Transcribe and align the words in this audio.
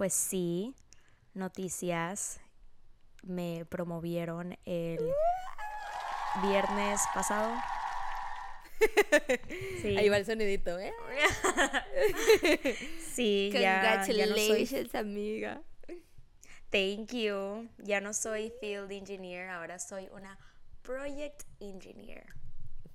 Pues 0.00 0.14
sí, 0.14 0.74
noticias 1.34 2.40
me 3.22 3.66
promovieron 3.66 4.56
el 4.64 4.98
viernes 6.40 7.02
pasado. 7.12 7.54
Sí. 9.82 9.94
Ahí 9.98 10.08
va 10.08 10.16
el 10.16 10.24
sonidito, 10.24 10.78
¿eh? 10.78 10.94
sí, 13.12 13.50
ya, 13.52 14.02
ya 14.06 14.26
no 14.26 14.36
soy... 14.36 14.90
amiga. 14.94 15.62
Thank 16.70 17.12
you. 17.12 17.68
Ya 17.76 18.00
no 18.00 18.14
soy 18.14 18.54
field 18.58 18.90
engineer, 18.92 19.50
ahora 19.50 19.78
soy 19.78 20.08
una 20.12 20.38
project 20.80 21.42
engineer. 21.60 22.24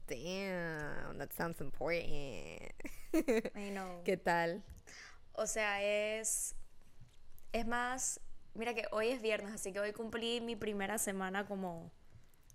Damn, 0.08 1.20
that 1.20 1.32
sounds 1.34 1.62
important. 1.62 2.74
I 3.54 3.70
know. 3.70 4.02
¿Qué 4.04 4.18
tal? 4.18 4.64
O 5.34 5.46
sea, 5.46 5.84
es 5.84 6.56
es 7.56 7.66
más, 7.66 8.20
mira 8.54 8.74
que 8.74 8.84
hoy 8.92 9.08
es 9.08 9.22
viernes, 9.22 9.54
así 9.54 9.72
que 9.72 9.80
hoy 9.80 9.94
cumplí 9.94 10.42
mi 10.42 10.58
primera 10.58 10.98
semana 10.98 11.46
como 11.46 11.90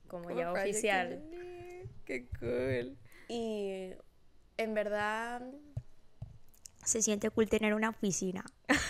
como 0.09 0.31
ya 0.31 0.53
oficial. 0.53 1.23
Qué 2.05 2.27
cool. 2.39 2.99
Y 3.29 3.93
en 4.59 4.75
verdad 4.75 5.43
se 6.85 7.01
siente 7.01 7.31
cool 7.31 7.49
tener 7.49 7.73
una 7.73 7.89
oficina. 7.89 8.45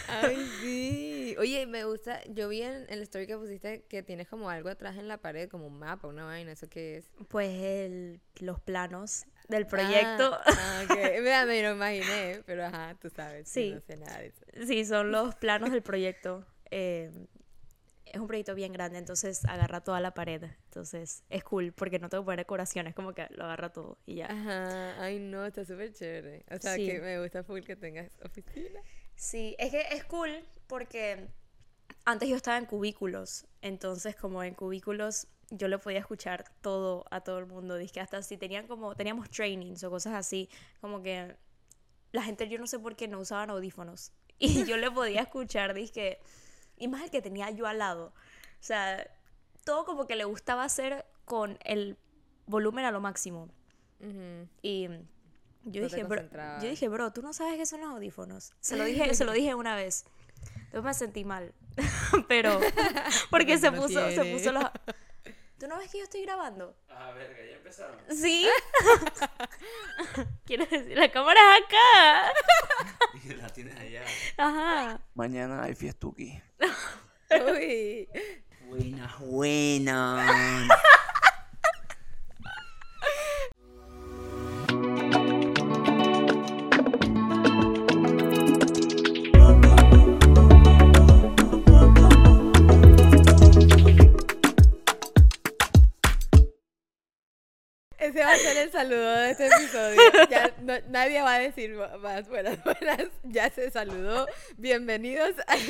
Ay, 0.08 0.36
sí. 0.60 1.36
Oye, 1.38 1.64
me 1.66 1.84
gusta. 1.84 2.24
Yo 2.24 2.48
vi 2.48 2.62
en, 2.62 2.86
el 2.88 3.02
story 3.02 3.28
que 3.28 3.36
pusiste 3.36 3.84
que 3.88 4.02
tienes 4.02 4.26
como 4.26 4.50
algo 4.50 4.68
atrás 4.68 4.96
en 4.96 5.06
la 5.06 5.18
pared, 5.18 5.48
como 5.48 5.68
un 5.68 5.78
mapa, 5.78 6.08
una 6.08 6.24
vaina. 6.24 6.50
¿Eso 6.50 6.68
qué 6.68 6.96
es? 6.96 7.10
Pues 7.28 7.50
el, 7.50 8.20
los 8.40 8.58
planos 8.58 9.26
del 9.50 9.66
proyecto. 9.66 10.32
Ah, 10.32 10.42
ah 10.46 10.82
okay. 10.84 11.20
me, 11.22 11.46
me 11.46 11.62
lo 11.62 11.72
imaginé, 11.72 12.42
pero 12.46 12.64
ajá, 12.64 12.96
tú 13.00 13.10
sabes. 13.10 13.48
Sí. 13.48 13.72
No 13.74 13.80
sé 13.80 13.96
nada 13.96 14.18
de 14.18 14.26
eso. 14.28 14.66
Sí, 14.66 14.84
son 14.84 15.10
los 15.12 15.34
planos 15.34 15.70
del 15.70 15.82
proyecto. 15.82 16.46
Eh, 16.70 17.10
es 18.06 18.20
un 18.20 18.26
proyecto 18.26 18.54
bien 18.54 18.72
grande, 18.72 18.98
entonces 18.98 19.44
agarra 19.44 19.82
toda 19.82 20.00
la 20.00 20.14
pared. 20.14 20.42
Entonces 20.64 21.22
es 21.30 21.44
cool 21.44 21.72
porque 21.72 21.98
no 21.98 22.08
tengo 22.08 22.24
que 22.24 22.26
poner 22.26 22.38
decoraciones, 22.40 22.94
como 22.94 23.12
que 23.12 23.26
lo 23.30 23.44
agarra 23.44 23.72
todo 23.72 23.98
y 24.06 24.16
ya. 24.16 24.26
Ajá, 24.26 25.02
ay 25.02 25.20
no, 25.20 25.46
está 25.46 25.64
súper 25.64 25.92
chévere. 25.92 26.44
O 26.50 26.58
sea, 26.58 26.76
que 26.76 27.00
me 27.00 27.20
gusta 27.20 27.44
full 27.44 27.60
que 27.60 27.76
tengas 27.76 28.10
oficina. 28.24 28.80
Sí, 29.14 29.54
es 29.58 29.70
que 29.70 29.82
es 29.92 30.04
cool 30.04 30.44
porque 30.66 31.28
antes 32.04 32.28
yo 32.28 32.36
estaba 32.36 32.58
en 32.58 32.66
cubículos, 32.66 33.46
entonces 33.62 34.16
como 34.16 34.42
en 34.42 34.54
cubículos 34.54 35.26
yo 35.50 35.68
le 35.68 35.78
podía 35.78 35.98
escuchar 35.98 36.44
todo 36.60 37.04
a 37.10 37.20
todo 37.20 37.38
el 37.38 37.46
mundo, 37.46 37.76
que 37.92 38.00
hasta 38.00 38.22
si 38.22 38.36
tenían 38.36 38.66
como 38.66 38.94
teníamos 38.94 39.28
trainings 39.30 39.82
o 39.82 39.90
cosas 39.90 40.14
así, 40.14 40.48
como 40.80 41.02
que 41.02 41.36
la 42.12 42.22
gente 42.22 42.48
yo 42.48 42.58
no 42.58 42.66
sé 42.66 42.78
por 42.78 42.96
qué 42.96 43.08
no 43.08 43.20
usaban 43.20 43.50
audífonos 43.50 44.12
y 44.38 44.64
yo 44.64 44.76
le 44.76 44.90
podía 44.90 45.22
escuchar, 45.22 45.74
que 45.92 46.20
y 46.76 46.88
más 46.88 47.02
el 47.02 47.10
que 47.10 47.20
tenía 47.20 47.50
yo 47.50 47.66
al 47.66 47.78
lado. 47.78 48.06
O 48.06 48.62
sea, 48.62 49.06
todo 49.64 49.84
como 49.84 50.06
que 50.06 50.16
le 50.16 50.24
gustaba 50.24 50.64
hacer 50.64 51.04
con 51.24 51.58
el 51.64 51.98
volumen 52.46 52.84
a 52.86 52.90
lo 52.90 53.00
máximo. 53.00 53.50
Y 54.62 54.88
yo 55.64 55.82
dije, 55.82 56.04
bro, 56.04 56.22
yo 56.62 56.68
dije, 56.68 56.88
bro, 56.88 57.12
tú 57.12 57.20
no 57.20 57.34
sabes 57.34 57.56
qué 57.58 57.66
son 57.66 57.82
los 57.82 57.90
audífonos. 57.90 58.54
Se 58.60 58.76
lo 58.76 58.84
dije, 58.86 59.14
se 59.14 59.24
lo 59.24 59.32
dije 59.32 59.54
una 59.54 59.76
vez. 59.76 60.06
Entonces 60.56 60.84
me 60.84 60.94
sentí 60.94 61.24
mal. 61.24 61.52
Pero, 62.28 62.60
porque 63.30 63.58
se 63.58 63.72
puso, 63.72 64.10
se 64.10 64.24
puso 64.24 64.52
los. 64.52 64.64
¿Tú 65.58 65.68
no 65.68 65.76
ves 65.76 65.90
que 65.90 65.98
yo 65.98 66.04
estoy 66.04 66.22
grabando? 66.22 66.74
Ah, 66.88 67.12
verga, 67.12 67.36
ya 67.44 67.56
empezaron. 67.56 67.98
Sí. 68.08 68.48
Quiero 70.46 70.64
decir, 70.64 70.96
la 70.96 71.12
cámara 71.12 71.38
es 71.58 71.64
acá. 71.64 72.32
y 73.24 73.34
la 73.34 73.48
tienes 73.50 73.76
allá. 73.76 74.02
Ajá. 74.38 75.00
Mañana 75.14 75.62
hay 75.62 75.74
fiestuki. 75.74 76.40
Uy. 77.30 78.08
Buenas, 78.68 79.18
buenas. 79.18 80.68
Ese 98.10 98.24
va 98.24 98.32
a 98.32 98.36
ser 98.36 98.56
el 98.56 98.72
saludo 98.72 99.08
de 99.18 99.30
este 99.30 99.46
episodio. 99.46 100.00
Ya 100.28 100.52
nadie 100.88 101.22
va 101.22 101.36
a 101.36 101.38
decir 101.38 101.76
más 101.76 102.28
buenas, 102.28 102.58
buenas. 102.64 103.06
Ya 103.22 103.48
se 103.50 103.70
saludó. 103.70 104.26
Bienvenidos 104.56 105.36
al, 105.46 105.60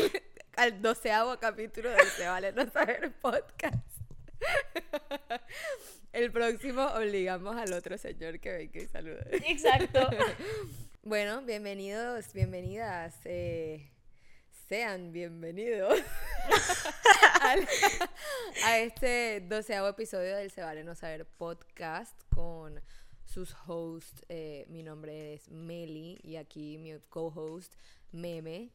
al 0.56 0.80
doceavo 0.80 1.38
capítulo 1.38 1.90
de 1.90 2.02
Se 2.16 2.26
Vale 2.26 2.52
No 2.52 2.64
Saber 2.70 3.12
Podcast. 3.20 3.76
El 6.14 6.32
próximo 6.32 6.86
obligamos 6.86 7.58
al 7.58 7.74
otro 7.74 7.98
señor 7.98 8.40
que 8.40 8.52
venga 8.52 8.80
y 8.80 8.86
salude. 8.86 9.22
Exacto. 9.46 10.08
Bueno, 11.02 11.42
bienvenidos, 11.42 12.32
bienvenidas. 12.32 13.16
Eh, 13.26 13.90
sean 14.66 15.12
bienvenidos 15.12 15.98
a 18.64 18.78
este 18.78 19.40
doceavo 19.40 19.88
episodio 19.88 20.36
del 20.36 20.50
Se 20.50 20.62
Vale 20.62 20.84
No 20.84 20.94
Saber 20.94 21.26
podcast 21.26 22.14
con 22.32 22.80
sus 23.24 23.56
hosts. 23.66 24.24
Eh, 24.28 24.66
mi 24.68 24.84
nombre 24.84 25.34
es 25.34 25.50
Meli 25.50 26.20
y 26.22 26.36
aquí 26.36 26.78
mi 26.78 26.92
co-host 27.08 27.74
Meme. 28.12 28.70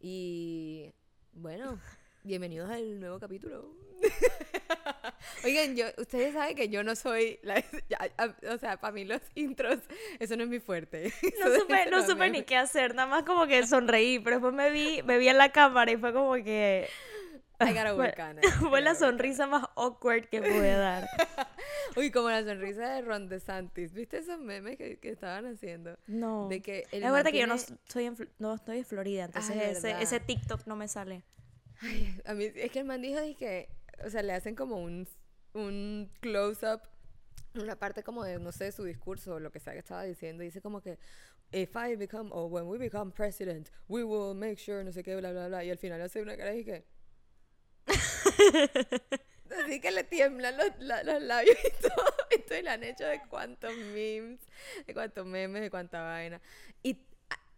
Y 0.00 0.92
bueno, 1.32 1.80
bienvenidos 2.22 2.70
al 2.70 3.00
nuevo 3.00 3.18
capítulo. 3.18 3.74
Oigan, 5.44 5.74
yo, 5.74 5.86
ustedes 5.98 6.34
saben 6.34 6.54
que 6.54 6.68
yo 6.68 6.84
no 6.84 6.94
soy, 6.94 7.40
la, 7.42 7.64
o 8.52 8.58
sea, 8.58 8.76
para 8.78 8.92
mí 8.92 9.04
los 9.04 9.20
intros, 9.34 9.78
eso 10.20 10.36
no 10.36 10.44
es 10.44 10.48
mi 10.48 10.60
fuerte. 10.60 11.12
No 11.40 11.54
supe, 11.58 11.90
no 11.90 12.06
supe 12.06 12.30
ni 12.30 12.42
qué 12.44 12.56
hacer, 12.56 12.94
nada 12.94 13.08
más 13.08 13.24
como 13.24 13.48
que 13.48 13.66
sonreí, 13.66 14.20
pero 14.20 14.36
después 14.36 14.54
me 14.54 14.70
vi, 14.70 15.02
me 15.02 15.18
vi 15.18 15.28
en 15.28 15.38
la 15.38 15.50
cámara 15.50 15.90
y 15.90 15.96
fue 15.96 16.12
como 16.12 16.34
que... 16.34 16.88
fue, 17.94 18.14
fue 18.70 18.80
la 18.80 18.94
sonrisa 18.94 19.46
más 19.46 19.64
awkward 19.76 20.28
que 20.28 20.40
pude 20.40 20.72
dar. 20.76 21.08
Uy, 21.96 22.10
como 22.10 22.30
la 22.30 22.44
sonrisa 22.44 22.94
de 22.94 23.02
Ron 23.02 23.28
DeSantis. 23.28 23.92
¿Viste 23.92 24.18
esos 24.18 24.38
memes 24.38 24.76
que, 24.76 24.98
que 24.98 25.10
estaban 25.10 25.46
haciendo? 25.46 25.96
No. 26.06 26.48
De 26.48 26.60
que 26.60 26.86
es 26.90 27.00
verdad 27.00 27.30
que 27.30 27.38
yo 27.38 27.46
no 27.46 27.54
estoy 27.54 28.06
en, 28.06 28.16
no 28.38 28.54
estoy 28.54 28.78
en 28.78 28.84
Florida, 28.84 29.24
entonces 29.24 29.56
ah, 29.56 29.70
ese, 29.70 30.02
ese 30.02 30.20
TikTok 30.20 30.66
no 30.66 30.76
me 30.76 30.88
sale. 30.88 31.22
Ay, 31.80 32.20
a 32.24 32.34
mí, 32.34 32.50
es 32.54 32.70
que 32.70 32.78
el 32.78 32.84
man 32.84 33.02
dijo 33.02 33.20
que 33.38 33.68
o 34.04 34.10
sea, 34.10 34.22
le 34.22 34.32
hacen 34.32 34.54
como 34.54 34.76
un, 34.76 35.06
un 35.54 36.10
close-up 36.20 36.80
una 37.54 37.76
parte 37.76 38.02
como 38.02 38.24
de, 38.24 38.38
no 38.38 38.52
sé, 38.52 38.72
su 38.72 38.84
discurso 38.84 39.34
o 39.34 39.40
lo 39.40 39.50
que 39.50 39.60
sea 39.60 39.72
que 39.72 39.80
estaba 39.80 40.04
diciendo. 40.04 40.42
Dice 40.42 40.60
como 40.60 40.80
que, 40.80 40.98
if 41.52 41.74
I 41.76 41.96
become, 41.96 42.30
or 42.32 42.50
when 42.50 42.66
we 42.66 42.78
become 42.78 43.12
president, 43.12 43.70
we 43.88 44.04
will 44.04 44.34
make 44.34 44.56
sure, 44.56 44.82
no 44.82 44.90
sé 44.90 45.02
qué, 45.02 45.16
bla, 45.16 45.32
bla, 45.32 45.48
bla. 45.48 45.64
Y 45.64 45.70
al 45.70 45.78
final 45.78 46.00
hace 46.00 46.22
una 46.22 46.36
cara 46.36 46.54
y 46.54 46.64
que... 46.64 46.84
Así 49.64 49.80
que 49.80 49.90
le 49.90 50.04
tiemblan 50.04 50.56
los, 50.56 50.68
los 50.78 51.22
labios 51.22 51.56
y 51.64 51.82
todo. 51.82 52.04
Y 52.58 52.62
le 52.62 52.70
han 52.70 52.84
hecho 52.84 53.06
de 53.06 53.20
cuántos 53.30 53.74
memes, 53.74 54.40
de 54.86 54.92
cuántos 54.92 55.24
memes, 55.24 55.62
de 55.62 55.70
cuánta 55.70 56.02
vaina. 56.02 56.40
Y, 56.82 56.98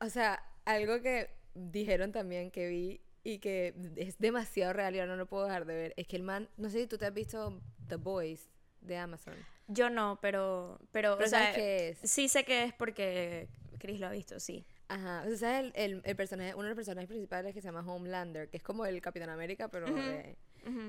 o 0.01 0.09
sea, 0.09 0.41
algo 0.65 1.01
que 1.03 1.31
dijeron 1.55 2.13
también 2.13 2.51
que 2.51 2.69
vi 2.69 3.01
y 3.25 3.39
que 3.39 3.75
es 3.97 4.19
demasiado 4.19 4.73
real 4.73 4.95
y 4.95 5.01
ahora 5.01 5.13
no 5.13 5.17
lo 5.17 5.27
puedo 5.27 5.47
dejar 5.47 5.65
de 5.65 5.75
ver. 5.75 5.95
Es 5.97 6.07
que 6.07 6.17
el 6.17 6.23
man, 6.23 6.49
no 6.57 6.71
sé 6.71 6.81
si 6.81 6.87
tú 6.87 6.99
te 6.99 7.07
has 7.07 7.15
visto 7.15 7.61
The 7.89 7.97
Boys 7.97 8.51
de 8.81 8.97
Amazon. 8.99 9.35
Yo 9.67 9.91
no, 9.91 10.19
pero, 10.21 10.79
pero, 10.93 11.17
o 11.17 11.27
sea, 11.27 11.55
qué 11.55 11.89
es? 11.91 11.99
Sí 12.11 12.29
sé 12.29 12.45
que 12.45 12.65
es 12.65 12.75
porque 12.75 13.49
Chris 13.79 13.99
lo 13.99 14.07
ha 14.07 14.11
visto, 14.11 14.39
sí. 14.39 14.67
Ajá, 14.89 15.25
o 15.31 15.37
sea, 15.37 15.61
el, 15.61 15.73
el, 15.75 16.03
el, 16.05 16.17
personaje, 16.17 16.55
uno 16.55 16.65
de 16.65 16.69
los 16.71 16.77
personajes 16.77 17.09
principales 17.09 17.55
que 17.55 17.61
se 17.61 17.69
llama 17.69 17.81
Homelander, 17.81 18.49
que 18.49 18.59
es 18.59 18.63
como 18.63 18.85
el 18.85 19.01
Capitán 19.01 19.31
América, 19.31 19.69
pero 19.69 19.87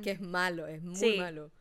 que 0.04 0.12
es 0.12 0.22
malo, 0.22 0.68
es 0.68 0.82
muy 0.82 1.18
malo. 1.18 1.52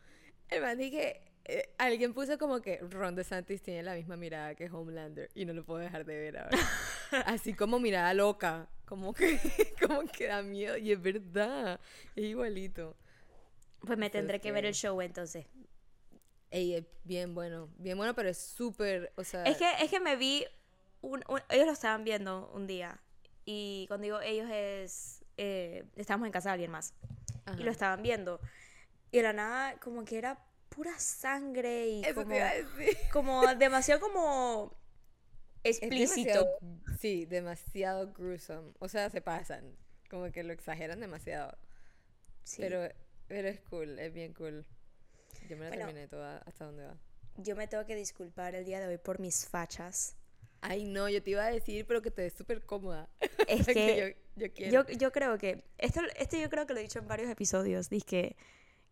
El 0.48 0.60
man 0.60 0.76
dije, 0.76 1.22
eh, 1.44 1.70
alguien 1.78 2.12
puso 2.12 2.36
como 2.38 2.60
que 2.60 2.78
Ron 2.78 3.14
DeSantis 3.14 3.62
tiene 3.62 3.82
la 3.82 3.94
misma 3.94 4.16
mirada 4.16 4.54
que 4.54 4.68
Homelander 4.68 5.30
y 5.34 5.44
no 5.44 5.52
lo 5.52 5.64
puedo 5.64 5.80
dejar 5.80 6.04
de 6.04 6.16
ver 6.16 6.38
ahora. 6.38 6.58
Así 7.26 7.54
como 7.54 7.78
mirada 7.78 8.14
loca 8.14 8.68
como 8.84 9.12
que, 9.12 9.38
como 9.80 10.02
que 10.04 10.26
da 10.26 10.42
miedo. 10.42 10.76
Y 10.76 10.92
es 10.92 11.00
verdad, 11.00 11.80
es 12.16 12.24
igualito. 12.24 12.96
Pues 13.80 13.98
me 13.98 14.10
tendré 14.10 14.40
que 14.40 14.52
ver 14.52 14.64
el 14.64 14.74
show 14.74 15.00
entonces. 15.00 15.46
Ey, 16.50 16.74
es 16.74 16.84
bien 17.02 17.34
bueno, 17.34 17.68
bien 17.78 17.96
bueno, 17.98 18.14
pero 18.14 18.28
es 18.28 18.38
súper, 18.38 19.12
o 19.16 19.24
sea... 19.24 19.44
Es 19.44 19.56
que, 19.56 19.68
es 19.80 19.90
que 19.90 19.98
me 19.98 20.14
vi, 20.14 20.44
ellos 21.48 21.66
lo 21.66 21.72
estaban 21.72 22.04
viendo 22.04 22.50
un 22.54 22.66
día. 22.66 23.00
Y 23.44 23.84
cuando 23.88 24.04
digo 24.04 24.20
ellos 24.20 24.48
es, 24.50 25.24
eh, 25.36 25.84
estábamos 25.96 26.26
en 26.26 26.32
casa 26.32 26.50
de 26.50 26.52
alguien 26.54 26.70
más. 26.70 26.94
Y 27.58 27.62
lo 27.62 27.70
estaban 27.70 28.02
viendo. 28.02 28.40
Y 29.10 29.18
de 29.18 29.22
la 29.22 29.32
nada, 29.32 29.78
como 29.80 30.04
que 30.04 30.18
era 30.18 30.44
pura 30.70 30.98
sangre 30.98 31.86
y 31.88 32.02
como, 32.14 32.34
como 33.12 33.54
demasiado 33.54 34.00
como 34.00 34.76
explícito. 35.62 36.46
sí, 36.98 37.26
demasiado 37.26 38.12
gruesome. 38.12 38.72
O 38.78 38.88
sea, 38.88 39.10
se 39.10 39.20
pasan. 39.20 39.76
Como 40.10 40.30
que 40.32 40.42
lo 40.42 40.52
exageran 40.52 41.00
demasiado. 41.00 41.56
Sí. 42.44 42.62
Pero, 42.62 42.88
pero 43.28 43.48
es 43.48 43.60
cool, 43.60 43.98
es 43.98 44.12
bien 44.12 44.32
cool. 44.34 44.66
Yo 45.48 45.56
me 45.56 45.64
la 45.64 45.70
Bueno. 45.70 45.86
terminé 45.86 46.08
toda 46.08 46.38
hasta 46.38 46.64
donde 46.64 46.86
va. 46.86 46.96
Yo 47.36 47.56
me 47.56 47.66
tengo 47.66 47.84
que 47.84 47.96
disculpar 47.96 48.54
el 48.54 48.64
día 48.64 48.80
de 48.80 48.86
hoy 48.86 48.98
por 48.98 49.18
mis 49.18 49.46
fachas. 49.48 50.16
Ay, 50.66 50.84
no, 50.84 51.08
yo 51.08 51.22
te 51.22 51.30
iba 51.30 51.44
a 51.44 51.50
decir, 51.50 51.86
pero 51.86 52.00
que 52.00 52.10
te 52.10 52.22
ves 52.22 52.32
súper 52.34 52.64
cómoda. 52.64 53.08
Es 53.48 53.66
que 53.66 54.16
yo, 54.36 54.46
yo 54.46 54.52
quiero. 54.54 54.86
yo, 54.88 54.96
yo 54.96 55.12
creo 55.12 55.36
que, 55.38 55.62
esto, 55.78 56.00
esto 56.16 56.36
yo 56.38 56.48
creo 56.48 56.66
que 56.66 56.72
lo 56.72 56.80
he 56.80 56.82
dicho 56.82 56.98
en 56.98 57.06
varios 57.06 57.30
episodios, 57.30 57.90
dice 57.90 58.06
que, 58.06 58.36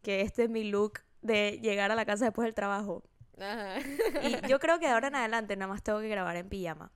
que 0.03 0.21
este 0.21 0.45
es 0.45 0.51
mi 0.51 0.65
look 0.65 1.01
de 1.23 1.59
llegar 1.63 1.91
a 1.91 1.95
la 1.95 2.05
casa 2.05 2.27
después 2.27 2.45
del 2.47 2.55
trabajo. 2.55 3.03
Ajá. 3.39 3.79
Y 4.23 4.47
yo 4.49 4.59
creo 4.61 4.79
que 4.79 4.87
de 4.87 4.93
ahora 4.93 5.09
en 5.09 5.15
adelante 5.23 5.57
nada 5.57 5.73
más 5.73 5.83
tengo 5.83 6.01
que 6.01 6.09
grabar 6.09 6.37
en 6.37 6.49
pijama. 6.51 6.93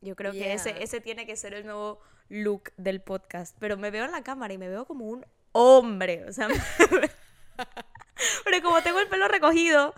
Yo 0.00 0.16
creo 0.16 0.32
que 0.32 0.52
ese, 0.52 0.82
ese 0.82 1.00
tiene 1.00 1.26
que 1.26 1.36
ser 1.36 1.52
el 1.52 1.64
nuevo 1.66 2.00
look 2.28 2.72
del 2.76 3.00
podcast. 3.02 3.56
Pero 3.60 3.76
me 3.76 3.90
veo 3.90 4.04
en 4.04 4.12
la 4.12 4.22
cámara 4.22 4.54
y 4.54 4.58
me 4.58 4.68
veo 4.68 4.84
como 4.86 5.06
un 5.08 5.26
hombre. 5.52 6.24
O 6.28 6.32
sea, 6.32 6.48
me- 6.48 7.10
pero 8.44 8.62
como 8.62 8.82
tengo 8.82 9.00
el 9.00 9.08
pelo 9.08 9.28
recogido 9.28 9.94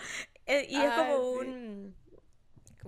eh, 0.46 0.66
y 0.68 0.76
es 0.76 0.90
como 0.92 1.40
sí. 1.42 1.48
un... 1.48 1.96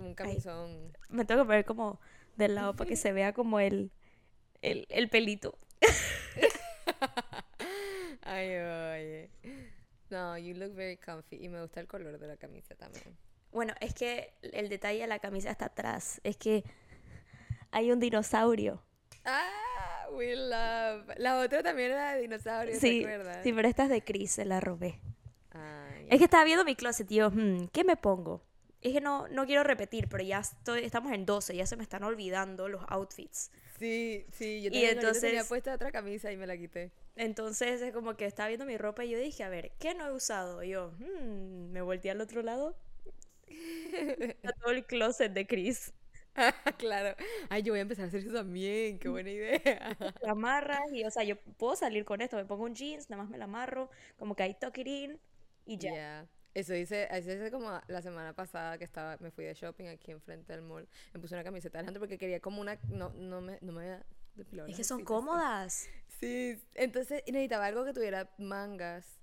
Como 0.01 0.09
un 0.09 0.15
camisón. 0.15 0.93
Me 1.09 1.25
tengo 1.25 1.41
que 1.43 1.47
poner 1.47 1.65
como 1.65 1.99
del 2.35 2.55
lado 2.55 2.75
para 2.75 2.87
que 2.87 2.95
se 3.05 3.11
vea 3.13 3.33
como 3.33 3.59
el, 3.59 3.91
el, 4.61 4.85
el 4.89 5.09
pelito. 5.09 5.57
Ay, 8.23 8.49
oye. 8.49 9.29
No, 10.09 10.37
you 10.37 10.53
look 10.55 10.73
very 10.73 10.97
comfy. 10.97 11.37
Y 11.43 11.49
me 11.49 11.61
gusta 11.61 11.79
el 11.79 11.87
color 11.87 12.19
de 12.19 12.27
la 12.27 12.37
camisa 12.37 12.75
también. 12.75 13.17
Bueno, 13.51 13.73
es 13.79 13.93
que 13.93 14.33
el 14.41 14.69
detalle 14.69 14.99
de 15.01 15.07
la 15.07 15.19
camisa 15.19 15.51
está 15.51 15.65
atrás. 15.65 16.19
Es 16.23 16.37
que 16.37 16.63
hay 17.71 17.91
un 17.91 17.99
dinosaurio. 17.99 18.83
Ah, 19.25 20.07
we 20.13 20.35
love. 20.35 21.07
La 21.17 21.39
otra 21.39 21.61
también 21.63 21.91
era 21.91 22.13
de 22.15 22.21
dinosaurio, 22.21 22.73
Sí, 22.75 23.03
¿te 23.05 23.43
sí, 23.43 23.53
pero 23.53 23.67
esta 23.67 23.83
es 23.83 23.89
de 23.89 24.03
Chris, 24.03 24.31
se 24.31 24.45
la 24.45 24.59
robé. 24.59 24.99
Ah, 25.51 25.87
Es 26.09 26.17
que 26.17 26.25
estaba 26.25 26.43
viendo 26.43 26.65
mi 26.65 26.75
closet 26.75 27.09
y 27.11 27.15
yo, 27.15 27.29
"Hmm, 27.29 27.67
¿qué 27.71 27.83
me 27.83 27.95
pongo? 27.97 28.41
Es 28.81 28.93
que 28.93 29.01
no, 29.01 29.27
no 29.27 29.45
quiero 29.45 29.63
repetir, 29.63 30.07
pero 30.09 30.23
ya 30.23 30.39
estoy, 30.39 30.83
estamos 30.83 31.11
en 31.13 31.25
12, 31.25 31.55
ya 31.55 31.67
se 31.67 31.75
me 31.75 31.83
están 31.83 32.03
olvidando 32.03 32.67
los 32.67 32.83
outfits. 32.87 33.51
Sí, 33.77 34.25
sí, 34.31 34.61
yo 34.63 34.69
Y 34.69 34.71
también 34.71 34.95
tenía 34.95 35.09
entonces- 35.09 35.47
puesta 35.47 35.73
otra 35.75 35.91
camisa 35.91 36.31
y 36.31 36.37
me 36.37 36.47
la 36.47 36.57
quité. 36.57 36.91
Entonces 37.15 37.81
es 37.81 37.93
como 37.93 38.15
que 38.15 38.25
estaba 38.25 38.47
viendo 38.47 38.65
mi 38.65 38.77
ropa 38.77 39.03
y 39.05 39.09
yo 39.11 39.19
dije, 39.19 39.43
a 39.43 39.49
ver, 39.49 39.71
¿qué 39.79 39.93
no 39.93 40.07
he 40.07 40.11
usado? 40.11 40.63
Y 40.63 40.69
yo, 40.69 40.91
"Hmm", 40.97 41.71
me 41.71 41.81
volteé 41.81 42.11
al 42.11 42.21
otro 42.21 42.41
lado. 42.41 42.75
Está 44.43 44.53
todo 44.53 44.71
el 44.71 44.85
closet 44.85 45.31
de 45.33 45.45
Chris. 45.45 45.93
claro. 46.77 47.15
Ay, 47.49 47.61
yo 47.63 47.73
voy 47.73 47.79
a 47.79 47.81
empezar 47.83 48.05
a 48.05 48.07
hacer 48.07 48.21
eso 48.21 48.33
también, 48.33 48.97
qué 48.99 49.09
buena 49.09 49.29
idea. 49.29 49.59
Te 50.25 50.29
amarras 50.29 50.81
y, 50.93 51.03
o 51.03 51.11
sea, 51.11 51.23
yo 51.23 51.35
puedo 51.57 51.75
salir 51.75 52.05
con 52.05 52.21
esto, 52.21 52.37
me 52.37 52.45
pongo 52.45 52.63
un 52.63 52.73
jeans, 52.75 53.09
nada 53.09 53.21
más 53.23 53.29
me 53.31 53.37
la 53.37 53.43
amarro, 53.45 53.89
como 54.17 54.35
que 54.35 54.47
it 54.47 54.57
in 54.87 55.19
y 55.65 55.77
ya. 55.77 55.93
Ya. 55.93 56.27
Eso 56.53 56.75
hice, 56.75 57.07
eso 57.11 57.31
hice 57.31 57.49
como 57.49 57.79
la 57.87 58.01
semana 58.01 58.33
pasada 58.33 58.77
que 58.77 58.83
estaba, 58.83 59.17
me 59.21 59.31
fui 59.31 59.45
de 59.45 59.53
shopping 59.53 59.85
aquí 59.85 60.11
enfrente 60.11 60.51
del 60.53 60.61
mall. 60.61 60.87
Me 61.13 61.19
puse 61.19 61.33
una 61.33 61.43
camiseta 61.43 61.77
de 61.77 61.79
Alejandro 61.79 62.01
porque 62.01 62.17
quería 62.17 62.41
como 62.41 62.59
una, 62.59 62.77
no, 62.89 63.09
no 63.11 63.39
me, 63.41 63.57
no 63.61 63.71
me 63.71 63.81
había 63.81 64.05
depilado 64.35 64.67
Es 64.67 64.75
que 64.75 64.83
son 64.83 65.03
cómodas. 65.03 65.87
Sí, 66.19 66.61
entonces 66.75 67.23
necesitaba 67.27 67.65
algo 67.65 67.85
que 67.85 67.93
tuviera 67.93 68.29
mangas, 68.37 69.19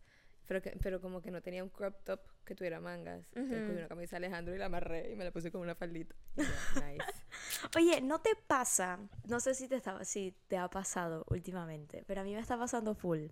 pero, 0.46 0.62
que, 0.62 0.70
pero 0.82 1.00
como 1.00 1.20
que 1.20 1.30
no 1.30 1.42
tenía 1.42 1.62
un 1.62 1.69
crop 1.69 2.02
top 2.04 2.20
que 2.44 2.54
tuviera 2.54 2.80
mangas. 2.80 3.26
Entonces 3.34 3.69
cogí 3.69 3.78
una 3.78 3.88
camisa 3.88 4.19
de 4.19 4.26
Alejandro 4.26 4.54
y 4.54 4.58
la 4.58 4.66
amarré 4.66 5.12
y 5.12 5.16
me 5.16 5.25
la 5.25 5.30
puse 5.30 5.52
como 5.52 5.62
una 5.62 5.75
faldita. 5.75 6.16
Y 6.36 6.42
ya, 6.42 6.86
nice. 6.86 7.04
Oye, 7.76 8.00
¿no 8.00 8.20
te 8.20 8.30
pasa? 8.46 8.98
No 9.26 9.38
sé 9.38 9.54
si 9.54 9.69
te, 9.69 9.76
estaba, 9.76 10.04
si 10.06 10.34
te 10.48 10.56
ha 10.56 10.69
pasado 10.70 11.26
últimamente, 11.28 12.04
pero 12.06 12.22
a 12.22 12.25
mí 12.25 12.34
me 12.34 12.40
está 12.40 12.56
pasando 12.56 12.94
full. 12.94 13.26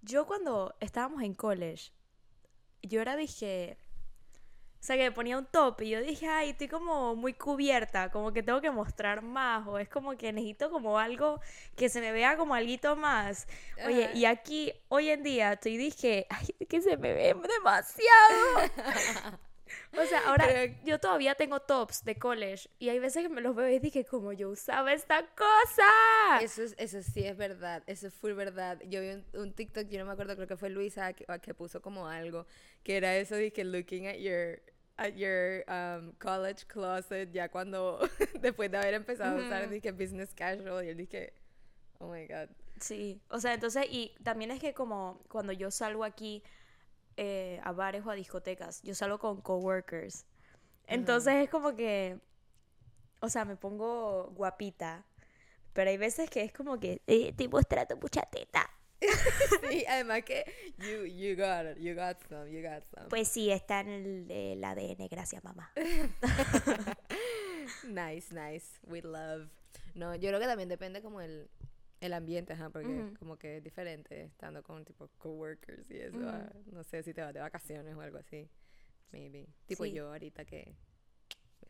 Yo 0.00 0.26
cuando 0.26 0.74
estábamos 0.80 1.22
en 1.22 1.34
college, 1.34 1.92
yo 2.82 3.00
era, 3.00 3.16
dije, 3.16 3.78
o 4.80 4.84
sea, 4.84 4.96
que 4.96 5.02
me 5.02 5.12
ponía 5.12 5.36
un 5.36 5.46
top 5.46 5.82
y 5.82 5.90
yo 5.90 6.00
dije, 6.00 6.28
ay, 6.28 6.50
estoy 6.50 6.68
como 6.68 7.16
muy 7.16 7.34
cubierta, 7.34 8.10
como 8.10 8.32
que 8.32 8.44
tengo 8.44 8.60
que 8.60 8.70
mostrar 8.70 9.22
más, 9.22 9.66
o 9.66 9.78
es 9.78 9.88
como 9.88 10.16
que 10.16 10.32
necesito 10.32 10.70
como 10.70 10.98
algo 10.98 11.40
que 11.76 11.88
se 11.88 12.00
me 12.00 12.12
vea 12.12 12.36
como 12.36 12.54
algo 12.54 12.94
más. 12.94 13.48
Oye, 13.84 14.10
y 14.14 14.24
aquí, 14.24 14.72
hoy 14.88 15.10
en 15.10 15.24
día, 15.24 15.54
estoy, 15.54 15.76
dije, 15.76 16.26
ay, 16.30 16.46
que 16.68 16.80
se 16.80 16.96
me 16.96 17.12
ve 17.12 17.34
demasiado. 17.34 19.40
O 19.96 20.04
sea, 20.04 20.20
ahora 20.28 20.46
Pero- 20.46 20.74
yo 20.84 20.98
todavía 21.00 21.34
tengo 21.34 21.60
tops 21.60 22.04
de 22.04 22.18
college 22.18 22.68
y 22.78 22.90
hay 22.90 22.98
veces 22.98 23.22
que 23.22 23.28
me 23.28 23.40
los 23.40 23.56
veo 23.56 23.68
y 23.68 23.78
dije, 23.78 24.04
como 24.04 24.32
yo 24.32 24.50
usaba 24.50 24.92
esta 24.92 25.26
cosa. 25.34 26.40
Eso, 26.42 26.62
es, 26.62 26.74
eso 26.78 27.02
sí 27.02 27.24
es 27.24 27.36
verdad, 27.36 27.82
eso 27.86 28.06
es 28.08 28.14
full 28.14 28.32
verdad. 28.32 28.78
Yo 28.86 29.00
vi 29.00 29.08
un, 29.10 29.24
un 29.34 29.52
TikTok, 29.52 29.88
yo 29.88 29.98
no 30.00 30.06
me 30.06 30.12
acuerdo, 30.12 30.34
creo 30.36 30.46
que 30.46 30.56
fue 30.56 30.70
Luisa 30.70 31.12
que, 31.14 31.24
que 31.40 31.54
puso 31.54 31.80
como 31.80 32.06
algo, 32.06 32.46
que 32.82 32.96
era 32.96 33.16
eso 33.16 33.36
que 33.54 33.64
looking 33.64 34.06
at 34.06 34.16
your 34.16 34.60
at 34.98 35.14
your 35.14 35.64
um, 35.68 36.12
college 36.18 36.66
closet 36.66 37.30
ya 37.30 37.48
cuando 37.48 38.00
después 38.40 38.70
de 38.70 38.78
haber 38.78 38.94
empezado 38.94 39.38
a 39.38 39.46
usar 39.46 39.70
dije 39.70 39.92
business 39.92 40.34
casual 40.34 40.84
y 40.84 40.88
él 40.88 40.96
dije 40.96 41.32
oh 42.00 42.12
my 42.12 42.26
god 42.26 42.48
Sí, 42.80 43.20
o 43.30 43.40
sea, 43.40 43.54
entonces, 43.54 43.86
y 43.90 44.14
también 44.22 44.50
es 44.50 44.60
que 44.60 44.72
como 44.74 45.20
cuando 45.28 45.52
yo 45.52 45.70
salgo 45.70 46.04
aquí 46.04 46.42
eh, 47.20 47.60
a 47.64 47.72
bares 47.72 48.06
o 48.06 48.10
a 48.10 48.14
discotecas, 48.14 48.80
yo 48.82 48.94
salgo 48.94 49.18
con 49.18 49.40
coworkers. 49.40 50.24
Entonces 50.86 51.34
es 51.34 51.50
como 51.50 51.74
que, 51.74 52.20
o 53.20 53.28
sea, 53.28 53.44
me 53.44 53.56
pongo 53.56 54.30
guapita, 54.36 55.04
pero 55.72 55.90
hay 55.90 55.96
veces 55.96 56.30
que 56.30 56.42
es 56.42 56.52
como 56.52 56.78
que 56.78 57.02
eh, 57.08 57.30
estoy 57.30 57.48
mostrando 57.48 57.96
mucha 57.96 58.22
teta. 58.22 58.70
sí 59.70 59.84
además 59.88 60.24
que 60.24 60.44
you 60.78 61.06
you 61.06 61.36
got 61.36 61.64
it 61.70 61.78
you 61.78 61.94
got 61.94 62.16
some 62.28 62.50
you 62.50 62.60
got 62.60 62.82
some 62.92 63.08
Pues 63.08 63.28
sí, 63.28 63.50
está 63.50 63.80
en 63.80 63.88
el, 63.88 64.30
el 64.30 64.64
ADN, 64.64 65.06
gracias 65.08 65.42
mamá. 65.44 65.72
nice 67.84 68.34
nice 68.34 68.66
we 68.86 69.02
love 69.02 69.48
no 69.94 70.14
yo 70.14 70.30
creo 70.30 70.40
que 70.40 70.46
también 70.46 70.68
depende 70.68 71.02
como 71.02 71.20
el 71.20 71.48
el 72.00 72.12
ambiente, 72.12 72.52
ajá, 72.52 72.70
porque 72.70 73.12
como 73.18 73.36
que 73.36 73.58
es 73.58 73.64
diferente 73.64 74.22
estando 74.24 74.62
con 74.62 74.84
tipo 74.84 75.08
coworkers 75.18 75.90
y 75.90 75.98
eso. 75.98 76.18
Ah, 76.28 76.50
no 76.66 76.84
sé 76.84 77.02
si 77.02 77.12
te 77.12 77.22
vas 77.22 77.34
de 77.34 77.40
vacaciones 77.40 77.94
o 77.94 78.00
algo 78.00 78.18
así. 78.18 78.48
Maybe. 79.10 79.48
Tipo 79.66 79.84
Sí. 79.84 79.92
yo 79.92 80.08
ahorita 80.08 80.44
que 80.44 80.76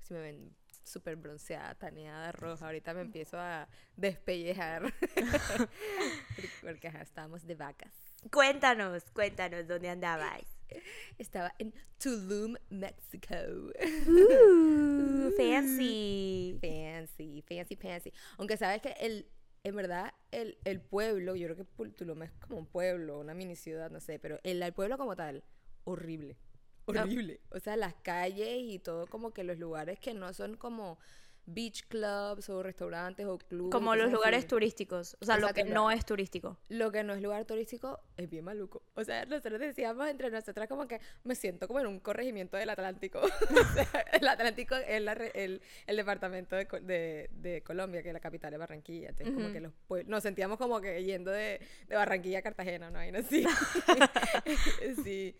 si 0.00 0.14
me 0.14 0.20
ven 0.20 0.54
súper 0.84 1.16
bronceada, 1.16 1.74
taneada, 1.74 2.32
roja, 2.32 2.66
ahorita 2.66 2.94
me 2.94 3.02
empiezo 3.02 3.38
a 3.38 3.68
despellejar. 3.96 4.92
porque, 6.62 6.88
ajá, 6.88 7.02
estábamos 7.02 7.46
de 7.46 7.54
vacas. 7.54 7.92
Cuéntanos, 8.32 9.04
cuéntanos 9.12 9.66
dónde 9.66 9.88
andabas. 9.88 10.42
Estaba 11.18 11.54
en 11.58 11.72
Tulum, 11.98 12.56
México. 12.70 13.34
Uh, 14.06 15.30
fancy. 15.36 16.58
Fancy, 16.60 17.42
fancy, 17.48 17.76
fancy. 17.76 18.12
Aunque 18.36 18.56
sabes 18.56 18.82
que 18.82 18.90
el, 19.00 19.26
en 19.68 19.76
verdad, 19.76 20.12
el, 20.30 20.58
el 20.64 20.80
pueblo, 20.80 21.36
yo 21.36 21.46
creo 21.46 21.56
que 21.56 21.64
Pul- 21.66 21.94
Tulum 21.94 22.22
es 22.22 22.32
como 22.32 22.58
un 22.58 22.66
pueblo, 22.66 23.18
una 23.20 23.34
mini 23.34 23.56
ciudad, 23.56 23.90
no 23.90 24.00
sé, 24.00 24.18
pero 24.18 24.38
el, 24.42 24.62
el 24.62 24.72
pueblo 24.72 24.98
como 24.98 25.16
tal, 25.16 25.44
horrible. 25.84 26.36
Horrible. 26.86 27.40
O 27.50 27.60
sea, 27.60 27.76
las 27.76 27.94
calles 27.96 28.60
y 28.62 28.78
todo 28.78 29.06
como 29.06 29.32
que 29.32 29.44
los 29.44 29.58
lugares 29.58 29.98
que 30.00 30.14
no 30.14 30.32
son 30.32 30.56
como 30.56 30.98
beach 31.50 31.86
clubs 31.88 32.48
o 32.50 32.62
restaurantes 32.62 33.26
o 33.26 33.38
clubes. 33.38 33.72
Como 33.72 33.96
los 33.96 34.12
lugares 34.12 34.40
así. 34.40 34.48
turísticos, 34.48 35.16
o 35.20 35.24
sea, 35.24 35.38
lo 35.38 35.48
que 35.54 35.64
no 35.64 35.90
es 35.90 36.04
turístico. 36.04 36.58
Lo 36.68 36.92
que 36.92 37.02
no 37.02 37.14
es 37.14 37.22
lugar 37.22 37.44
turístico 37.46 38.00
es 38.18 38.28
bien 38.28 38.44
maluco. 38.44 38.82
O 38.94 39.02
sea, 39.02 39.24
nosotros 39.24 39.58
decíamos 39.58 40.08
entre 40.08 40.30
nosotras 40.30 40.68
como 40.68 40.86
que 40.86 41.00
me 41.24 41.34
siento 41.34 41.66
como 41.66 41.80
en 41.80 41.86
un 41.86 42.00
corregimiento 42.00 42.56
del 42.58 42.68
Atlántico. 42.68 43.20
o 43.22 43.74
sea, 43.74 44.04
el 44.12 44.28
Atlántico 44.28 44.74
es 44.76 45.00
la 45.02 45.12
el, 45.14 45.62
el 45.86 45.96
departamento 45.96 46.54
de, 46.54 46.66
Co- 46.66 46.80
de, 46.80 47.30
de 47.32 47.62
Colombia, 47.62 48.02
que 48.02 48.12
la 48.12 48.20
capital 48.20 48.52
es 48.52 48.58
Barranquilla. 48.58 49.08
Entonces, 49.08 49.34
como 49.34 49.50
que 49.52 49.60
los 49.60 49.72
nos 50.06 50.22
sentíamos 50.22 50.58
como 50.58 50.80
que 50.80 51.02
yendo 51.02 51.30
de, 51.30 51.60
de 51.88 51.96
Barranquilla 51.96 52.40
a 52.40 52.42
Cartagena, 52.42 52.90
¿no? 52.90 53.02
Y 53.04 53.10
no 53.10 53.20
así. 53.20 53.44
sí. 55.04 55.34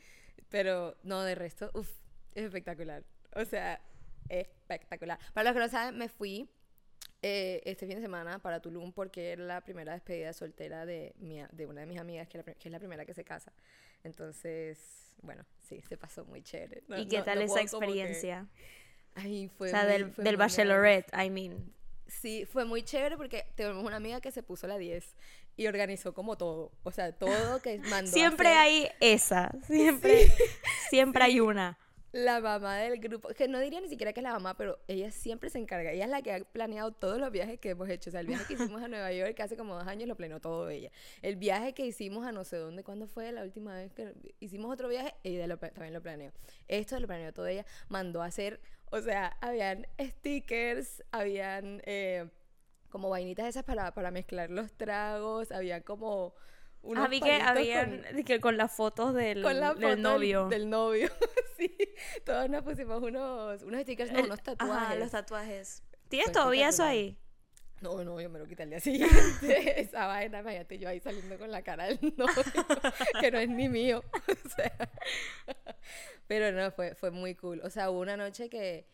Pero 0.49 0.97
no, 1.03 1.23
de 1.23 1.35
resto, 1.35 1.71
uff, 1.75 1.91
es 2.35 2.45
espectacular. 2.45 3.05
O 3.35 3.45
sea, 3.45 3.81
espectacular. 4.29 5.19
Para 5.35 5.51
los 5.51 5.55
que 5.55 5.61
no 5.61 5.69
saben, 5.69 5.97
me 5.99 6.09
fui 6.09 6.49
eh, 7.23 7.63
este 7.65 7.87
fin 7.87 7.97
de 7.97 8.03
semana 8.03 8.39
para 8.39 8.61
Tulum 8.61 8.93
porque 8.93 9.33
era 9.33 9.43
la 9.45 9.61
primera 9.61 9.93
despedida 9.93 10.33
soltera 10.33 10.87
de, 10.87 11.15
mi, 11.19 11.41
de 11.53 11.67
una 11.67 11.81
de 11.81 11.87
mis 11.87 11.99
amigas, 11.99 12.29
que, 12.29 12.39
la 12.39 12.45
que 12.45 12.55
es 12.69 12.71
la 12.73 12.79
primera 12.79 13.05
que 13.05 13.15
se 13.15 13.25
casa. 13.25 13.53
Entonces, 14.05 15.15
bueno, 15.23 15.45
sí, 15.69 15.81
se 15.89 15.97
pasó 15.97 16.25
muy 16.25 16.43
chévere. 16.43 16.83
No- 16.89 16.99
¿Y 16.99 17.07
qué 17.09 17.19
no- 17.19 17.25
tal 17.25 17.39
no 17.39 17.45
esa 17.45 17.55
como 17.55 17.61
que- 17.61 17.67
experiencia? 17.87 18.47
Ay, 19.15 19.49
fue 19.57 19.69
o 19.69 19.71
sea, 19.71 19.83
muy- 19.83 19.93
del, 19.93 20.11
fue 20.13 20.25
del 20.25 20.37
muy 20.37 20.39
bachelorette, 20.45 21.11
I 21.17 21.31
mean. 21.31 21.73
Sí, 22.07 22.47
fue 22.47 22.65
muy 22.65 22.83
chévere 22.83 23.17
porque 23.17 23.45
tenemos 23.55 23.85
una 23.85 23.97
amiga 23.97 24.21
que 24.21 24.31
se 24.33 24.43
puso 24.43 24.67
la 24.67 24.79
10 24.79 25.15
y 25.57 25.67
organizó 25.67 26.15
como 26.15 26.39
todo. 26.39 26.73
O 26.85 26.91
sea, 26.91 27.13
todo 27.13 27.61
que 27.61 27.79
mandó 27.81 28.11
Siempre 28.11 28.49
hacer. 28.49 28.59
hay 28.61 28.89
esa, 29.01 29.51
siempre, 29.67 30.27
siempre 30.89 31.25
hay 31.25 31.41
una. 31.41 31.79
La 32.13 32.41
mamá 32.41 32.77
del 32.77 32.99
grupo, 33.01 33.29
que 33.29 33.49
no 33.49 33.59
diría 33.61 33.81
ni 33.81 33.89
siquiera 33.89 34.13
que 34.13 34.21
es 34.21 34.25
la 34.25 34.33
mamá, 34.33 34.57
pero 34.57 34.79
ella 34.89 35.11
siempre 35.11 35.51
se 35.51 35.59
encarga. 35.59 35.93
Ella 35.93 36.05
es 36.05 36.11
la 36.11 36.23
que 36.23 36.33
ha 36.33 36.41
planeado 36.41 36.93
todos 36.93 37.19
los 37.19 37.31
viajes 37.31 37.61
que 37.61 37.71
hemos 37.71 37.89
hecho. 37.89 38.11
O 38.11 38.13
sea, 38.13 38.21
el 38.21 38.27
viaje 38.27 38.45
que 38.47 38.55
hicimos 38.55 38.83
a 38.83 38.89
Nueva 38.89 39.13
York 39.13 39.39
hace 39.41 39.57
como 39.57 39.75
dos 39.75 39.87
años 39.87 40.09
lo 40.09 40.17
planeó 40.17 40.41
todo 40.41 40.69
ella. 40.71 40.91
El 41.21 41.37
viaje 41.37 41.75
que 41.75 41.85
hicimos 41.85 42.27
a 42.27 42.33
no 42.33 42.45
sé 42.45 42.57
dónde, 42.57 42.83
¿cuándo 42.83 43.07
fue 43.07 43.31
la 43.33 43.43
última 43.43 43.75
vez 43.75 43.93
que 43.93 44.15
hicimos 44.41 44.73
otro 44.73 44.89
viaje? 44.89 45.15
Ella 45.23 45.47
lo 45.47 45.59
también 45.59 45.93
lo 45.93 46.03
planeó. 46.03 46.33
Esto 46.67 46.99
lo 46.99 47.07
planeó 47.07 47.33
todo 47.33 47.47
ella. 47.47 47.67
Mandó 47.89 48.23
a 48.23 48.27
hacer, 48.27 48.61
o 48.91 49.01
sea, 49.01 49.37
habían 49.41 49.87
stickers, 50.01 51.05
habían 51.11 51.83
eh, 51.85 52.29
como 52.89 53.11
vainitas 53.11 53.47
esas 53.47 53.65
para, 53.65 53.93
para 53.93 54.11
mezclar 54.11 54.51
los 54.51 54.73
tragos, 54.73 55.53
había 55.53 55.83
como... 55.83 56.35
unos 56.83 57.05
Ah, 57.05 57.09
vi 57.09 57.21
que 57.21 57.33
habían 57.41 58.03
con- 58.03 58.25
que 58.25 58.41
con 58.41 58.57
las 58.57 58.73
fotos 58.73 59.15
del, 59.15 59.43
con 59.43 59.59
la 59.61 59.69
del 59.69 59.77
foto 59.77 59.89
del- 59.89 60.03
novio. 60.03 60.49
Del, 60.49 60.71
novio, 60.71 61.09
sí. 61.59 61.77
Todos 62.25 62.49
nos 62.49 62.63
pusimos 62.63 63.03
unos, 63.03 63.63
unos 63.63 63.83
stickers, 63.83 64.11
no, 64.13 64.19
El- 64.21 64.25
unos 64.27 64.43
tatuajes. 64.43 64.77
Ajá, 64.77 64.95
los 64.95 65.11
tatuajes. 65.11 65.83
¿Tienes 66.09 66.33
todavía 66.33 66.69
eso 66.69 66.85
ahí? 66.85 67.19
No, 67.81 68.03
no, 68.03 68.21
yo 68.21 68.29
me 68.29 68.39
lo 68.41 68.47
quité 68.47 68.65
al 68.65 68.71
día 68.71 68.81
siguiente. 68.81 69.09
Esa 69.81 70.07
vaina, 70.07 70.41
imagínate 70.41 70.79
yo 70.79 70.89
ahí 70.89 70.99
saliendo 71.01 71.39
con 71.39 71.51
la 71.51 71.63
cara 71.63 71.85
del 71.87 71.99
novio, 72.17 72.35
que 73.21 73.31
no 73.31 73.39
es 73.39 73.49
ni 73.49 73.69
mío. 73.69 74.03
O 74.45 74.49
sea, 74.49 74.73
pero 76.27 76.53
no, 76.53 76.71
fue, 76.73 76.95
fue 76.95 77.11
muy 77.11 77.35
cool. 77.35 77.61
O 77.63 77.71
sea, 77.71 77.91
hubo 77.91 78.01
una 78.01 78.17
noche 78.17 78.49
que... 78.49 78.87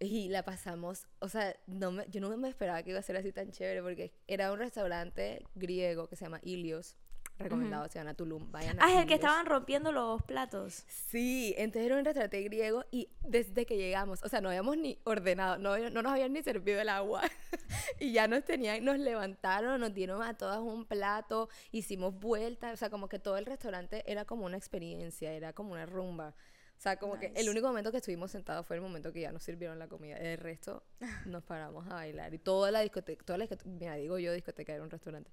Y 0.00 0.28
la 0.28 0.42
pasamos, 0.44 1.06
o 1.20 1.28
sea, 1.28 1.56
no 1.66 1.92
me, 1.92 2.04
yo 2.10 2.20
no 2.20 2.36
me 2.36 2.48
esperaba 2.48 2.82
que 2.82 2.90
iba 2.90 2.98
a 2.98 3.02
ser 3.02 3.16
así 3.16 3.32
tan 3.32 3.52
chévere 3.52 3.80
porque 3.80 4.12
era 4.26 4.52
un 4.52 4.58
restaurante 4.58 5.42
griego 5.54 6.08
que 6.08 6.16
se 6.16 6.24
llama 6.24 6.40
Ilios. 6.42 6.96
Recomendado, 7.38 7.88
se 7.88 7.98
van 7.98 8.08
a 8.08 8.14
Tulum, 8.14 8.50
vayan 8.52 8.78
a 8.80 8.84
Ah, 8.84 8.92
es 8.92 8.98
el 9.00 9.06
que 9.06 9.14
estaban 9.14 9.44
rompiendo 9.46 9.90
los 9.90 10.22
platos. 10.22 10.84
Sí, 10.86 11.52
entonces 11.58 11.86
era 11.86 11.98
un 11.98 12.04
restaurante 12.04 12.40
griego 12.42 12.84
y 12.92 13.08
desde 13.22 13.66
que 13.66 13.76
llegamos, 13.76 14.22
o 14.22 14.28
sea, 14.28 14.40
no 14.40 14.48
habíamos 14.50 14.76
ni 14.76 14.98
ordenado, 15.04 15.58
no, 15.58 15.76
no 15.90 16.02
nos 16.02 16.12
habían 16.12 16.32
ni 16.32 16.42
servido 16.42 16.80
el 16.80 16.88
agua 16.88 17.22
y 17.98 18.12
ya 18.12 18.28
nos 18.28 18.44
tenían, 18.44 18.84
nos 18.84 18.98
levantaron, 18.98 19.80
nos 19.80 19.92
dieron 19.92 20.22
a 20.22 20.34
todas 20.34 20.60
un 20.60 20.84
plato, 20.84 21.48
hicimos 21.72 22.14
vueltas, 22.14 22.74
o 22.74 22.76
sea, 22.76 22.88
como 22.88 23.08
que 23.08 23.18
todo 23.18 23.36
el 23.36 23.46
restaurante 23.46 24.04
era 24.10 24.24
como 24.24 24.46
una 24.46 24.56
experiencia, 24.56 25.32
era 25.32 25.52
como 25.52 25.72
una 25.72 25.86
rumba. 25.86 26.34
O 26.76 26.80
sea, 26.84 26.96
como 26.98 27.18
que 27.18 27.26
el 27.26 27.32
Nice. 27.34 27.50
único 27.50 27.66
momento 27.68 27.90
que 27.90 27.96
estuvimos 27.98 28.30
sentados 28.30 28.66
fue 28.66 28.76
el 28.76 28.82
momento 28.82 29.10
que 29.12 29.20
ya 29.22 29.32
nos 29.32 29.42
sirvieron 29.42 29.78
la 29.78 29.88
comida. 29.88 30.16
El 30.18 30.36
resto 30.38 30.82
nos 31.26 31.42
paramos 31.42 31.86
a 31.86 31.94
bailar. 31.94 32.34
Y 32.34 32.38
toda 32.38 32.70
la 32.70 32.80
discoteca, 32.80 33.24
toda 33.24 33.38
la 33.38 33.44
discoteca, 33.46 33.70
mira, 33.70 33.94
digo 33.94 34.18
yo 34.18 34.32
discoteca, 34.32 34.74
era 34.74 34.82
un 34.82 34.90
restaurante. 34.90 35.30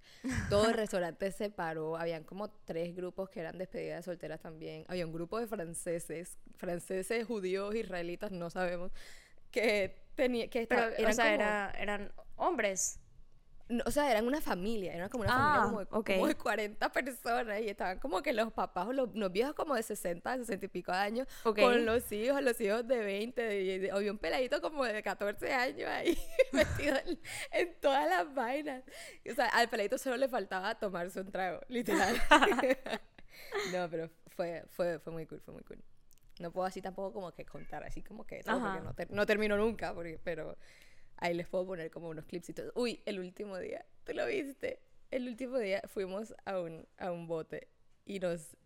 Todo 0.50 0.68
el 0.70 0.74
restaurante 0.76 1.30
se 1.32 1.50
paró. 1.50 1.98
Habían 1.98 2.24
como 2.24 2.50
tres 2.50 2.96
grupos 2.96 3.30
que 3.30 3.42
eran 3.42 3.58
despedidas 3.58 3.98
de 3.98 4.04
solteras 4.04 4.40
también. 4.40 4.86
Había 4.88 5.06
un 5.06 5.12
grupo 5.12 5.40
de 5.40 5.48
franceses, 5.48 6.38
franceses, 6.56 7.26
judíos, 7.26 7.76
israelitas, 7.76 8.32
no 8.32 8.50
sabemos, 8.50 8.92
que 9.52 9.98
tenía, 10.16 10.48
que 10.50 10.68
Pero, 10.68 10.84
esta- 10.84 10.96
eran 11.02 11.12
o 11.12 11.14
sea, 11.16 11.24
como- 11.26 11.36
era- 11.36 11.72
eran 11.78 12.12
hombres. 12.38 13.00
No, 13.72 13.84
o 13.86 13.92
sea, 13.92 14.12
eran 14.12 14.28
una 14.28 14.42
familia, 14.42 14.94
era 14.94 15.10
como 15.10 15.24
una 15.24 15.32
Ah, 15.34 15.38
familia 15.40 15.62
como 15.64 15.80
de, 15.80 15.88
ok. 15.92 16.06
como 16.16 16.28
de 16.28 16.36
40 16.36 16.92
personas 16.92 17.62
y 17.62 17.70
estaban 17.70 18.00
como 18.00 18.22
que 18.22 18.34
los 18.34 18.52
papás 18.54 18.88
o 18.88 18.94
los, 18.94 19.10
los 19.16 19.32
viejos 19.32 19.54
como 19.56 19.76
de 19.76 19.84
60, 19.84 20.38
60 20.38 20.66
y 20.66 20.70
pico 20.70 20.92
de 20.92 20.98
años 20.98 21.28
Ok. 21.44 21.60
con 21.60 21.86
los 21.86 22.12
hijos, 22.12 22.42
los 22.44 22.60
hijos 22.62 22.88
de 22.88 23.00
20, 23.00 23.62
y, 23.64 23.86
y 23.86 23.90
había 23.90 24.12
un 24.12 24.18
peladito 24.20 24.62
como 24.62 24.86
de 24.86 25.02
14 25.02 25.54
años 25.54 25.90
ahí 25.90 26.18
metido 26.52 26.98
en, 27.06 27.20
en 27.52 27.80
todas 27.80 28.08
las 28.10 28.34
vainas. 28.36 28.84
O 29.32 29.34
sea, 29.34 29.48
al 29.48 29.70
peladito 29.70 29.98
solo 29.98 30.18
le 30.18 30.28
faltaba 30.28 30.76
tomarse 30.78 31.22
un 31.22 31.32
trago, 31.32 31.62
literal. 31.70 32.16
no, 33.74 33.90
pero 33.90 34.10
fue, 34.36 34.64
fue, 34.70 35.00
fue 35.00 35.14
muy 35.14 35.26
cool, 35.26 35.42
fue 35.42 35.54
muy 35.54 35.64
cool. 35.64 35.82
No 36.40 36.52
puedo 36.52 36.66
así 36.66 36.82
tampoco 36.82 37.14
como 37.14 37.32
que 37.34 37.46
contar 37.46 37.84
así 37.84 38.02
como 38.02 38.26
que 38.26 38.42
todo, 38.44 38.60
porque 38.60 38.82
no, 38.82 38.94
ter- 38.94 39.12
no 39.12 39.26
termino 39.26 39.58
nunca, 39.58 39.94
porque, 39.94 40.20
pero 40.24 40.58
ahí 41.22 41.34
les 41.34 41.48
puedo 41.48 41.66
poner 41.66 41.90
como 41.90 42.10
unos 42.10 42.26
clipsitos. 42.26 42.72
Uy, 42.76 43.02
el 43.06 43.20
último 43.20 43.58
día, 43.58 43.86
¿tú 44.04 44.14
lo 44.14 44.26
viste? 44.26 44.82
El 45.10 45.28
último 45.28 45.58
día 45.58 45.82
fuimos 45.88 46.34
a 46.46 46.60
un, 46.60 46.86
a 46.98 47.12
un 47.12 47.28
bote 47.28 47.70
y 48.06 48.20
nos 48.20 48.58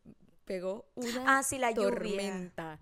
pegó 0.46 0.90
una 0.96 1.38
Ah, 1.38 1.44
sí, 1.44 1.58
la 1.60 1.72
lluvia. 1.72 1.90
tormenta. 1.90 2.80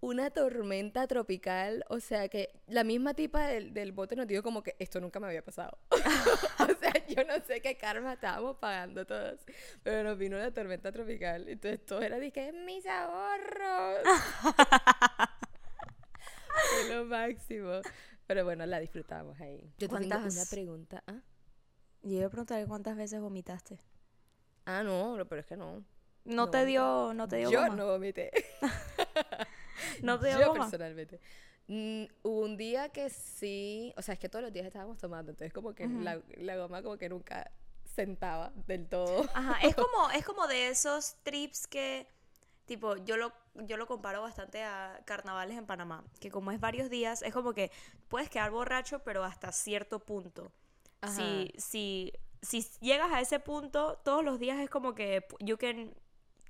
Una 0.00 0.28
tormenta 0.30 1.06
tropical, 1.06 1.82
o 1.88 1.98
sea 1.98 2.28
que 2.28 2.60
la 2.66 2.84
misma 2.84 3.14
tipa 3.14 3.46
del, 3.46 3.72
del 3.72 3.92
bote 3.92 4.16
nos 4.16 4.26
dijo 4.26 4.42
como 4.42 4.62
que 4.62 4.76
esto 4.78 5.00
nunca 5.00 5.18
me 5.18 5.28
había 5.28 5.42
pasado. 5.42 5.78
o 6.60 6.78
sea, 6.78 7.06
yo 7.08 7.24
no 7.24 7.42
sé 7.44 7.62
qué 7.62 7.78
karma 7.78 8.12
estábamos 8.12 8.58
pagando 8.58 9.06
todos, 9.06 9.40
pero 9.82 10.02
nos 10.02 10.18
vino 10.18 10.36
una 10.36 10.52
tormenta 10.52 10.92
tropical, 10.92 11.48
entonces 11.48 11.86
todo 11.86 12.02
era 12.02 12.18
dije, 12.18 12.52
mis 12.52 12.84
ahorros. 12.84 13.98
Fue 16.70 16.94
lo 16.94 17.04
máximo. 17.06 17.80
Pero 18.26 18.44
bueno, 18.44 18.64
la 18.66 18.80
disfrutamos 18.80 19.38
ahí. 19.40 19.60
Yo 19.78 19.88
te 19.88 19.96
tengo 19.96 20.08
¿Cuántas- 20.08 20.34
una 20.34 20.44
pregunta. 20.46 21.02
¿Ah? 21.06 21.20
Yo 22.02 22.16
iba 22.18 22.26
a 22.26 22.30
preguntar 22.30 22.66
cuántas 22.66 22.96
veces 22.96 23.20
vomitaste. 23.20 23.80
Ah, 24.66 24.82
no, 24.82 25.16
pero 25.28 25.40
es 25.40 25.46
que 25.46 25.56
no. 25.56 25.84
No, 26.24 26.46
No. 26.46 26.50
te 26.50 26.64
dio, 26.64 27.12
no 27.14 27.28
te 27.28 27.36
dio 27.36 27.50
Yo 27.50 27.60
goma? 27.62 27.76
no 27.76 27.86
vomité. 27.86 28.30
No 30.02 30.18
te 30.18 30.28
dio 30.28 30.40
Yo 30.40 30.48
goma. 30.48 30.60
personalmente. 30.64 31.20
Mm, 31.66 32.04
hubo 32.22 32.40
un 32.40 32.56
día 32.56 32.88
que 32.90 33.10
sí, 33.10 33.92
o 33.96 34.02
sea, 34.02 34.14
es 34.14 34.18
que 34.20 34.28
todos 34.28 34.42
los 34.42 34.52
días 34.52 34.66
estábamos 34.66 34.98
tomando, 34.98 35.32
entonces 35.32 35.52
como 35.52 35.74
que 35.74 35.86
la, 35.86 36.20
la 36.36 36.56
goma 36.56 36.82
como 36.82 36.96
que 36.98 37.08
nunca 37.08 37.50
sentaba 37.94 38.52
del 38.66 38.86
todo. 38.88 39.24
Ajá, 39.34 39.58
es 39.66 39.74
como, 39.76 40.10
es 40.14 40.24
como 40.24 40.46
de 40.46 40.68
esos 40.68 41.16
trips 41.22 41.66
que, 41.66 42.06
tipo, 42.66 42.96
yo 42.96 43.16
lo, 43.16 43.32
yo 43.54 43.76
lo 43.76 43.86
comparo 43.86 44.22
bastante 44.22 44.62
a 44.62 45.00
carnavales 45.04 45.56
en 45.58 45.66
Panamá, 45.66 46.04
que 46.20 46.30
como 46.30 46.50
es 46.50 46.60
varios 46.60 46.90
días, 46.90 47.22
es 47.22 47.32
como 47.32 47.52
que 47.52 47.70
puedes 48.08 48.28
quedar 48.28 48.50
borracho, 48.50 49.00
pero 49.00 49.24
hasta 49.24 49.52
cierto 49.52 50.00
punto. 50.00 50.52
Si, 51.14 51.52
si, 51.58 52.12
si 52.40 52.66
llegas 52.80 53.12
a 53.12 53.20
ese 53.20 53.38
punto, 53.38 54.00
todos 54.04 54.24
los 54.24 54.38
días 54.38 54.58
es 54.58 54.70
como 54.70 54.94
que 54.94 55.22
you 55.40 55.58
can 55.58 55.92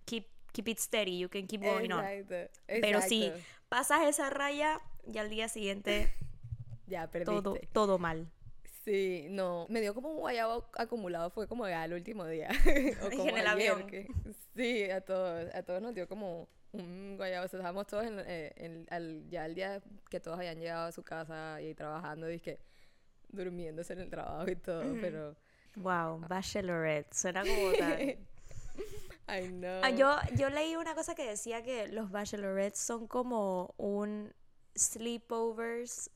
keep, 0.04 0.28
keep 0.52 0.68
it 0.68 0.78
steady, 0.78 1.18
you 1.18 1.28
can 1.28 1.48
keep 1.48 1.60
going 1.60 1.90
on. 1.90 2.04
Exacto, 2.04 2.56
Pero 2.66 3.02
si 3.02 3.32
pasas 3.68 4.02
esa 4.06 4.30
raya, 4.30 4.80
ya 5.06 5.22
al 5.22 5.30
día 5.30 5.48
siguiente 5.48 6.14
Ya 6.86 7.08
perdiste. 7.10 7.42
todo, 7.42 7.58
todo 7.72 7.98
mal. 7.98 8.30
Sí, 8.84 9.26
no, 9.30 9.66
me 9.70 9.80
dio 9.80 9.94
como 9.94 10.10
un 10.10 10.18
guayabo 10.18 10.68
acumulado, 10.76 11.30
fue 11.30 11.48
como 11.48 11.66
ya 11.66 11.84
el 11.86 11.94
último 11.94 12.26
día. 12.26 12.50
o 13.02 13.06
En 13.10 13.16
como 13.16 13.30
el 13.36 13.46
ayer, 13.46 13.48
avión. 13.72 13.86
que- 13.86 14.08
sí, 14.54 14.90
a 14.90 15.00
todos, 15.00 15.54
a 15.54 15.62
todos 15.62 15.80
nos 15.80 15.94
dio 15.94 16.06
como 16.06 16.48
un 16.72 17.16
guayabo, 17.16 17.46
o 17.46 17.48
sea, 17.48 17.58
estábamos 17.60 17.86
todos 17.86 18.04
en, 18.04 18.18
eh, 18.26 18.52
en- 18.56 18.86
al, 18.90 19.24
ya 19.30 19.46
el 19.46 19.54
día 19.54 19.82
que 20.10 20.20
todos 20.20 20.36
habían 20.38 20.58
llegado 20.58 20.86
a 20.88 20.92
su 20.92 21.02
casa 21.02 21.60
y 21.62 21.74
trabajando, 21.74 22.26
dije, 22.26 22.58
durmiéndose 23.28 23.92
en 23.94 24.00
el 24.00 24.10
trabajo 24.10 24.50
y 24.50 24.56
todo, 24.56 24.82
pero, 25.00 25.34
Wow, 25.76 26.20
bachelorette, 26.28 27.12
suena 27.14 27.42
como 27.42 27.72
tan... 27.72 27.98
ay 29.26 29.48
no. 29.48 29.80
Ah, 29.82 29.90
yo, 29.90 30.16
yo 30.36 30.50
leí 30.50 30.76
una 30.76 30.94
cosa 30.94 31.14
que 31.14 31.26
decía 31.26 31.62
que 31.62 31.88
los 31.88 32.10
bachelorettes 32.10 32.78
son 32.78 33.06
como 33.08 33.74
un 33.78 34.32
sleepovers, 34.76 36.10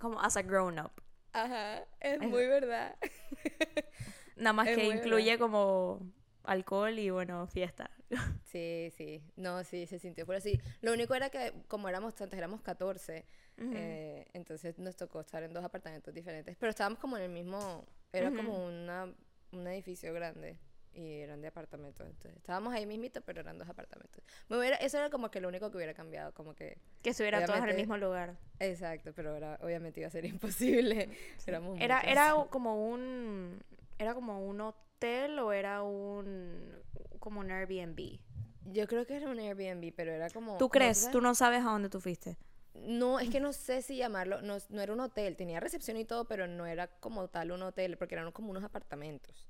como 0.00 0.20
as 0.20 0.36
a 0.36 0.42
grown 0.42 0.78
up. 0.78 0.92
Ajá, 1.32 1.78
es 2.00 2.20
Es- 2.20 2.20
muy 2.20 2.46
verdad. 2.46 2.96
Nada 4.36 4.52
más 4.52 4.68
Es 4.68 4.76
que 4.76 4.84
incluye 4.86 5.30
verdad. 5.30 5.38
como 5.38 6.00
alcohol 6.44 6.98
y 6.98 7.10
bueno, 7.10 7.46
fiesta. 7.46 7.90
Sí, 8.44 8.92
sí, 8.98 9.22
no, 9.36 9.64
sí, 9.64 9.86
se 9.86 9.98
sintió 9.98 10.26
por 10.26 10.34
así. 10.34 10.60
Lo 10.82 10.92
único 10.92 11.14
era 11.14 11.30
que 11.30 11.54
como 11.68 11.88
éramos 11.88 12.14
tantos, 12.14 12.36
éramos 12.36 12.60
14, 12.60 13.24
eh, 13.56 14.26
entonces 14.34 14.78
nos 14.78 14.94
tocó 14.96 15.20
estar 15.22 15.42
en 15.42 15.54
dos 15.54 15.64
apartamentos 15.64 16.12
diferentes, 16.12 16.54
pero 16.58 16.68
estábamos 16.68 16.98
como 16.98 17.16
en 17.16 17.22
el 17.22 17.30
mismo, 17.30 17.86
era 18.12 18.30
como 18.30 18.66
una, 18.66 19.10
un 19.52 19.66
edificio 19.68 20.12
grande 20.12 20.58
y 20.94 21.20
eran 21.20 21.40
de 21.40 21.48
apartamentos, 21.48 22.06
entonces 22.06 22.36
estábamos 22.36 22.74
ahí 22.74 22.86
mismito, 22.86 23.20
pero 23.22 23.40
eran 23.40 23.58
dos 23.58 23.68
apartamentos. 23.68 24.22
Me 24.48 24.58
hubiera- 24.58 24.76
eso 24.76 24.98
era 24.98 25.10
como 25.10 25.30
que 25.30 25.40
lo 25.40 25.48
único 25.48 25.70
que 25.70 25.76
hubiera 25.78 25.94
cambiado, 25.94 26.32
como 26.34 26.54
que, 26.54 26.78
Que 27.02 27.10
estuvieran 27.10 27.44
todos 27.46 27.58
en 27.60 27.68
el 27.68 27.76
mismo 27.76 27.96
lugar. 27.96 28.36
exacto, 28.60 29.12
pero 29.14 29.34
era, 29.36 29.58
obviamente 29.62 30.00
iba 30.00 30.08
a 30.08 30.10
ser 30.10 30.24
imposible. 30.26 31.08
Éramos 31.46 31.78
Era, 31.80 31.96
muchos. 31.96 32.10
era 32.12 32.34
como 32.50 32.88
un 32.92 33.62
era 33.98 34.14
como 34.14 34.44
un 34.46 34.60
hotel 34.60 35.38
o 35.38 35.52
era 35.52 35.82
un 35.82 36.74
como 37.20 37.40
un 37.40 37.50
Airbnb. 37.50 38.18
Yo 38.64 38.86
creo 38.86 39.06
que 39.06 39.16
era 39.16 39.28
un 39.28 39.38
Airbnb, 39.38 39.92
pero 39.94 40.12
era 40.12 40.28
como... 40.30 40.56
¿Tú 40.58 40.68
crees? 40.68 41.10
Tú 41.10 41.20
no 41.20 41.34
sabes 41.34 41.60
a 41.60 41.70
dónde 41.70 41.88
tú 41.88 42.00
fuiste. 42.00 42.36
No, 42.74 43.20
es 43.20 43.28
que 43.28 43.38
no 43.38 43.52
sé 43.52 43.82
si 43.82 43.96
llamarlo, 43.96 44.40
no, 44.40 44.56
no 44.70 44.80
era 44.80 44.92
un 44.92 45.00
hotel, 45.00 45.36
tenía 45.36 45.60
recepción 45.60 45.96
y 45.98 46.04
todo, 46.04 46.26
pero 46.26 46.46
no 46.48 46.64
era 46.66 46.86
como 46.88 47.28
tal 47.28 47.52
un 47.52 47.62
hotel, 47.62 47.96
porque 47.98 48.14
eran 48.14 48.32
como 48.32 48.50
unos 48.50 48.64
apartamentos. 48.64 49.46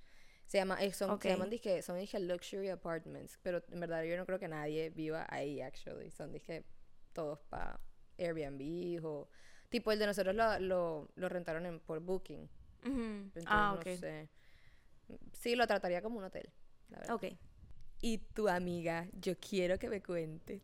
Se 0.52 0.58
llama, 0.58 0.76
eh, 0.84 0.92
son, 0.92 1.18
se 1.18 1.30
llaman 1.30 1.48
dije, 1.48 1.80
son 1.80 1.98
dije 1.98 2.20
luxury 2.20 2.68
apartments, 2.68 3.38
pero 3.42 3.62
en 3.70 3.80
verdad 3.80 4.02
yo 4.02 4.18
no 4.18 4.26
creo 4.26 4.38
que 4.38 4.48
nadie 4.48 4.90
viva 4.90 5.24
ahí 5.30 5.62
actually, 5.62 6.10
son 6.10 6.30
dije 6.30 6.62
todos 7.14 7.40
para 7.48 7.80
Airbnb 8.18 9.02
o 9.02 9.30
tipo 9.70 9.90
el 9.92 9.98
de 9.98 10.04
nosotros 10.08 10.34
lo, 10.34 10.58
lo, 10.60 11.08
lo 11.14 11.28
rentaron 11.30 11.64
en, 11.64 11.80
por 11.80 12.00
Booking. 12.00 12.50
Entonces 12.84 13.46
Ah, 13.46 13.72
no 13.74 13.80
ok. 13.80 13.86
sé. 13.86 14.28
Sí, 15.32 15.56
lo 15.56 15.66
trataría 15.66 16.02
como 16.02 16.18
un 16.18 16.24
hotel, 16.24 16.52
la 16.90 16.98
verdad. 16.98 17.14
Ok. 17.14 17.24
Y 18.02 18.18
tu 18.18 18.46
amiga, 18.46 19.08
yo 19.14 19.32
quiero 19.38 19.78
que 19.78 19.88
me 19.88 20.02
cuentes. 20.02 20.60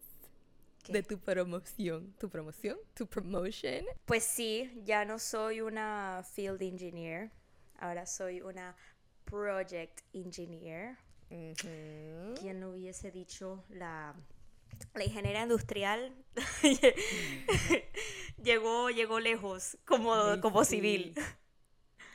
de 0.87 1.03
tu 1.03 1.19
promoción. 1.19 2.13
¿Tu 2.19 2.29
promoción? 2.29 2.77
¿Tu 2.95 3.07
promotion? 3.07 3.87
Pues 4.05 4.25
sí, 4.25 4.71
ya 4.85 5.07
no 5.07 5.19
soy 5.19 5.63
una 5.63 6.23
field 6.31 6.61
engineer, 6.63 7.31
ahora 7.79 8.05
soy 8.07 8.41
una 8.43 8.75
project 9.31 10.01
engineer. 10.13 10.97
Ujú. 11.31 12.35
¿Quién 12.41 12.61
no 12.61 12.71
hubiese 12.71 13.11
dicho 13.11 13.65
la, 13.69 14.15
la 14.95 15.05
ingeniera 15.05 15.43
industrial? 15.43 16.15
llegó, 18.43 18.91
llegó 18.91 19.21
lejos 19.21 19.79
como, 19.85 20.15
Ay, 20.15 20.41
como 20.41 20.65
sí. 20.65 20.77
civil. 20.77 21.15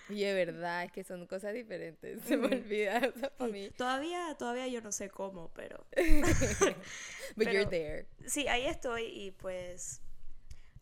Oye, 0.10 0.34
verdad, 0.34 0.84
es 0.84 0.92
que 0.92 1.04
son 1.04 1.26
cosas 1.28 1.54
diferentes. 1.54 2.22
Se 2.24 2.38
me 2.38 2.48
olvida, 2.48 3.12
o 3.16 3.20
sea, 3.20 3.30
para 3.36 3.52
mí. 3.52 3.70
Todavía, 3.78 4.36
todavía 4.38 4.68
yo 4.68 4.82
no 4.82 4.92
sé 4.92 5.10
cómo, 5.10 5.52
pero 5.54 5.86
But 7.36 7.48
you're 7.48 7.66
Pero- 7.66 7.70
there. 7.70 8.08
sí, 8.28 8.48
ahí 8.48 8.66
estoy 8.66 9.04
y 9.06 9.32
pues 9.32 10.02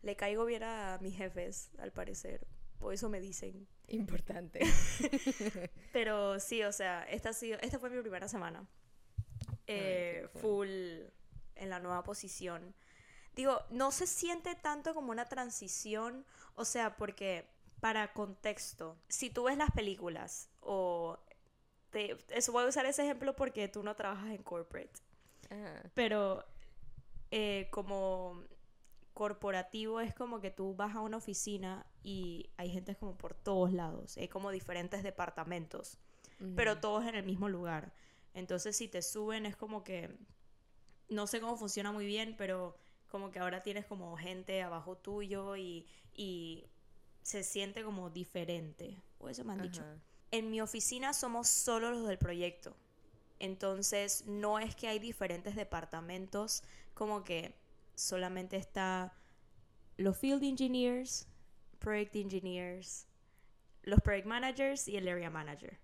le 0.02 0.16
caigo 0.16 0.46
bien 0.46 0.64
a 0.64 0.98
mis 1.02 1.16
jefes, 1.16 1.70
al 1.78 1.92
parecer. 1.92 2.46
Por 2.80 2.94
eso 2.94 3.10
me 3.10 3.22
dicen. 3.22 3.68
Importante. 3.92 4.62
Pero 5.94 6.40
sí, 6.40 6.64
o 6.64 6.72
sea, 6.72 7.04
esta, 7.04 7.30
ha 7.30 7.34
sido, 7.34 7.60
esta 7.62 7.80
fue 7.80 7.90
mi 7.90 8.02
primera 8.02 8.28
semana. 8.28 8.66
Eh, 9.68 10.28
full 10.36 10.68
en 11.56 11.70
la 11.70 11.80
nueva 11.80 12.04
posición. 12.04 12.74
Digo, 13.36 13.62
no 13.70 13.92
se 13.92 14.08
siente 14.08 14.56
tanto 14.56 14.94
como 14.94 15.12
una 15.12 15.26
transición, 15.26 16.26
o 16.56 16.66
sea, 16.66 16.96
porque 16.98 17.48
para 17.80 18.14
contexto, 18.14 18.98
si 19.08 19.30
tú 19.30 19.44
ves 19.44 19.58
las 19.58 19.72
películas 19.72 20.50
o... 20.62 21.20
Te, 21.92 22.18
eso 22.30 22.54
voy 22.54 22.64
a 22.64 22.68
usar 22.68 22.86
ese 22.86 23.04
ejemplo 23.04 23.36
porque 23.36 23.68
tú 23.68 23.84
no 23.84 23.98
trabajas 23.98 24.30
en 24.30 24.42
corporate, 24.44 25.02
pero 25.94 26.46
eh, 27.32 27.68
como 27.70 28.46
corporativo 29.14 30.00
es 30.00 30.14
como 30.14 30.40
que 30.40 30.52
tú 30.52 30.76
vas 30.76 30.96
a 30.96 31.02
una 31.02 31.18
oficina 31.18 31.86
y 32.04 32.50
hay 32.58 32.70
gente 32.70 32.96
como 32.96 33.18
por 33.18 33.34
todos 33.34 33.72
lados, 33.74 34.18
hay 34.18 34.28
como 34.28 34.52
diferentes 34.52 35.04
departamentos 35.04 36.00
pero 36.56 36.80
todos 36.80 37.06
en 37.06 37.16
el 37.16 37.24
mismo 37.24 37.50
lugar. 37.50 37.94
Entonces, 38.34 38.76
si 38.76 38.88
te 38.88 39.02
suben, 39.02 39.46
es 39.46 39.56
como 39.56 39.84
que 39.84 40.18
no 41.10 41.28
sé 41.28 41.42
cómo 41.42 41.58
funciona 41.58 41.92
muy 41.92 42.06
bien, 42.06 42.36
pero 42.38 42.78
como 43.10 43.32
que 43.32 43.40
ahora 43.40 43.62
tienes 43.62 43.86
como 43.86 44.16
gente 44.18 44.62
abajo 44.62 44.98
tuyo 44.98 45.56
y, 45.56 45.86
y 46.16 46.66
se 47.22 47.44
siente 47.44 47.84
como 47.84 48.10
diferente. 48.10 49.02
O 49.20 49.30
eso 49.30 49.44
me 49.44 49.54
han 49.54 49.62
dicho. 49.62 49.84
En 50.32 50.50
mi 50.50 50.62
oficina 50.62 51.14
somos 51.14 51.48
solo 51.50 51.92
los 51.92 52.08
del 52.08 52.18
proyecto. 52.18 52.76
Entonces, 53.40 54.26
no 54.28 54.60
es 54.60 54.76
que 54.76 54.88
hay 54.88 55.00
diferentes 55.00 55.56
departamentos, 55.56 56.64
como 56.94 57.24
que 57.24 57.56
solamente 57.96 58.58
está 58.58 59.14
los 59.98 60.18
field 60.18 60.44
engineers, 60.44 61.28
project 61.80 62.16
engineers, 62.16 63.08
los 63.84 64.00
project 64.02 64.28
managers 64.28 64.88
y 64.88 64.98
el 64.98 65.08
area 65.08 65.30
manager 65.30 65.80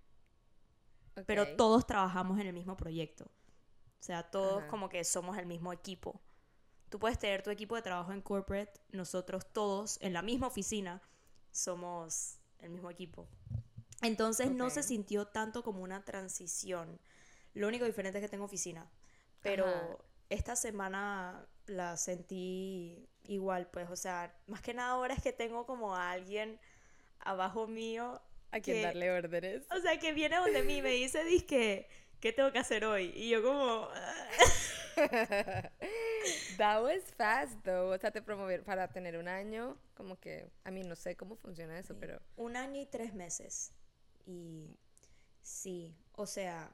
pero 1.26 1.56
todos 1.56 1.86
trabajamos 1.86 2.40
en 2.40 2.48
el 2.48 2.54
mismo 2.54 2.78
proyecto. 2.78 3.26
O 3.26 4.04
sea, 4.04 4.24
todos 4.24 4.60
Ajá. 4.60 4.68
como 4.68 4.90
que 4.90 5.04
somos 5.04 5.38
el 5.38 5.46
mismo 5.46 5.74
equipo. 5.74 6.22
Tú 6.90 7.00
puedes 7.00 7.18
tener 7.20 7.44
tu 7.44 7.50
equipo 7.50 7.76
de 7.76 7.82
trabajo 7.82 8.14
en 8.14 8.22
corporate, 8.22 8.80
nosotros 8.92 9.46
todos 9.52 9.98
en 10.02 10.14
la 10.14 10.22
misma 10.22 10.48
oficina 10.48 11.02
somos 11.52 12.40
el 12.60 12.70
mismo 12.70 12.90
equipo. 12.90 13.28
Entonces 14.02 14.52
no 14.52 14.70
se 14.70 14.84
sintió 14.84 15.26
tanto 15.26 15.64
como 15.64 15.82
una 15.82 16.06
transición. 16.06 17.00
Lo 17.54 17.68
único 17.68 17.86
diferente 17.86 18.20
es 18.20 18.24
que 18.24 18.30
tengo 18.30 18.46
oficina. 18.46 18.90
Pero 19.42 19.66
Ajá. 19.66 19.98
esta 20.30 20.56
semana 20.56 21.48
la 21.68 21.96
sentí 21.98 23.08
igual, 23.26 23.68
pues, 23.72 23.90
o 23.90 23.96
sea, 23.96 24.36
más 24.48 24.62
que 24.62 24.74
nada 24.74 24.92
ahora 24.92 25.14
es 25.14 25.22
que 25.22 25.34
tengo 25.34 25.66
como 25.66 25.96
a 25.96 26.12
alguien 26.12 26.60
abajo 27.20 27.68
mío 27.68 28.22
A 28.52 28.60
quien 28.60 28.78
que- 28.78 28.84
darle 28.84 29.12
órdenes. 29.12 29.64
o 29.72 29.80
sea, 29.82 30.00
que 30.00 30.14
viene 30.14 30.38
donde 30.38 30.64
mí 30.64 30.78
y 30.78 30.82
me 30.82 30.92
dice, 30.92 31.24
disque, 31.26 31.88
¿qué 32.22 32.32
tengo 32.34 32.52
que 32.52 32.60
hacer 32.60 32.86
hoy? 32.86 33.12
Y 33.16 33.30
yo 33.30 33.44
como. 33.44 33.90
That 36.58 36.82
was 36.84 37.04
fast, 37.16 37.54
though. 37.64 37.94
O 37.94 37.98
sea, 37.98 38.12
te 38.12 38.22
promovieron 38.22 38.66
para 38.66 38.88
tener 38.88 39.18
un 39.18 39.28
año. 39.28 39.78
Como 39.96 40.20
que, 40.20 40.50
a 40.64 40.72
mí 40.72 40.84
no 40.84 40.96
sé 40.96 41.16
cómo 41.16 41.36
funciona 41.36 41.78
eso, 41.78 41.96
pero. 42.00 42.20
un 42.36 42.56
año 42.56 42.82
y 42.82 42.86
tres 42.86 43.14
meses. 43.14 43.74
Y 44.26 44.78
sí, 45.42 45.96
o 46.14 46.26
sea, 46.26 46.72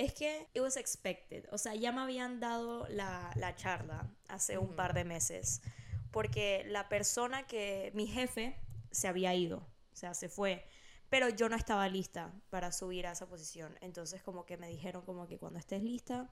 es 0.00 0.14
que 0.14 0.48
it 0.54 0.62
was 0.62 0.76
expected. 0.78 1.46
O 1.52 1.58
sea, 1.58 1.74
ya 1.74 1.92
me 1.92 2.00
habían 2.00 2.40
dado 2.40 2.86
la, 2.88 3.30
la 3.36 3.54
charla 3.54 4.10
hace 4.28 4.56
un 4.56 4.68
Ujú. 4.68 4.76
par 4.76 4.94
de 4.94 5.04
meses. 5.04 5.60
Porque 6.10 6.64
la 6.66 6.88
persona 6.88 7.46
que, 7.46 7.92
mi 7.94 8.06
jefe, 8.06 8.56
se 8.90 9.08
había 9.08 9.34
ido. 9.34 9.58
O 9.58 9.96
sea, 9.96 10.14
se 10.14 10.30
fue. 10.30 10.66
Pero 11.10 11.28
yo 11.28 11.50
no 11.50 11.56
estaba 11.56 11.86
lista 11.88 12.32
para 12.48 12.72
subir 12.72 13.06
a 13.06 13.12
esa 13.12 13.28
posición. 13.28 13.76
Entonces 13.82 14.22
como 14.22 14.46
que 14.46 14.56
me 14.56 14.68
dijeron 14.68 15.04
como 15.04 15.26
que 15.26 15.38
cuando 15.38 15.58
estés 15.58 15.82
lista, 15.82 16.30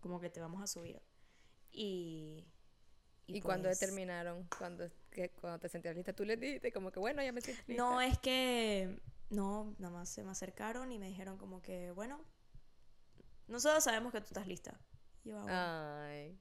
como 0.00 0.18
que 0.18 0.30
te 0.30 0.40
vamos 0.40 0.62
a 0.62 0.66
subir. 0.66 1.02
Y... 1.70 2.46
¿Y, 3.28 3.40
cuando 3.40 3.68
pues, 3.68 3.80
determinaron? 3.80 4.48
Cuando, 4.56 4.88
que, 5.10 5.30
cuando 5.30 5.58
te 5.58 5.68
sentías 5.68 5.96
lista, 5.96 6.12
tú 6.12 6.24
les 6.24 6.38
dijiste 6.38 6.70
como 6.72 6.92
que, 6.92 7.00
bueno, 7.00 7.22
ya 7.22 7.32
me 7.32 7.40
siento 7.40 7.62
lista. 7.66 7.82
No, 7.82 8.00
es 8.00 8.16
que 8.18 9.00
no, 9.30 9.74
nada 9.78 9.92
más 9.92 10.08
se 10.08 10.22
me 10.22 10.30
acercaron 10.30 10.92
y 10.92 10.98
me 11.00 11.08
dijeron 11.08 11.36
como 11.36 11.60
que, 11.60 11.90
bueno, 11.90 12.24
nosotros 13.48 13.82
sabemos 13.84 14.12
que 14.12 14.20
tú 14.20 14.26
estás 14.28 14.46
lista. 14.46 14.78
Y 15.24 15.30
yo, 15.30 15.38
"Ah, 15.38 15.42
bueno". 15.42 16.06
Ay. 16.06 16.38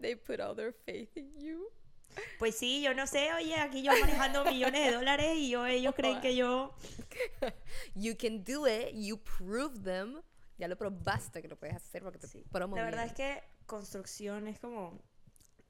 They 0.00 0.14
put 0.16 0.40
all 0.40 0.54
their 0.54 0.72
faith 0.72 1.16
in 1.16 1.34
you. 1.38 1.68
Pues 2.38 2.54
sí, 2.56 2.82
yo 2.82 2.94
no 2.94 3.06
sé, 3.06 3.32
oye, 3.34 3.56
aquí 3.56 3.82
yo 3.82 3.92
manejando 4.00 4.44
millones 4.44 4.86
de 4.86 4.92
dólares 4.94 5.36
y 5.36 5.50
yo, 5.50 5.66
ellos 5.66 5.94
creen 5.94 6.20
que 6.20 6.34
yo... 6.36 6.74
You 7.94 8.14
can 8.16 8.44
do 8.44 8.66
it. 8.66 8.92
You 8.94 9.18
prove 9.18 9.82
them. 9.82 10.22
Ya 10.58 10.68
lo 10.68 10.76
probaste 10.76 11.42
que 11.42 11.48
lo 11.48 11.58
puedes 11.58 11.76
hacer 11.76 12.02
porque 12.02 12.18
te 12.18 12.26
Sí. 12.28 12.42
La 12.44 12.50
promovieron. 12.50 12.90
verdad 12.90 13.06
es 13.06 13.12
que 13.12 13.42
construcción 13.66 14.46
es 14.46 14.58
como 14.58 15.02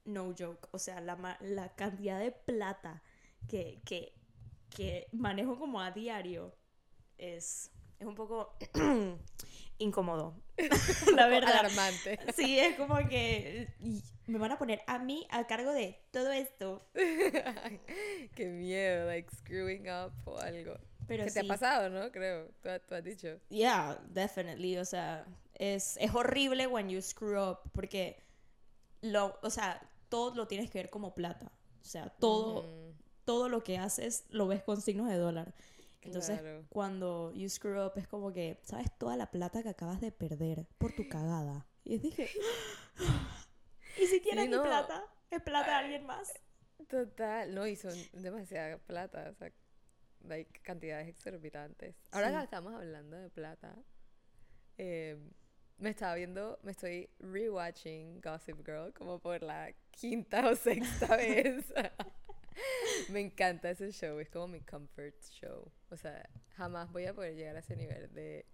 no 0.05 0.33
joke. 0.37 0.67
O 0.71 0.79
sea, 0.79 1.01
la, 1.01 1.37
la 1.41 1.75
cantidad 1.75 2.19
de 2.19 2.31
plata 2.31 3.01
que, 3.49 3.81
que, 3.83 4.13
que 4.69 5.07
manejo 5.11 5.57
como 5.59 5.81
a 5.81 5.91
diario 5.91 6.55
es, 7.17 7.71
es 7.99 8.05
un 8.05 8.15
poco 8.15 8.55
incómodo. 9.77 10.35
la 11.15 11.27
verdad. 11.27 11.59
Alarmante. 11.59 12.19
Sí, 12.35 12.59
es 12.59 12.75
como 12.75 12.97
que 13.07 13.69
me 14.27 14.37
van 14.39 14.51
a 14.51 14.57
poner 14.57 14.81
a 14.87 14.99
mí 14.99 15.27
a 15.29 15.47
cargo 15.47 15.71
de 15.71 15.99
todo 16.11 16.31
esto. 16.31 16.87
Qué 18.35 18.47
miedo, 18.47 19.07
like 19.07 19.29
screwing 19.35 19.89
up 19.89 20.13
o 20.25 20.37
algo. 20.37 20.77
Pero 21.07 21.23
que 21.23 21.31
te 21.31 21.39
ha 21.39 21.43
sí. 21.43 21.47
pasado, 21.47 21.89
¿no? 21.89 22.11
Creo. 22.11 22.47
Tú, 22.61 22.69
tú 22.87 22.95
has 22.95 23.03
dicho. 23.03 23.39
Yeah, 23.49 23.99
definitely. 24.09 24.77
O 24.77 24.85
sea, 24.85 25.25
es, 25.53 25.97
es 25.97 26.13
horrible 26.13 26.67
when 26.67 26.89
you 26.89 27.01
screw 27.01 27.39
up 27.39 27.59
porque 27.71 28.23
lo, 29.01 29.39
o 29.41 29.49
sea, 29.49 29.81
todo 30.09 30.35
lo 30.35 30.47
tienes 30.47 30.69
que 30.69 30.79
ver 30.79 30.89
como 30.89 31.15
plata. 31.15 31.51
O 31.81 31.85
sea, 31.85 32.09
todo, 32.19 32.61
Ujú, 32.61 32.93
todo 33.23 33.47
lo 33.47 33.63
que 33.63 33.77
haces 33.77 34.25
lo 34.29 34.47
ves 34.47 34.63
con 34.63 34.81
signos 34.81 35.07
de 35.07 35.15
dólar. 35.15 35.53
Entonces, 36.07 36.39
claro. 36.39 36.65
cuando 36.69 37.31
you 37.33 37.49
screw 37.49 37.85
up 37.85 37.93
es 37.97 38.07
como 38.07 38.31
que, 38.33 38.59
¿sabes 38.63 38.91
toda 38.97 39.15
la 39.17 39.29
plata 39.31 39.61
que 39.63 39.69
acabas 39.69 40.01
de 40.01 40.11
perder 40.11 40.65
por 40.77 40.93
tu 40.93 41.07
cagada? 41.07 41.67
Y 41.83 41.97
dije, 41.99 42.29
¿y 44.01 44.05
si 44.07 44.19
tienes 44.21 44.49
mi 44.49 44.55
no. 44.55 44.63
plata? 44.63 45.03
¿Es 45.29 45.41
plata 45.41 45.69
de 45.71 45.75
alguien 45.75 46.05
más? 46.05 46.33
Total. 46.87 47.53
No, 47.53 47.67
y 47.67 47.75
son 47.75 47.93
demasiada 48.13 48.77
plata. 48.77 49.29
O 49.29 49.33
sea, 49.35 49.51
like, 50.21 50.59
cantidades 50.61 51.07
exorbitantes. 51.09 51.95
Ahora 52.11 52.29
Sí. 52.29 52.35
que 52.37 52.43
estamos 52.43 52.73
hablando 52.73 53.17
de 53.17 53.29
plata, 53.29 53.75
eh, 54.77 55.17
me 55.77 55.89
estaba 55.89 56.15
viendo, 56.15 56.59
me 56.63 56.71
estoy 56.71 57.09
rewatching 57.19 58.21
Gossip 58.21 58.65
Girl 58.65 58.93
como 58.93 59.19
por 59.19 59.43
la 59.43 59.73
quinta 59.91 60.47
o 60.49 60.55
sexta 60.55 61.07
vez. 61.17 61.65
me 63.09 63.21
encanta 63.21 63.69
ese 63.69 63.91
show, 63.91 64.19
es 64.19 64.29
como 64.29 64.47
mi 64.47 64.61
comfort 64.61 65.15
show. 65.31 65.71
O 65.89 65.97
sea, 65.97 66.27
jamás 66.55 66.91
voy 66.91 67.05
a 67.05 67.13
poder 67.13 67.35
llegar 67.35 67.55
a 67.55 67.59
ese 67.59 67.75
nivel 67.75 68.13
de, 68.13 68.45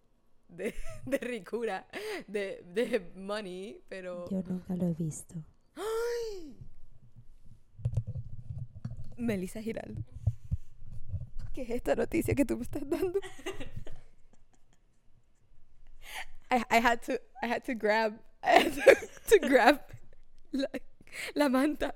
de, 0.47 0.73
de 1.05 1.17
ricura, 1.19 1.87
de, 2.27 2.63
de 2.65 3.11
money, 3.15 3.83
pero... 3.89 4.29
Yo 4.29 4.41
nunca 4.43 4.75
lo 4.75 4.87
he 4.87 4.93
visto. 4.93 5.35
Melissa 9.17 9.61
Giraldo. 9.61 10.03
¿Qué 11.53 11.61
es 11.61 11.69
esta 11.69 11.95
noticia 11.95 12.35
que 12.35 12.45
tú 12.45 12.57
me 12.57 12.63
estás 12.63 12.87
dando? 12.89 13.19
I, 16.51 16.63
I 16.69 16.79
had 16.79 17.01
to 17.03 17.13
I 17.41 17.47
had 17.47 17.63
to 17.65 17.73
grab 17.73 18.19
I 18.43 18.63
had 18.63 18.73
to, 18.73 18.95
to 19.29 19.39
grab 19.39 19.81
la, 20.51 20.67
la 21.35 21.49
manta. 21.49 21.95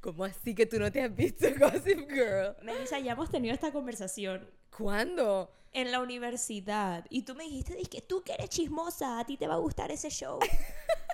¿Cómo 0.00 0.24
así 0.24 0.54
que 0.54 0.66
tú 0.66 0.78
no 0.78 0.90
te 0.92 1.02
has 1.02 1.14
visto 1.14 1.46
Gossip 1.58 2.10
Girl? 2.10 2.56
Melissa, 2.62 2.98
ya 2.98 3.12
hemos 3.12 3.30
tenido 3.30 3.54
esta 3.54 3.72
conversación 3.72 4.50
¿Cuándo? 4.76 5.50
en 5.72 5.92
la 5.92 6.00
universidad 6.00 7.04
y 7.10 7.22
tú 7.22 7.34
me 7.34 7.44
dijiste 7.44 7.74
"Di 7.74 7.84
que 7.86 8.00
tú 8.02 8.22
que 8.22 8.32
eres 8.34 8.48
chismosa, 8.50 9.18
a 9.20 9.26
ti 9.26 9.36
te 9.36 9.46
va 9.46 9.54
a 9.54 9.58
gustar 9.58 9.90
ese 9.90 10.10
show. 10.10 10.38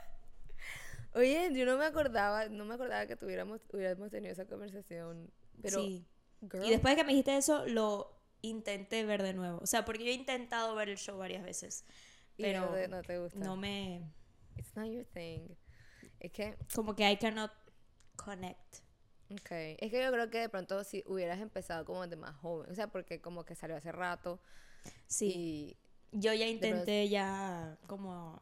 Oye, 1.14 1.50
yo 1.54 1.64
no 1.64 1.78
me 1.78 1.84
acordaba, 1.84 2.48
no 2.48 2.64
me 2.64 2.74
acordaba 2.74 3.06
que 3.06 3.14
tuviéramos, 3.16 3.60
hubiéramos 3.72 4.10
tenido 4.10 4.32
esa 4.32 4.46
conversación. 4.46 5.30
Pero, 5.62 5.80
sí. 5.80 6.04
girl, 6.50 6.64
Y 6.66 6.70
después 6.70 6.92
de 6.94 6.96
que 7.00 7.04
me 7.04 7.12
dijiste 7.12 7.37
eso, 7.37 7.64
lo 7.66 8.20
intenté 8.42 9.04
ver 9.04 9.22
de 9.22 9.32
nuevo. 9.32 9.58
O 9.62 9.66
sea, 9.66 9.84
porque 9.84 10.04
yo 10.04 10.10
he 10.10 10.14
intentado 10.14 10.74
ver 10.74 10.88
el 10.88 10.98
show 10.98 11.16
varias 11.16 11.44
veces. 11.44 11.84
y 12.37 12.42
Pero 12.42 12.62
no, 12.62 12.72
te, 12.72 12.88
no 12.88 13.02
te 13.02 13.18
gusta. 13.20 13.38
no 13.38 13.56
me... 13.56 14.02
It's 14.56 14.74
not 14.76 14.87
your 14.87 15.04
thing. 15.04 15.54
Es 16.18 16.32
que, 16.32 16.56
Como 16.74 16.96
que 16.96 17.08
I 17.08 17.16
cannot 17.16 17.52
connect. 18.24 18.76
okay. 19.40 19.76
Es 19.80 19.90
que 19.90 20.02
yo 20.02 20.10
creo 20.12 20.30
que 20.30 20.38
de 20.40 20.48
pronto 20.48 20.82
si 20.84 21.02
hubieras 21.06 21.40
empezado 21.40 21.84
como 21.84 22.06
de 22.06 22.16
más 22.16 22.34
joven, 22.37 22.70
o 22.70 22.74
sea, 22.74 22.88
porque 22.88 23.20
como 23.20 23.44
que 23.44 23.54
salió 23.54 23.76
hace 23.76 23.92
rato 23.92 24.40
Sí. 25.06 25.76
y 26.12 26.18
Yo 26.20 26.32
ya 26.34 26.46
intenté 26.46 27.08
ya 27.08 27.78
como 27.87 28.40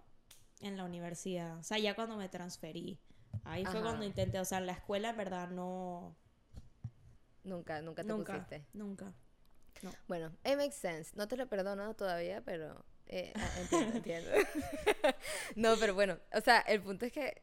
en 0.60 0.76
la 0.76 0.84
universidad. 0.84 1.58
O 1.58 1.62
sea, 1.62 1.78
ya 1.78 1.94
cuando 1.94 2.16
me 2.16 2.28
transferí. 2.28 2.98
Ahí 3.44 3.64
fue 3.64 3.74
Ajá. 3.80 3.82
cuando 3.82 4.04
intenté. 4.04 4.38
O 4.40 4.44
sea, 4.44 4.58
en 4.58 4.66
la 4.66 4.72
escuela 4.72 5.10
en 5.10 5.16
verdad 5.16 5.48
no... 5.48 6.14
nunca, 7.44 7.80
nunca 7.82 8.02
te 8.02 8.08
Nunca. 8.08 8.32
pusiste. 8.34 8.66
Nunca. 8.72 9.12
Bueno, 10.06 10.32
it 10.44 10.56
makes 10.56 10.76
sense. 10.76 11.12
No 11.16 11.26
te 11.26 11.36
lo 11.36 11.48
perdono 11.48 11.94
todavía, 11.94 12.40
pero 12.44 12.84
eh, 13.06 13.32
ah, 13.34 13.50
entiendo, 13.60 13.96
entiendo. 13.96 14.30
no, 15.56 15.74
pero 15.80 15.94
bueno, 15.94 16.18
o 16.32 16.40
sea, 16.40 16.60
el 16.60 16.80
punto 16.82 17.06
es 17.06 17.12
que, 17.12 17.42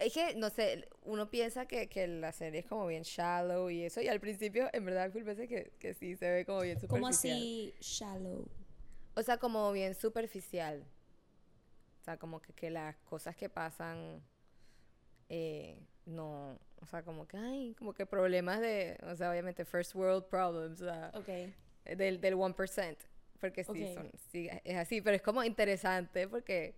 es 0.00 0.14
que, 0.14 0.34
no 0.34 0.50
sé, 0.50 0.88
uno 1.02 1.30
piensa 1.30 1.66
que, 1.66 1.88
que 1.88 2.06
la 2.08 2.32
serie 2.32 2.60
es 2.60 2.66
como 2.66 2.86
bien 2.86 3.02
shallow 3.02 3.70
y 3.70 3.84
eso, 3.84 4.00
y 4.00 4.08
al 4.08 4.18
principio, 4.18 4.68
en 4.72 4.84
verdad, 4.84 5.12
full 5.12 5.22
veces 5.22 5.48
que, 5.48 5.72
que 5.78 5.94
sí 5.94 6.16
se 6.16 6.30
ve 6.30 6.44
como 6.46 6.62
bien 6.62 6.80
superficial. 6.80 7.00
Como 7.00 7.06
así 7.08 7.74
shallow. 7.80 8.48
O 9.14 9.22
sea, 9.22 9.36
como 9.38 9.70
bien 9.72 9.94
superficial. 9.94 10.84
O 12.00 12.04
sea, 12.04 12.16
como 12.16 12.40
que, 12.40 12.52
que 12.54 12.70
las 12.70 12.96
cosas 12.98 13.36
que 13.36 13.50
pasan, 13.50 14.22
eh, 15.28 15.78
no, 16.06 16.58
o 16.80 16.86
sea, 16.86 17.02
como 17.02 17.28
que, 17.28 17.36
ay, 17.36 17.74
como 17.78 17.92
que 17.92 18.06
problemas 18.06 18.60
de, 18.60 18.98
o 19.02 19.14
sea, 19.14 19.30
obviamente, 19.30 19.64
first 19.66 19.94
world 19.94 20.24
problems, 20.24 20.80
o 20.80 20.86
sea, 20.86 21.12
Ok. 21.14 21.28
del, 21.96 22.20
del 22.20 22.34
1%. 22.36 22.96
Porque 23.38 23.64
sí, 23.64 23.94
son, 23.94 24.10
sí, 24.30 24.48
es 24.64 24.76
así, 24.76 25.00
pero 25.00 25.16
es 25.16 25.22
como 25.22 25.42
interesante 25.44 26.28
porque, 26.28 26.74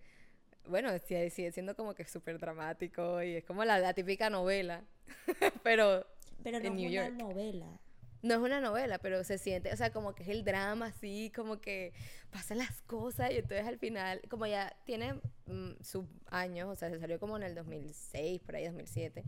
bueno, 0.67 0.89
sigue 0.99 1.51
siendo 1.51 1.75
como 1.75 1.93
que 1.95 2.05
súper 2.05 2.39
dramático 2.39 3.21
y 3.23 3.35
es 3.35 3.43
como 3.45 3.65
la, 3.65 3.79
la 3.79 3.93
típica 3.93 4.29
novela, 4.29 4.83
pero 5.63 6.05
Pero 6.43 6.59
no 6.59 6.67
en 6.67 6.73
es 6.73 6.73
New 6.73 6.89
una 6.89 7.09
York. 7.09 7.13
novela. 7.13 7.79
no 8.21 8.33
es 8.35 8.39
una 8.39 8.61
novela, 8.61 8.99
pero 8.99 9.23
se 9.23 9.37
siente, 9.37 9.71
o 9.73 9.77
sea, 9.77 9.91
como 9.91 10.15
que 10.15 10.23
es 10.23 10.29
el 10.29 10.43
drama 10.45 10.87
así, 10.87 11.31
como 11.35 11.59
que 11.59 11.93
pasan 12.31 12.57
las 12.59 12.81
cosas 12.83 13.31
y 13.31 13.35
entonces 13.37 13.67
al 13.67 13.77
final, 13.79 14.21
como 14.29 14.45
ya 14.47 14.75
tiene 14.85 15.15
mm, 15.45 15.73
sus 15.81 16.05
años, 16.27 16.69
o 16.69 16.75
sea, 16.75 16.89
se 16.89 16.99
salió 16.99 17.19
como 17.19 17.35
en 17.37 17.43
el 17.43 17.55
2006, 17.55 18.41
por 18.41 18.55
ahí 18.55 18.65
2007, 18.65 19.23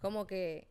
como 0.00 0.26
que 0.26 0.68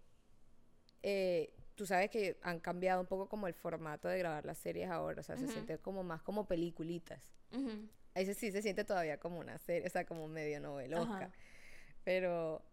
eh, 1.04 1.54
tú 1.76 1.86
sabes 1.86 2.10
que 2.10 2.38
han 2.41 2.60
cambiado 2.60 3.02
un 3.02 3.08
poco 3.08 3.28
como 3.30 3.48
el 3.48 3.54
formato 3.54 4.08
de 4.08 4.18
grabar 4.20 4.46
las 4.46 4.58
series 4.58 4.89
ahora, 4.89 5.22
o 5.22 5.24
sea, 5.24 5.38
se 5.38 5.48
siente 5.48 5.78
como 5.80 6.04
más 6.04 6.22
como 6.22 6.48
peliculitas. 6.48 7.22
Ujú. 7.52 7.89
Ahí 8.15 8.25
sí 8.34 8.51
se 8.51 8.62
siente 8.62 8.84
todavía 8.86 9.19
como 9.19 9.39
una 9.39 9.58
serie, 9.60 9.88
o 9.88 9.89
sea, 9.91 10.06
como 10.06 10.28
medio 10.28 10.60
novelosca. 10.60 11.15
Ajá. 11.15 11.32
Pero 12.04 12.63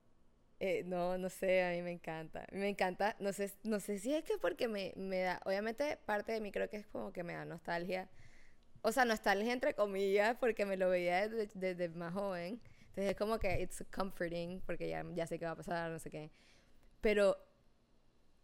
eh, 0.61 0.85
no, 0.87 1.19
no 1.19 1.29
sé, 1.29 1.65
a 1.65 1.71
mí 1.73 1.83
me 1.83 1.91
encanta. 1.91 2.47
Me 2.53 2.69
encanta, 2.69 3.17
no 3.19 3.33
sé, 3.33 3.53
no 3.65 3.81
sé 3.81 3.99
si 3.99 4.15
es 4.15 4.23
que 4.25 4.39
porque 4.39 4.69
me, 4.69 4.93
me 4.97 5.19
da, 5.21 5.41
obviamente 5.45 5.99
parte 6.07 6.33
de 6.33 6.41
mí 6.41 6.53
creo 6.53 6.71
que 6.71 6.77
es 6.77 6.87
como 6.87 7.13
que 7.13 7.25
me 7.25 7.35
da 7.35 7.45
nostalgia. 7.45 8.09
O 8.83 8.93
sea, 8.93 9.05
nostalgia 9.05 9.53
entre 9.53 9.75
comillas, 9.75 10.37
porque 10.39 10.65
me 10.65 10.77
lo 10.77 10.89
veía 10.91 11.29
desde, 11.29 11.51
desde 11.55 11.89
más 11.89 12.15
joven. 12.15 12.61
Entonces 12.81 13.11
es 13.11 13.17
como 13.17 13.39
que 13.41 13.61
it's 13.61 13.85
comforting, 13.95 14.61
porque 14.67 14.89
ya, 14.89 15.05
ya 15.15 15.27
sé 15.27 15.39
qué 15.39 15.47
va 15.47 15.53
a 15.53 15.57
pasar, 15.57 15.91
no 15.91 15.99
sé 15.99 16.11
qué. 16.11 16.31
Pero 17.01 17.37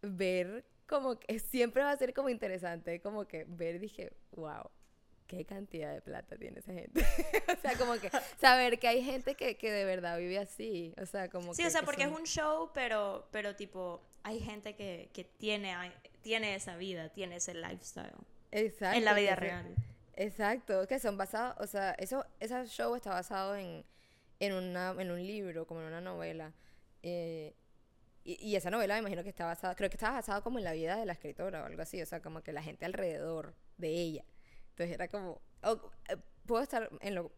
ver 0.01 0.65
como 0.87 1.19
que 1.19 1.39
siempre 1.39 1.83
va 1.83 1.91
a 1.91 1.97
ser 1.97 2.13
como 2.13 2.29
interesante, 2.29 2.99
como 2.99 3.27
que 3.27 3.45
ver, 3.45 3.79
dije, 3.79 4.11
wow, 4.31 4.69
qué 5.29 5.45
cantidad 5.45 5.93
de 5.93 6.01
plata 6.01 6.35
tiene 6.37 6.59
esa 6.59 6.73
gente. 6.73 7.01
o 7.57 7.61
sea, 7.61 7.77
como 7.77 7.93
que 7.93 8.09
saber 8.41 8.79
que 8.79 8.87
hay 8.87 9.03
gente 9.03 9.35
que, 9.35 9.55
que 9.57 9.71
de 9.71 9.85
verdad 9.85 10.17
vive 10.17 10.39
así, 10.39 10.93
o 11.01 11.05
sea, 11.05 11.29
como 11.29 11.53
Sí, 11.53 11.61
que, 11.61 11.67
o 11.67 11.71
sea, 11.71 11.81
que 11.81 11.85
porque 11.85 12.03
son- 12.03 12.13
es 12.13 12.19
un 12.19 12.25
show, 12.25 12.71
pero, 12.73 13.27
pero 13.31 13.55
tipo, 13.55 14.01
hay 14.23 14.39
gente 14.39 14.75
que, 14.75 15.09
que 15.13 15.23
tiene, 15.23 15.73
tiene 16.21 16.55
esa 16.55 16.75
vida, 16.77 17.09
tiene 17.09 17.35
ese 17.37 17.53
lifestyle. 17.53 18.11
Exacto, 18.51 18.97
en 18.97 19.05
la 19.05 19.13
vida 19.13 19.35
real. 19.35 19.75
Exacto, 20.15 20.87
que 20.87 20.99
son 20.99 21.15
basados, 21.15 21.55
o 21.59 21.67
sea, 21.67 21.91
eso, 21.91 22.25
ese 22.39 22.65
show 22.65 22.95
está 22.95 23.11
basado 23.11 23.55
en, 23.55 23.85
en, 24.39 24.53
una, 24.53 24.95
en 24.97 25.11
un 25.11 25.25
libro, 25.25 25.65
como 25.67 25.81
en 25.81 25.87
una 25.87 26.01
novela. 26.01 26.51
eh, 27.03 27.53
y, 28.25 28.33
y 28.49 28.55
esa 28.57 28.69
novela 28.69 28.95
me 28.95 28.99
imagino 28.99 29.23
que 29.23 29.29
está 29.29 29.45
basada, 29.45 29.75
creo 29.75 29.89
que 29.89 29.95
estaba 29.95 30.15
basado 30.15 30.43
como 30.43 30.57
en 30.57 30.65
la 30.65 30.73
vida 30.73 30.97
de 30.97 31.05
la 31.05 31.13
escritora 31.13 31.61
o 31.63 31.65
algo 31.65 31.81
así, 31.81 32.01
o 32.01 32.05
sea, 32.05 32.21
como 32.21 32.41
que 32.41 32.51
la 32.51 32.61
gente 32.61 32.83
alrededor 32.85 33.53
de 33.77 33.89
ella. 33.89 34.25
Entonces 34.79 34.95
era 34.95 35.09
como, 35.09 35.41
oh, 35.63 35.91
eh, 36.07 36.15
puedo 36.45 36.63
estar 36.63 36.89
en 37.01 37.15
lo, 37.15 37.33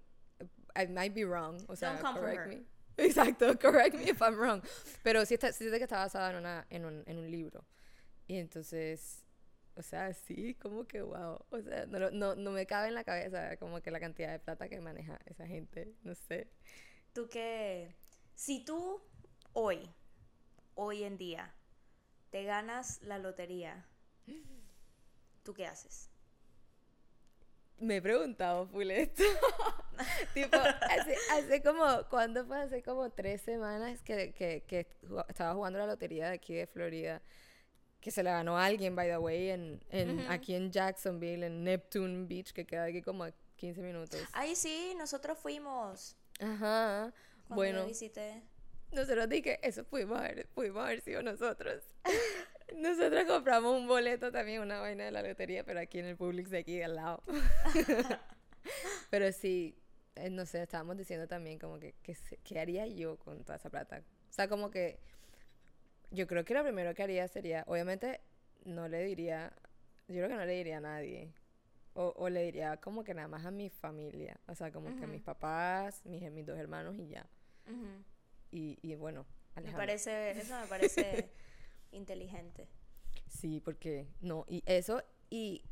I 0.76 0.86
might 0.86 1.12
be 1.12 1.26
wrong, 1.26 1.60
o 1.68 1.76
sea, 1.76 2.00
Don't 2.00 2.20
correct 2.20 2.48
me. 2.48 2.64
Exacto, 2.98 3.58
correct 3.58 3.96
me 3.96 4.04
if 4.04 4.22
I'm 4.22 4.36
wrong. 4.36 4.62
Pero 5.02 5.26
sí, 5.26 5.34
está, 5.34 5.52
sí 5.52 5.66
que 5.66 5.78
está 5.78 5.98
basada 5.98 6.30
en, 6.30 6.36
una, 6.36 6.68
en, 6.70 6.86
un, 6.86 7.04
en 7.08 7.18
un 7.18 7.32
libro. 7.32 7.66
Y 8.28 8.38
entonces, 8.38 9.26
o 9.74 9.82
sea, 9.82 10.14
sí, 10.14 10.54
como 10.54 10.86
que 10.86 11.02
wow. 11.02 11.44
O 11.50 11.62
sea, 11.64 11.88
no, 11.88 12.12
no, 12.12 12.36
no 12.36 12.52
me 12.52 12.68
cabe 12.68 12.90
en 12.90 12.94
la 12.94 13.04
cabeza 13.04 13.58
como 13.58 13.82
que 13.82 13.90
la 13.90 14.00
cantidad 14.00 14.32
de 14.32 14.38
plata 14.38 14.70
que 14.70 14.80
maneja 14.80 15.20
esa 15.26 15.48
gente, 15.48 15.96
no 16.04 16.14
sé. 16.14 16.48
Tú 17.12 17.28
que, 17.28 17.96
si 18.36 18.64
tú 18.64 19.02
hoy, 19.54 19.90
hoy 20.76 21.06
en 21.06 21.18
día, 21.18 21.56
te 22.30 22.44
ganas 22.44 23.02
la 23.02 23.18
lotería, 23.18 23.88
¿tú 25.42 25.56
qué 25.56 25.66
haces? 25.66 26.11
Me 27.82 27.98
he 27.98 28.02
preguntado 28.02 28.68
full 28.68 28.90
esto. 28.92 29.24
tipo, 30.34 30.56
hace, 30.58 31.16
hace 31.32 31.62
como, 31.64 31.86
¿cuándo 32.10 32.46
fue? 32.46 32.60
Hace 32.62 32.82
como 32.84 33.10
tres 33.10 33.42
semanas 33.42 34.02
que, 34.04 34.34
que, 34.34 34.64
que 34.68 34.88
jugaba- 35.08 35.26
estaba 35.30 35.54
jugando 35.54 35.80
la 35.80 35.88
lotería 35.88 36.28
de 36.30 36.36
aquí 36.36 36.54
de 36.56 36.68
Florida. 36.68 37.22
Que 38.00 38.10
se 38.12 38.24
la 38.24 38.32
ganó 38.34 38.58
a 38.58 38.66
alguien, 38.66 38.96
by 38.96 39.08
the 39.10 39.18
way, 39.18 39.50
en, 39.50 39.80
en, 39.90 40.20
Ujú. 40.22 40.32
aquí 40.32 40.56
en 40.56 40.72
Jacksonville, 40.72 41.46
en 41.46 41.64
Neptune 41.64 42.26
Beach, 42.28 42.52
que 42.52 42.66
queda 42.66 42.86
aquí 42.86 43.02
como 43.04 43.24
a 43.26 43.32
15 43.58 43.82
minutos. 43.82 44.20
Ahí 44.34 44.56
sí, 44.56 44.94
nosotros 44.98 45.38
fuimos. 45.38 46.16
Ajá. 46.40 47.14
Cuando 47.48 47.56
Bueno, 47.56 47.86
visité. 47.86 48.42
nosotros 48.92 49.30
dije, 49.30 49.60
eso 49.62 49.84
pudimos 49.84 50.18
haber, 50.20 50.48
pudimos 50.50 50.84
haber 50.84 51.02
sido 51.02 51.22
nosotros. 51.22 51.84
nosotros 52.76 53.26
compramos 53.26 53.78
un 53.80 53.88
boleto 53.88 54.32
también, 54.32 54.62
una 54.62 54.80
vaina 54.80 55.06
de 55.06 55.12
la 55.12 55.22
lotería, 55.22 55.64
pero 55.64 55.80
aquí 55.80 56.00
en 56.00 56.06
el 56.06 56.18
Publix 56.18 56.50
de 56.50 56.60
aquí 56.60 56.82
al 56.82 56.96
lado. 56.96 57.24
pero 59.10 59.32
sí, 59.32 59.78
eh, 60.16 60.30
no 60.30 60.46
sé, 60.46 60.62
estábamos 60.64 60.98
diciendo 60.98 61.28
también 61.28 61.60
como 61.60 61.80
que, 61.80 61.96
¿qué 62.44 62.60
haría 62.60 62.88
yo 62.88 63.18
con 63.18 63.44
toda 63.44 63.58
esa 63.58 63.70
plata? 63.70 64.04
O 64.30 64.34
sea, 64.34 64.48
como 64.48 64.72
que 64.72 65.00
yo 66.12 66.28
creo 66.28 66.44
que 66.46 66.54
lo 66.54 66.64
primero 66.64 66.94
que 66.94 67.04
haría 67.04 67.28
sería, 67.28 67.64
obviamente, 67.68 68.22
no 68.66 68.88
le 68.88 69.04
diría, 69.04 69.54
yo 70.08 70.16
creo 70.16 70.30
que 70.30 70.36
no 70.36 70.46
le 70.46 70.54
diría 70.54 70.78
a 70.78 70.82
nadie. 70.82 71.34
O, 71.94 72.14
o 72.16 72.30
le 72.30 72.44
diría 72.44 72.78
como 72.78 73.04
que 73.04 73.14
nada 73.14 73.28
más 73.28 73.46
a 73.46 73.52
mi 73.52 73.70
familia. 73.70 74.40
O 74.48 74.56
sea, 74.56 74.72
como 74.72 74.96
que 74.96 75.04
a 75.04 75.08
mis 75.08 75.22
papás, 75.22 76.06
mis, 76.06 76.22
mis 76.32 76.46
dos 76.46 76.58
hermanos 76.58 76.96
y 76.98 77.10
ya. 77.10 77.28
Y, 78.50 78.80
y 78.82 78.96
bueno, 78.96 79.26
Me 79.56 79.62
Alejandro. 79.62 79.78
parece, 79.78 80.32
eso 80.32 80.58
me 80.58 80.68
parece 80.68 81.30
inteligente. 81.92 82.68
Sí, 83.28 83.60
porque 83.62 84.08
no, 84.22 84.46
y 84.48 84.64
eso, 84.66 85.02
y, 85.30 85.64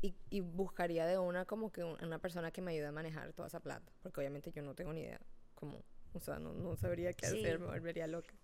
y, 0.00 0.14
y 0.30 0.40
buscaría 0.40 1.06
de 1.06 1.18
una 1.18 1.44
como 1.44 1.70
que 1.72 1.84
un- 1.84 2.02
una 2.04 2.18
persona 2.18 2.50
que 2.50 2.62
me 2.62 2.72
ayude 2.72 2.86
a 2.86 2.92
manejar 2.92 3.32
toda 3.32 3.48
esa 3.48 3.60
plata, 3.60 3.92
porque 4.02 4.20
obviamente 4.20 4.50
yo 4.52 4.62
no 4.62 4.74
tengo 4.74 4.92
ni 4.92 5.00
idea 5.02 5.20
cómo, 5.54 5.82
o 6.14 6.20
sea, 6.20 6.38
no, 6.38 6.52
no 6.54 6.76
sabría 6.76 7.12
qué 7.12 7.26
Sí. 7.26 7.38
hacer, 7.38 7.58
me 7.58 7.66
volvería 7.66 8.06
loca. 8.06 8.34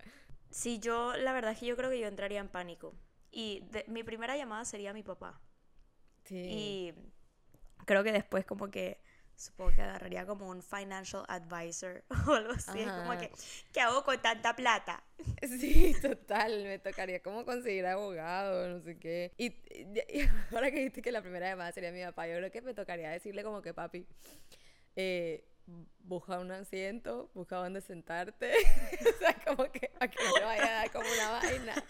Sí, 0.50 0.78
yo, 0.78 1.16
la 1.16 1.32
verdad 1.32 1.52
es 1.52 1.58
que 1.58 1.66
yo 1.66 1.76
creo 1.76 1.90
que 1.90 2.00
yo 2.00 2.06
entraría 2.06 2.40
en 2.40 2.48
pánico. 2.48 2.94
Y 3.30 3.60
de- 3.70 3.84
mi 3.88 4.02
primera 4.02 4.36
llamada 4.36 4.64
sería 4.64 4.90
a 4.90 4.94
mi 4.94 5.02
papá. 5.02 5.40
Sí. 6.24 6.36
Y 6.36 6.94
creo 7.84 8.02
que 8.04 8.12
después 8.12 8.44
como 8.46 8.70
que 8.70 9.00
supongo 9.38 9.72
que 9.72 9.82
agarraría 9.82 10.26
como 10.26 10.48
un 10.48 10.62
financial 10.62 11.24
advisor 11.28 12.04
o 12.26 12.32
algo 12.32 12.52
así. 12.52 12.80
Es 12.80 12.90
como 12.90 13.12
Ajá. 13.12 13.18
que, 13.20 13.30
¿qué 13.72 13.80
hago 13.80 14.02
con 14.04 14.20
tanta 14.20 14.54
plata? 14.54 15.02
Sí, 15.60 15.94
total, 16.00 16.64
me 16.64 16.78
tocaría 16.78 17.22
como 17.22 17.44
conseguir 17.44 17.86
abogado, 17.86 18.68
no 18.68 18.80
sé 18.80 18.98
qué. 18.98 19.32
Y 19.36 19.52
ahora 20.54 20.70
que 20.70 20.78
dijiste 20.78 21.02
que 21.02 21.12
la 21.12 21.22
primera 21.22 21.48
llamada 21.48 21.72
sería 21.72 21.92
mi 21.92 22.02
papá, 22.02 22.26
yo 22.26 22.36
creo 22.36 22.50
que 22.50 22.62
me 22.62 22.74
tocaría 22.74 23.10
decirle 23.10 23.42
como 23.42 23.62
que, 23.62 23.72
papi, 23.72 24.06
eh, 24.96 25.44
busca 26.00 26.38
un 26.38 26.50
asiento, 26.50 27.30
busca 27.34 27.56
dónde 27.56 27.80
sentarte. 27.80 28.52
o 29.00 29.18
sea, 29.18 29.34
como 29.46 29.70
que 29.70 29.90
a 30.00 30.08
que 30.08 30.24
no 30.24 30.32
te 30.34 30.44
vaya 30.44 30.66
a 30.66 30.70
dar 30.82 30.90
como 30.92 31.06
una 31.08 31.30
vaina. 31.30 31.84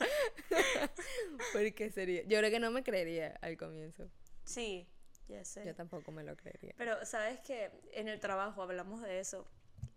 Porque 1.53 1.91
sería, 1.91 2.23
yo 2.23 2.39
creo 2.39 2.51
que 2.51 2.61
no 2.61 2.71
me 2.71 2.83
creería 2.83 3.39
al 3.41 3.57
comienzo. 3.57 4.11
Sí, 4.45 4.89
ya 5.29 5.45
sé. 5.45 5.65
Yo 5.67 5.75
tampoco 5.75 6.13
me 6.13 6.23
lo 6.25 6.37
creería. 6.37 6.75
Pero 6.77 7.05
sabes 7.05 7.41
que 7.41 7.71
en 7.93 8.09
el 8.09 8.21
trabajo 8.21 8.63
hablamos 8.63 9.03
de 9.03 9.21
eso 9.21 9.47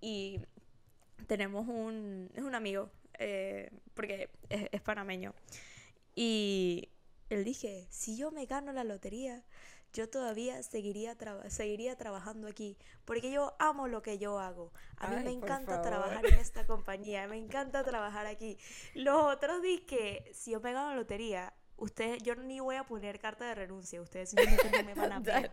y 0.02 0.42
tenemos 1.28 1.68
un, 1.68 2.30
es 2.36 2.44
un 2.44 2.56
amigo, 2.56 2.90
eh, 3.20 3.72
porque 3.94 4.30
es, 4.50 4.68
es 4.72 4.82
panameño. 4.82 5.34
Y 6.16 6.90
él 7.30 7.44
dije, 7.44 7.88
si 7.90 8.18
yo 8.18 8.32
me 8.32 8.46
gano 8.46 8.74
la 8.74 8.84
lotería, 8.84 9.44
yo 9.94 10.10
todavía 10.10 10.62
seguiría, 10.64 11.16
traba- 11.18 11.50
seguiría 11.50 11.96
trabajando 11.98 12.48
aquí, 12.48 12.78
porque 13.06 13.32
yo 13.32 13.56
amo 13.60 13.88
lo 13.88 14.02
que 14.02 14.18
yo 14.18 14.40
hago. 14.40 14.72
A 14.98 15.08
mí 15.08 15.16
Ay, 15.18 15.24
me 15.26 15.32
encanta 15.32 15.82
trabajar 15.82 16.26
en 16.26 16.38
esta 16.38 16.66
compañía, 16.66 17.28
me 17.28 17.38
encanta 17.38 17.84
trabajar 17.84 18.26
aquí. 18.26 18.58
Los 18.94 19.22
otros 19.24 19.62
di 19.62 19.80
que 19.80 20.30
si 20.34 20.52
yo 20.52 20.62
me 20.62 20.74
gano 20.74 20.90
la 20.92 20.96
lotería, 20.96 21.54
ustedes, 21.82 22.24
yo 22.24 22.36
ni 22.36 22.60
voy 22.62 22.76
a 22.78 22.86
poner 22.86 23.20
carta 23.20 23.46
de 23.48 23.56
renuncia, 23.56 24.02
ustedes 24.02 24.30
simplemente 24.32 24.72
no 24.72 24.84
me 24.84 24.96
van 24.96 25.12
a 25.14 25.20
ver. 25.22 25.52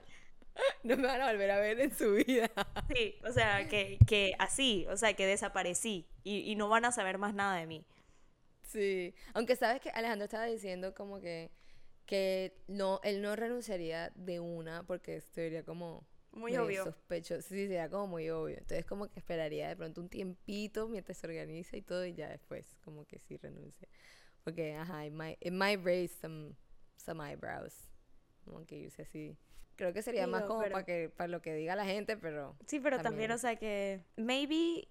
No 0.82 0.96
me 0.96 1.06
van 1.06 1.20
a 1.20 1.30
volver 1.32 1.50
a 1.50 1.60
ver 1.60 1.80
en 1.80 1.94
su 1.96 2.14
vida. 2.14 2.50
Sí, 2.88 3.16
o 3.24 3.32
sea, 3.32 3.66
que, 3.68 4.02
que 4.06 4.34
así, 4.38 4.86
o 4.90 4.96
sea, 4.96 5.14
que 5.14 5.26
desaparecí 5.26 6.08
y, 6.24 6.40
y 6.50 6.56
no 6.56 6.68
van 6.68 6.84
a 6.86 6.92
saber 6.92 7.18
más 7.18 7.34
nada 7.34 7.56
de 7.56 7.66
mí. 7.66 7.86
Sí, 8.62 9.14
aunque 9.34 9.56
sabes 9.56 9.80
que 9.80 9.90
Alejandro 9.90 10.24
estaba 10.24 10.44
diciendo 10.44 10.94
como 10.94 11.20
que, 11.20 11.50
que 12.06 12.54
no, 12.68 13.00
él 13.04 13.22
no 13.22 13.36
renunciaría 13.36 14.12
de 14.14 14.40
una 14.40 14.84
porque 14.84 15.16
esto 15.16 15.32
sería 15.34 15.64
como 15.64 16.06
Muy 16.32 16.56
obvio. 16.56 16.90
sospechoso, 16.92 17.42
sí, 17.42 17.66
sería 17.68 17.90
como 17.90 18.08
muy 18.08 18.30
obvio. 18.30 18.58
Entonces 18.58 18.86
como 18.86 19.08
que 19.08 19.18
esperaría 19.20 19.68
de 19.68 19.76
pronto 19.76 20.00
un 20.00 20.08
tiempito 20.10 20.88
mientras 20.88 21.18
se 21.18 21.26
organiza 21.26 21.76
y 21.76 21.82
todo 21.82 22.06
y 22.06 22.14
ya 22.14 22.28
después 22.30 22.78
como 22.84 23.06
que 23.06 23.18
sí 23.20 23.36
renuncia. 23.38 23.88
Porque, 24.44 24.74
ajá, 24.76 25.06
it 25.06 25.12
might, 25.12 25.36
it 25.40 25.52
might 25.52 25.84
raise 25.84 26.14
some, 26.20 26.54
some 26.96 27.22
eyebrows. 27.22 27.74
Como 28.44 28.64
que 28.66 28.76
irse 28.76 29.02
así. 29.02 29.36
Creo 29.76 29.92
que 29.92 30.02
sería 30.02 30.26
más 30.26 30.42
Digo, 30.42 30.48
como 30.48 30.60
pero- 30.62 30.72
para 30.72 30.84
que 30.84 31.08
para 31.10 31.28
lo 31.28 31.40
que 31.42 31.54
diga 31.54 31.76
la 31.76 31.84
gente, 31.84 32.16
pero 32.16 32.56
Sí, 32.66 32.80
pero 32.80 32.96
también, 32.96 33.28
También. 33.28 33.32
o 33.32 33.38
sea, 33.38 33.56
que 33.56 34.04
maybe 34.16 34.88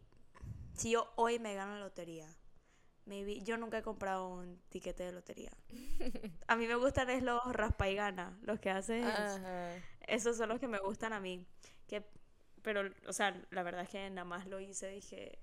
si 0.74 0.92
yo 0.92 1.12
hoy 1.16 1.40
me 1.40 1.56
gano 1.56 1.74
la 1.74 1.80
lotería, 1.82 2.28
maybe 3.06 3.42
yo 3.42 3.58
nunca 3.58 3.80
he 3.80 3.82
comprado 3.82 4.30
un 4.30 4.62
tiquete 4.70 5.04
de 5.04 5.12
lotería. 5.12 5.52
A 6.48 6.56
mí 6.56 6.68
me 6.68 6.76
gustan 6.76 7.10
es 7.10 7.24
los 7.24 7.42
raspa 7.52 7.90
y 7.90 7.96
gana, 7.96 8.38
los 8.44 8.60
que 8.60 8.70
haces. 8.70 9.04
Ajá. 9.06 9.74
Esos 10.08 10.38
son 10.38 10.50
los 10.50 10.60
que 10.60 10.68
me 10.68 10.80
gustan 10.80 11.12
a 11.14 11.20
mí. 11.20 11.46
Que, 11.88 12.06
pero, 12.62 12.82
o 13.08 13.14
sea, 13.14 13.42
la 13.50 13.64
verdad 13.64 13.82
es 13.84 13.90
que 13.90 14.10
nada 14.10 14.24
más 14.26 14.46
lo 14.48 14.60
hice, 14.60 14.88
dije, 14.90 15.40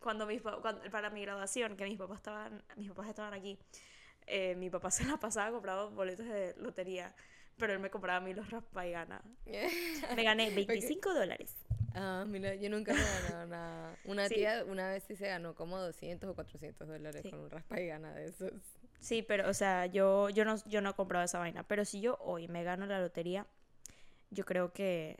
cuando 0.00 0.26
mis 0.26 0.42
cuando- 0.42 0.82
para 0.90 1.10
mi 1.10 1.22
graduación, 1.22 1.76
que 1.76 1.84
mis 1.84 1.98
papás 1.98 2.18
estaban, 2.18 2.62
mis 2.76 2.88
papás 2.88 3.08
estaban 3.08 3.34
aquí, 3.34 3.58
eh, 4.26 4.54
mi 4.56 4.70
papá 4.70 4.90
se 4.90 5.04
la 5.04 5.16
pasaba 5.18 5.50
comprando 5.52 5.90
boletos 5.90 6.26
de 6.26 6.54
lotería, 6.58 7.14
pero 7.56 7.72
él 7.72 7.78
me 7.78 7.90
compraba 7.90 8.18
a 8.18 8.20
mí 8.20 8.32
los 8.34 8.50
raspa 8.50 8.86
y 8.86 8.92
gana. 8.92 9.20
Me 10.16 10.24
gané 10.24 10.50
25 10.50 11.12
dólares. 11.14 11.54
Ah, 11.94 12.24
mira, 12.26 12.54
yo 12.54 12.70
nunca 12.70 12.92
me 12.94 13.00
he 13.00 13.22
ganado 13.22 13.46
nada. 13.48 13.96
Una 14.04 14.28
Sí. 14.28 14.36
tía 14.36 14.64
una 14.64 14.88
vez 14.90 15.02
sí 15.02 15.16
se 15.16 15.26
ganó 15.26 15.54
como 15.56 15.76
200 15.78 16.30
o 16.30 16.34
400 16.34 16.86
dólares 16.86 17.20
Sí. 17.22 17.30
con 17.30 17.40
un 17.40 17.50
raspa 17.50 17.80
y 17.80 17.88
gana 17.88 18.14
de 18.14 18.26
esos. 18.28 18.52
Sí, 19.00 19.22
pero, 19.22 19.48
o 19.50 19.54
sea, 19.54 19.86
yo, 19.86 20.28
yo, 20.30 20.44
no, 20.44 20.54
yo 20.66 20.80
no 20.82 20.90
he 20.90 20.94
comprado 20.94 21.24
esa 21.24 21.38
vaina. 21.40 21.64
Pero 21.64 21.84
si 21.84 22.00
yo 22.00 22.16
hoy 22.20 22.46
me 22.46 22.62
gano 22.62 22.86
la 22.86 23.00
lotería, 23.00 23.44
yo 24.30 24.44
creo 24.44 24.72
que 24.72 25.18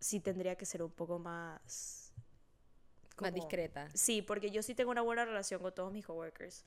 sí 0.00 0.18
tendría 0.18 0.56
que 0.56 0.66
ser 0.66 0.82
un 0.82 0.90
poco 0.90 1.18
más... 1.20 2.09
Más 3.20 3.34
discreta. 3.34 3.88
Sí, 3.94 4.22
porque 4.22 4.50
yo 4.50 4.62
sí 4.62 4.74
tengo 4.74 4.90
una 4.90 5.02
buena 5.02 5.24
relación 5.24 5.60
con 5.60 5.74
todos 5.74 5.92
mis 5.92 6.06
coworkers. 6.06 6.64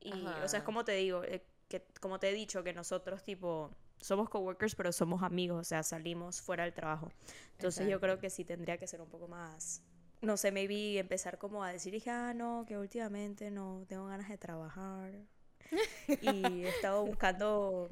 Y, 0.00 0.12
o 0.12 0.30
sea, 0.30 0.44
es 0.44 0.54
Ajá. 0.54 0.64
como 0.64 0.84
te 0.84 0.92
digo, 0.92 1.24
eh, 1.24 1.42
que 1.68 1.82
como 2.00 2.18
te 2.18 2.28
he 2.28 2.32
dicho, 2.32 2.62
que 2.62 2.72
nosotros, 2.72 3.22
tipo, 3.24 3.70
somos 4.00 4.28
coworkers, 4.28 4.74
pero 4.74 4.92
somos 4.92 5.22
amigos, 5.22 5.60
o 5.60 5.64
sea, 5.64 5.82
salimos 5.82 6.40
fuera 6.40 6.64
del 6.64 6.72
trabajo. 6.72 7.10
Entonces 7.52 7.88
yo 7.88 8.00
creo 8.00 8.18
que 8.18 8.30
sí 8.30 8.44
tendría 8.44 8.78
que 8.78 8.86
ser 8.86 9.00
un 9.00 9.08
poco 9.08 9.28
más, 9.28 9.82
no 10.20 10.36
sé, 10.36 10.52
maybe 10.52 10.98
empezar 10.98 11.38
como 11.38 11.64
a 11.64 11.72
decir, 11.72 11.92
dije, 11.92 12.10
ah, 12.10 12.34
no, 12.34 12.64
que 12.66 12.78
últimamente 12.78 13.50
no 13.50 13.84
tengo 13.88 14.06
ganas 14.06 14.28
de 14.28 14.38
trabajar. 14.38 15.12
y 16.20 16.64
he 16.64 16.68
estado 16.68 17.04
buscando, 17.04 17.90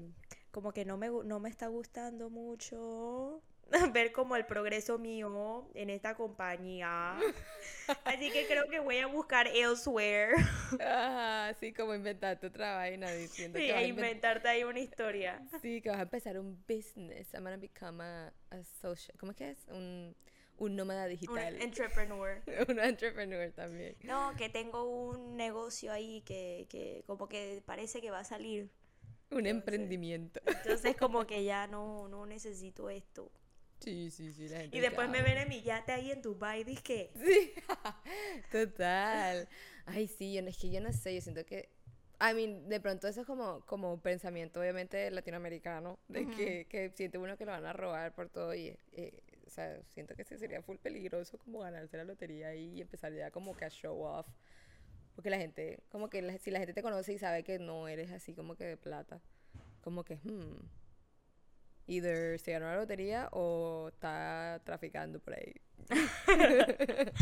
como 0.51 0.73
que 0.73 0.85
no 0.85 0.97
me, 0.97 1.09
no 1.09 1.41
me 1.41 1.49
está 1.49 1.67
gustando 1.69 2.31
mucho 2.31 3.43
ver 3.93 4.13
como 4.13 4.37
el 4.37 4.47
progreso 4.47 4.99
mío 4.99 5.69
en 5.75 5.91
esta 5.91 6.15
compañía. 6.15 7.19
Así 8.05 8.31
que 8.31 8.47
creo 8.47 8.69
que 8.69 8.79
voy 8.81 8.99
a 8.99 9.07
buscar 9.07 9.47
elsewhere. 9.49 10.35
Ajá, 10.81 11.55
sí, 11.61 11.73
como 11.73 11.95
inventarte 11.95 12.47
otra 12.47 12.77
vaina 12.77 13.11
diciendo 13.11 13.59
Sí, 13.59 13.67
que 13.67 13.73
vas 13.73 13.81
a 13.83 13.85
inven- 13.85 13.89
inventarte 13.91 14.49
ahí 14.49 14.65
una 14.65 14.81
historia. 14.81 15.43
Sí, 15.61 15.81
que 15.83 15.91
vas 15.91 15.99
a 15.99 16.03
empezar 16.03 16.39
un 16.39 16.63
business. 16.69 17.33
I'm 17.35 17.45
gonna 17.45 17.57
become 17.57 18.03
a, 18.03 18.33
a 18.51 18.65
social... 18.81 19.17
¿Cómo 19.19 19.33
es 19.33 19.37
que 19.39 19.51
es? 19.51 19.59
Un, 19.69 20.15
un 20.59 20.77
nómada 20.77 21.05
Un 21.05 21.11
digital. 21.11 21.61
entrepreneur. 21.61 22.43
un 22.69 22.79
entrepreneur 22.81 23.51
también. 23.53 23.97
No, 24.03 24.35
que 24.37 24.49
tengo 24.49 24.85
un 24.85 25.37
negocio 25.37 25.93
ahí 25.93 26.23
que, 26.23 26.67
que 26.71 27.03
como 27.07 27.29
que 27.29 27.63
parece 27.67 28.01
que 28.01 28.11
va 28.11 28.21
a 28.21 28.25
salir. 28.25 28.71
Un 29.31 29.47
emprendimiento. 29.47 30.41
Entonces 30.47 30.97
como 30.97 31.27
que 31.27 31.45
ya 31.45 31.67
no, 31.67 32.09
no 32.09 32.25
necesito 32.25 32.89
esto. 32.89 33.33
Sí, 33.85 34.11
sí, 34.11 34.33
sí. 34.33 34.49
La 34.49 34.61
gente 34.61 34.77
Y 34.79 34.81
después 34.81 35.09
me 35.11 35.19
"Ah, 35.19 35.23
ven 35.23 35.39
en 35.39 35.49
mi 35.49 35.63
yate 35.63 35.93
ahí 35.93 36.11
en 36.11 36.23
Dubai 36.23 36.65
que 36.77 37.11
Sí, 37.25 37.53
total. 38.51 39.49
Ay, 39.87 40.07
sí, 40.09 40.33
yo, 40.35 40.43
no- 40.43 40.49
es 40.49 40.57
que 40.59 40.71
yo 40.71 40.81
no 40.81 40.93
sé, 40.93 41.15
yo 41.15 41.21
siento 41.21 41.45
que, 41.45 41.69
I 42.21 42.35
mean, 42.35 42.69
de 42.69 42.81
pronto 42.81 43.07
eso 43.09 43.21
es 43.21 43.27
como, 43.27 43.61
como 43.67 44.01
pensamiento 44.01 44.61
obviamente 44.61 45.11
latinoamericano, 45.11 45.99
de 46.09 46.27
que, 46.27 46.67
que 46.69 46.91
siente 46.91 47.19
uno 47.19 47.37
que 47.37 47.45
lo 47.45 47.53
van 47.53 47.67
a 47.67 47.73
robar 47.73 48.15
por 48.15 48.29
todo 48.31 48.55
y, 48.55 48.77
eh, 48.93 49.21
o 49.47 49.51
sea, 49.51 49.83
siento 49.89 50.15
que 50.17 50.25
sería 50.25 50.63
full 50.63 50.77
peligroso 50.79 51.39
como 51.39 51.61
ganarse 51.61 51.97
la 51.99 52.05
lotería 52.05 52.55
y 52.55 52.81
empezar 52.81 53.13
ya 53.13 53.31
como 53.31 53.55
que 53.57 53.67
a 53.67 53.71
show 53.71 54.01
off. 54.03 54.27
Porque 55.15 55.31
la 55.31 55.39
gente, 55.39 55.81
como 55.91 56.09
que 56.09 56.23
la- 56.23 56.39
si 56.39 56.51
la 56.51 56.59
gente 56.59 56.75
te 56.75 56.83
conoce 56.83 57.13
y 57.13 57.19
sabe 57.19 57.45
que 57.45 57.59
no 57.59 57.87
eres 57.89 58.11
así 58.11 58.35
como 58.35 58.57
que 58.57 58.65
de 58.65 58.77
plata, 58.77 59.21
como 59.83 60.05
que, 60.05 60.17
hmm, 60.17 60.57
either 61.87 62.39
se 62.41 62.53
ganó 62.53 62.67
la 62.67 62.77
lotería 62.77 63.29
o 63.33 63.89
está 63.93 64.61
traficando 64.65 65.21
por 65.21 65.35
ahí. 65.35 65.55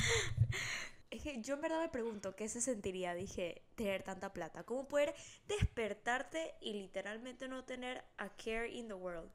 Es 1.10 1.22
que 1.22 1.40
yo 1.42 1.54
en 1.54 1.60
verdad 1.60 1.80
me 1.80 1.88
pregunto 1.90 2.34
qué 2.34 2.48
se 2.48 2.60
sentiría, 2.60 3.14
dije, 3.14 3.62
tener 3.76 4.02
tanta 4.02 4.32
plata. 4.32 4.64
¿Cómo 4.64 4.88
poder 4.88 5.14
despertarte 5.46 6.54
y 6.60 6.72
literalmente 6.72 7.46
no 7.48 7.64
tener 7.64 8.02
a 8.16 8.30
care 8.36 8.68
in 8.72 8.88
the 8.88 8.94
world? 8.94 9.30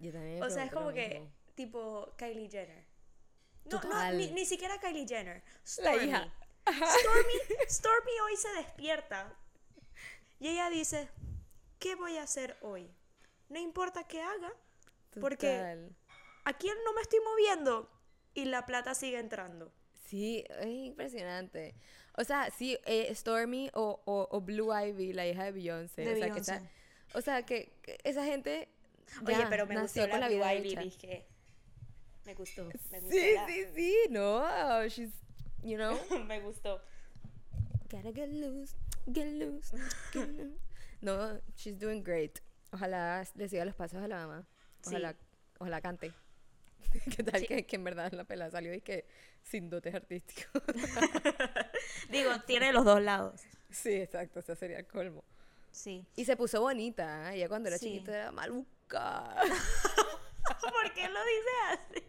Yo 0.00 0.12
también 0.12 0.42
O 0.42 0.50
sea, 0.50 0.64
es 0.64 0.72
como 0.72 0.92
que, 0.92 1.20
mismo. 1.20 1.32
tipo, 1.54 2.14
Kylie 2.16 2.48
Jenner. 2.50 2.84
No, 3.64 3.80
no, 3.84 4.12
ni, 4.12 4.30
ni 4.32 4.44
siquiera 4.46 4.78
Kylie 4.80 5.06
Jenner. 5.06 5.42
La 5.78 5.94
Stormy. 5.94 6.04
hija. 6.04 6.34
Stormy, 6.82 7.34
Stormy 7.68 8.12
hoy 8.24 8.36
se 8.36 8.48
despierta 8.54 9.36
y 10.40 10.48
ella 10.48 10.70
dice, 10.70 11.08
¿qué 11.78 11.94
voy 11.94 12.16
a 12.18 12.22
hacer 12.24 12.56
hoy? 12.62 12.90
No 13.48 13.58
importa 13.58 14.04
qué 14.04 14.20
haga, 14.20 14.52
porque 15.20 15.48
Total. 15.56 15.96
aquí 16.44 16.68
no 16.84 16.92
me 16.92 17.00
estoy 17.00 17.20
moviendo 17.20 17.90
y 18.34 18.44
la 18.44 18.66
plata 18.66 18.94
sigue 18.94 19.18
entrando. 19.18 19.72
Sí, 20.06 20.44
es 20.48 20.66
impresionante. 20.66 21.74
O 22.16 22.24
sea, 22.24 22.50
sí, 22.50 22.78
eh, 22.86 23.14
Stormy 23.14 23.70
o, 23.74 24.00
o, 24.04 24.28
o 24.30 24.40
Blue 24.40 24.72
Ivy, 24.74 25.12
la 25.12 25.26
hija 25.26 25.44
de 25.44 25.52
Beyoncé. 25.52 26.02
De 26.02 26.12
o 26.14 26.16
sea, 26.16 26.30
que 26.32 26.40
esa, 26.40 26.52
Beyoncé. 26.54 26.72
o 27.14 27.20
sea, 27.20 27.42
que, 27.46 27.72
esa 28.04 28.24
gente. 28.24 28.68
Oye, 29.24 29.38
ya 29.38 29.48
pero 29.48 29.66
me 29.66 29.74
nació 29.74 30.02
gustó 30.02 30.10
con 30.10 30.20
la 30.20 30.28
la 30.28 30.34
vida 30.34 30.52
Blue 30.52 30.70
Ivy, 30.72 30.76
dije. 30.84 31.26
Me 32.24 32.34
gustó, 32.34 32.64
me 32.64 32.72
gustó. 33.00 33.10
Sí, 33.10 33.34
la- 33.34 33.46
sí, 33.46 33.64
sí, 33.74 33.96
no, 34.10 34.86
she's, 34.88 35.12
you 35.62 35.76
know. 35.76 35.96
me 36.26 36.40
gustó. 36.40 36.82
Gotta 37.90 38.12
get 38.12 38.28
loose, 38.30 38.76
get 39.06 39.32
loose, 39.32 39.74
get 40.12 40.28
loose. 40.28 40.58
No, 41.00 41.40
she's 41.54 41.78
doing 41.78 42.02
great. 42.02 42.40
Ojalá 42.72 43.24
le 43.34 43.48
siga 43.48 43.64
los 43.64 43.74
pasos 43.74 44.02
a 44.02 44.08
la 44.08 44.16
mamá. 44.26 44.46
Sí. 44.82 44.90
Ojalá, 44.90 45.16
ojalá 45.58 45.80
cante. 45.80 46.12
¿Qué 47.16 47.22
tal 47.22 47.40
Sí. 47.40 47.46
que, 47.46 47.66
que 47.66 47.76
en 47.76 47.84
verdad 47.84 48.12
la 48.12 48.24
pela 48.24 48.50
salió 48.50 48.72
y 48.74 48.80
que 48.80 49.06
sin 49.42 49.68
dotes 49.70 49.94
artísticos? 49.94 50.62
Digo, 52.10 52.30
tiene 52.46 52.72
los 52.72 52.84
dos 52.84 53.00
lados. 53.02 53.40
sí, 53.70 53.92
exacto, 53.94 54.40
ese 54.40 54.54
sería 54.56 54.78
el 54.78 54.86
colmo. 54.86 55.24
Sí. 55.70 56.04
Y 56.16 56.24
se 56.24 56.36
puso 56.36 56.60
bonita, 56.60 57.32
¿eh? 57.32 57.36
Ella 57.36 57.48
cuando 57.48 57.68
era 57.68 57.78
Sí. 57.78 57.86
chiquita 57.92 58.14
era 58.14 58.32
maluca. 58.32 59.34
¿Por 60.60 60.92
qué 60.94 61.08
lo 61.08 61.20
dice 61.24 61.50
así? 61.72 62.04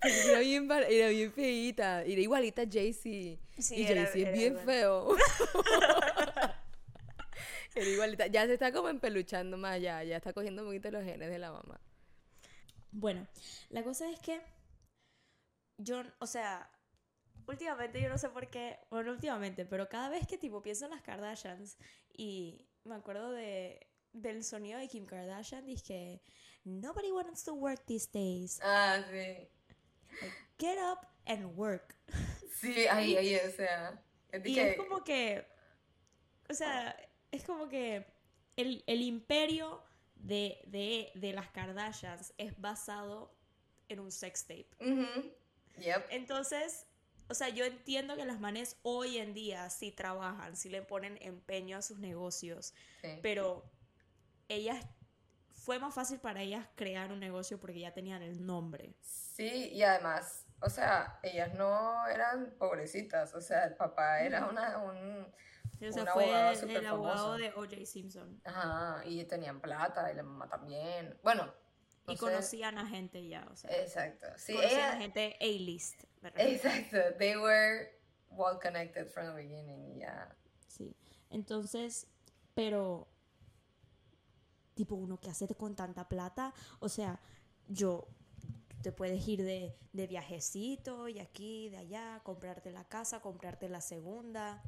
Porque 0.00 0.30
era 0.30 0.38
bien, 0.40 0.70
era 0.88 1.08
bien 1.08 1.32
feíta. 1.32 2.02
Era 2.02 2.20
igualita 2.20 2.62
a 2.62 2.66
Jaycee. 2.66 3.38
Sí, 3.58 3.74
y 3.76 3.84
Jaycee 3.86 4.22
es 4.22 4.32
bien 4.32 4.58
feo. 4.58 5.14
Era 7.76 7.88
igualita. 7.88 8.26
Ya 8.26 8.46
se 8.46 8.54
está 8.54 8.72
como 8.72 8.88
empeluchando 8.88 9.56
más, 9.56 9.80
ya, 9.80 10.02
ya 10.02 10.16
está 10.16 10.32
cogiendo 10.32 10.62
un 10.62 10.68
poquito 10.68 10.90
los 10.90 11.04
genes 11.04 11.30
de 11.30 11.38
la 11.38 11.52
mamá. 11.52 11.80
Bueno, 12.90 13.26
la 13.70 13.82
cosa 13.84 14.10
es 14.10 14.18
que 14.20 14.40
yo, 15.78 16.02
o 16.18 16.26
sea, 16.26 16.70
últimamente 17.46 18.00
yo 18.00 18.08
no 18.08 18.18
sé 18.18 18.30
por 18.30 18.48
qué, 18.48 18.78
bueno, 18.90 19.12
últimamente, 19.12 19.66
pero 19.66 19.88
cada 19.88 20.08
vez 20.08 20.26
que 20.26 20.38
tipo 20.38 20.62
pienso 20.62 20.86
en 20.86 20.92
las 20.92 21.02
Kardashians 21.02 21.76
y 22.12 22.66
me 22.84 22.94
acuerdo 22.94 23.30
de 23.32 23.86
del 24.12 24.44
sonido 24.44 24.78
de 24.78 24.88
Kim 24.88 25.04
Kardashian, 25.04 25.66
dije, 25.66 26.22
nobody 26.64 27.12
wants 27.12 27.44
to 27.44 27.52
work 27.52 27.84
these 27.84 28.08
days. 28.10 28.58
Ah, 28.62 29.04
sí. 29.10 29.46
Get 30.58 30.78
up 30.78 31.06
and 31.26 31.44
work. 31.58 31.94
Sí, 32.58 32.86
ahí, 32.86 33.14
ahí, 33.16 33.36
o 33.36 33.50
sea. 33.50 34.02
Y 34.42 34.54
que- 34.54 34.70
es 34.70 34.76
como 34.78 35.04
que, 35.04 35.46
o 36.48 36.54
sea, 36.54 36.96
es 37.36 37.44
como 37.44 37.68
que 37.68 38.06
el, 38.56 38.82
el 38.86 39.02
imperio 39.02 39.82
de, 40.16 40.60
de, 40.66 41.12
de 41.14 41.32
las 41.32 41.50
Kardashians 41.50 42.32
es 42.38 42.58
basado 42.60 43.34
en 43.88 44.00
un 44.00 44.10
sex 44.10 44.46
tape. 44.46 44.68
Yep. 45.78 46.06
Entonces, 46.10 46.86
o 47.28 47.34
sea, 47.34 47.48
yo 47.48 47.64
entiendo 47.64 48.16
que 48.16 48.24
las 48.24 48.40
manes 48.40 48.76
hoy 48.82 49.18
en 49.18 49.34
día 49.34 49.68
sí 49.70 49.92
trabajan, 49.92 50.56
sí 50.56 50.68
le 50.68 50.82
ponen 50.82 51.18
empeño 51.20 51.78
a 51.78 51.82
sus 51.82 51.98
negocios, 51.98 52.74
Sí. 53.02 53.18
pero 53.22 53.64
ellas, 54.48 54.84
fue 55.52 55.78
más 55.78 55.94
fácil 55.94 56.20
para 56.20 56.40
ellas 56.42 56.66
crear 56.76 57.12
un 57.12 57.18
negocio 57.20 57.58
porque 57.58 57.80
ya 57.80 57.92
tenían 57.92 58.22
el 58.22 58.44
nombre. 58.46 58.94
Sí, 59.02 59.70
y 59.72 59.82
además, 59.82 60.46
o 60.60 60.70
sea, 60.70 61.18
ellas 61.22 61.52
no 61.54 62.06
eran 62.06 62.54
pobrecitas, 62.58 63.34
o 63.34 63.40
sea, 63.40 63.64
el 63.64 63.74
papá 63.74 64.20
era 64.20 64.46
una, 64.46 64.78
un, 64.78 65.26
O 65.80 65.92
sea, 65.92 66.02
Un 66.04 66.08
fue 66.08 66.24
abogado 66.24 66.50
el, 66.78 66.86
abogado 66.86 67.36
de 67.36 67.48
O.J. 67.54 67.86
Simpson. 67.86 68.40
ajá, 68.44 69.02
y 69.04 69.24
tenían 69.24 69.60
plata, 69.60 70.10
y 70.10 70.14
la 70.16 70.22
mamá 70.22 70.48
también, 70.48 71.18
bueno, 71.22 71.52
no 72.06 72.12
y 72.12 72.16
sé. 72.16 72.20
conocían 72.20 72.78
a 72.78 72.86
gente 72.86 73.26
ya, 73.28 73.46
o 73.50 73.56
sea, 73.56 73.70
exacto, 73.82 74.26
sí, 74.36 74.54
conocían 74.54 74.80
ella- 74.80 74.92
a 74.92 74.96
gente 74.96 75.36
A-list. 75.40 76.04
exacto, 76.36 76.96
they 77.18 77.36
were 77.36 77.98
well 78.30 78.58
connected 78.60 79.08
from 79.08 79.26
the 79.26 79.42
beginning, 79.42 79.98
ya, 79.98 80.34
Sí. 80.68 80.94
Entonces, 81.30 82.06
pero, 82.54 83.06
tipo, 84.74 84.94
uno 84.94 85.18
que 85.20 85.30
hace 85.30 85.46
con 85.54 85.74
tanta 85.74 86.08
plata, 86.08 86.52
o 86.80 86.88
sea, 86.88 87.20
yo, 87.68 88.06
te 88.82 88.92
puedes 88.92 89.26
ir 89.26 89.42
de, 89.42 89.74
de 89.92 90.06
viajecito 90.06 91.08
y 91.08 91.18
aquí, 91.18 91.68
de 91.70 91.78
allá, 91.78 92.20
comprarte 92.22 92.70
la 92.70 92.84
casa, 92.84 93.20
comprarte 93.20 93.68
la 93.68 93.80
segunda, 93.80 94.62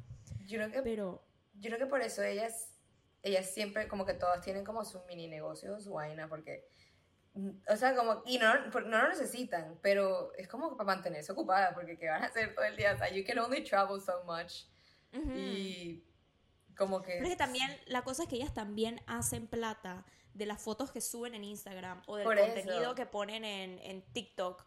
yo 0.49 0.57
creo 0.57 0.71
que 0.71 0.81
pero, 0.81 1.23
Yo 1.53 1.69
creo 1.69 1.77
que 1.79 1.85
por 1.85 2.01
eso 2.01 2.23
ellas, 2.23 2.73
ellas 3.23 3.49
siempre, 3.49 3.87
como 3.87 4.05
que 4.05 4.13
todas 4.13 4.41
tienen 4.43 4.63
como 4.65 4.83
su 4.83 5.01
mini 5.05 5.27
negocio, 5.27 5.79
su 5.79 5.93
vaina, 5.93 6.27
porque, 6.27 6.67
o 7.67 7.75
sea, 7.75 7.95
como, 7.95 8.23
y 8.25 8.37
no, 8.39 8.65
no 8.67 9.01
lo 9.01 9.09
necesitan, 9.09 9.77
pero 9.81 10.33
es 10.35 10.47
como 10.47 10.75
para 10.75 10.85
mantenerse 10.95 11.31
ocupada, 11.31 11.73
porque 11.73 11.97
¿qué 11.97 12.09
van 12.09 12.23
a 12.23 12.27
hacer 12.27 12.55
todo 12.55 12.65
el 12.65 12.75
día? 12.75 12.93
O 12.93 12.97
sea, 12.97 13.09
you 13.09 13.23
can 13.25 13.37
only 13.39 13.63
travel 13.63 14.01
so 14.01 14.23
much, 14.25 14.65
Ujú. 15.13 15.31
y 15.37 16.03
como 16.75 17.01
que... 17.01 17.13
Pero 17.13 17.25
es 17.25 17.31
que 17.31 17.37
también, 17.37 17.69
la 17.85 18.03
cosa 18.03 18.23
es 18.23 18.29
que 18.29 18.35
ellas 18.37 18.53
también 18.53 19.01
hacen 19.05 19.47
plata 19.47 20.05
de 20.33 20.45
las 20.45 20.61
fotos 20.61 20.91
que 20.91 21.01
suben 21.01 21.35
en 21.35 21.43
Instagram 21.43 22.01
o 22.07 22.15
del 22.15 22.23
Por 22.25 22.39
contenido 22.39 22.81
eso. 22.81 22.95
que 22.95 23.05
ponen 23.05 23.43
en, 23.43 23.79
en 23.79 24.01
TikTok. 24.13 24.65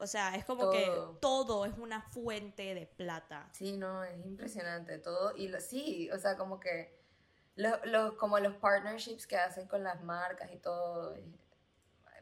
O 0.00 0.06
sea, 0.06 0.34
es 0.36 0.44
como 0.44 0.70
que 0.70 0.92
Todo. 0.94 1.16
todo 1.20 1.66
es 1.66 1.76
una 1.78 2.02
fuente 2.02 2.74
de 2.74 2.86
plata. 2.86 3.48
Sí, 3.52 3.76
no, 3.76 4.04
es 4.04 4.24
impresionante 4.24 4.98
todo, 4.98 5.36
y 5.36 5.48
lo, 5.48 5.60
sí, 5.60 6.10
o 6.10 6.18
sea, 6.18 6.36
como 6.36 6.60
que, 6.60 6.96
los, 7.56 7.84
los, 7.86 8.14
como 8.14 8.38
los 8.38 8.54
partnerships 8.56 9.26
que 9.26 9.36
hacen 9.36 9.66
con 9.66 9.82
las 9.82 10.02
marcas 10.02 10.50
y 10.52 10.58
todo, 10.58 11.16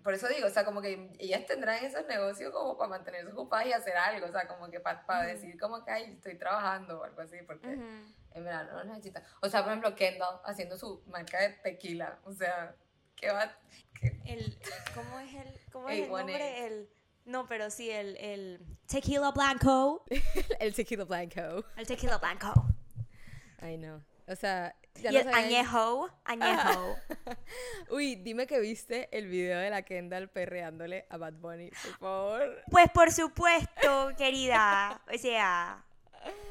por 0.02 0.14
eso 0.14 0.28
digo, 0.28 0.46
o 0.46 0.50
sea, 0.50 0.64
como 0.64 0.80
que 0.80 1.10
ellas 1.18 1.44
tendrán 1.46 1.84
esos 1.84 2.06
negocios 2.06 2.52
como 2.52 2.78
para 2.78 2.90
mantenerse 2.90 3.32
ocupadas 3.32 3.66
y 3.66 3.72
hacer 3.72 3.96
algo, 3.96 4.26
o 4.26 4.30
sea, 4.32 4.46
como 4.46 4.70
que 4.70 4.78
para 4.80 5.02
Ujú. 5.02 5.26
decir 5.26 5.58
como 5.58 5.84
que, 5.84 5.90
ay, 5.90 6.12
estoy 6.14 6.38
trabajando 6.38 7.00
o 7.00 7.04
algo 7.04 7.20
así, 7.22 7.38
porque 7.44 7.66
Ujú. 7.66 8.14
en 8.34 8.44
verdad 8.44 8.70
no 8.72 8.84
necesitan. 8.84 9.24
O 9.42 9.48
sea, 9.48 9.62
por 9.64 9.72
ejemplo, 9.72 9.94
Kendall 9.96 10.40
haciendo 10.44 10.78
su 10.78 11.02
marca 11.08 11.38
de 11.40 11.48
tequila, 11.54 12.20
o 12.24 12.32
sea, 12.32 12.76
¿qué 13.16 13.32
va? 13.32 13.52
qué- 14.00 14.16
El, 14.26 14.56
¿Cómo 14.94 15.18
es 15.18 15.34
el, 15.34 15.60
cómo 15.72 15.88
es 15.88 15.98
el 15.98 16.04
818. 16.04 16.16
nombre? 16.18 16.66
El, 16.66 16.88
no, 17.26 17.46
pero 17.46 17.70
sí, 17.70 17.90
el, 17.90 18.16
el 18.16 18.60
tequila 18.86 19.32
blanco. 19.32 20.04
El 20.60 20.74
tequila 20.74 21.04
blanco. 21.04 21.64
El 21.76 21.86
tequila 21.86 22.18
blanco. 22.18 22.52
Ay, 23.58 23.76
no. 23.78 24.02
O 24.28 24.34
sea, 24.34 24.74
ya 24.94 25.12
y 25.12 25.16
el 25.16 25.28
añejo, 25.34 26.10
añejo. 26.24 26.96
Uy, 27.90 28.16
dime 28.16 28.46
que 28.46 28.58
viste 28.60 29.08
el 29.16 29.26
video 29.28 29.58
de 29.58 29.70
la 29.70 29.82
Kendall 29.82 30.28
perreándole 30.28 31.06
a 31.10 31.16
Bad 31.16 31.34
Bunny, 31.34 31.70
por 31.70 31.98
favor. 31.98 32.62
Pues 32.70 32.90
por 32.92 33.12
supuesto, 33.12 34.12
querida. 34.16 35.00
O 35.12 35.18
sea, 35.18 35.84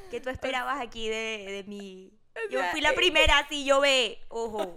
que 0.10 0.22
tú 0.22 0.30
esperabas 0.30 0.82
aquí 0.82 1.10
de, 1.10 1.46
de 1.48 1.64
mí. 1.68 2.14
Yo 2.50 2.60
sea, 2.60 2.72
fui 2.72 2.82
la 2.82 2.92
eh, 2.92 2.96
primera, 2.96 3.40
así 3.46 3.66
yo 3.66 3.82
ve. 3.82 4.20
Ojo. 4.30 4.74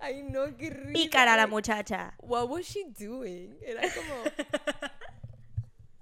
Ay, 0.00 0.22
no, 0.22 0.56
qué 0.56 0.70
risa. 0.70 0.92
Pícara 0.92 1.36
la 1.36 1.46
muchacha. 1.46 2.14
What 2.18 2.48
was 2.48 2.66
she 2.66 2.84
doing? 2.98 3.56
Era 3.62 3.82
como. 3.94 4.22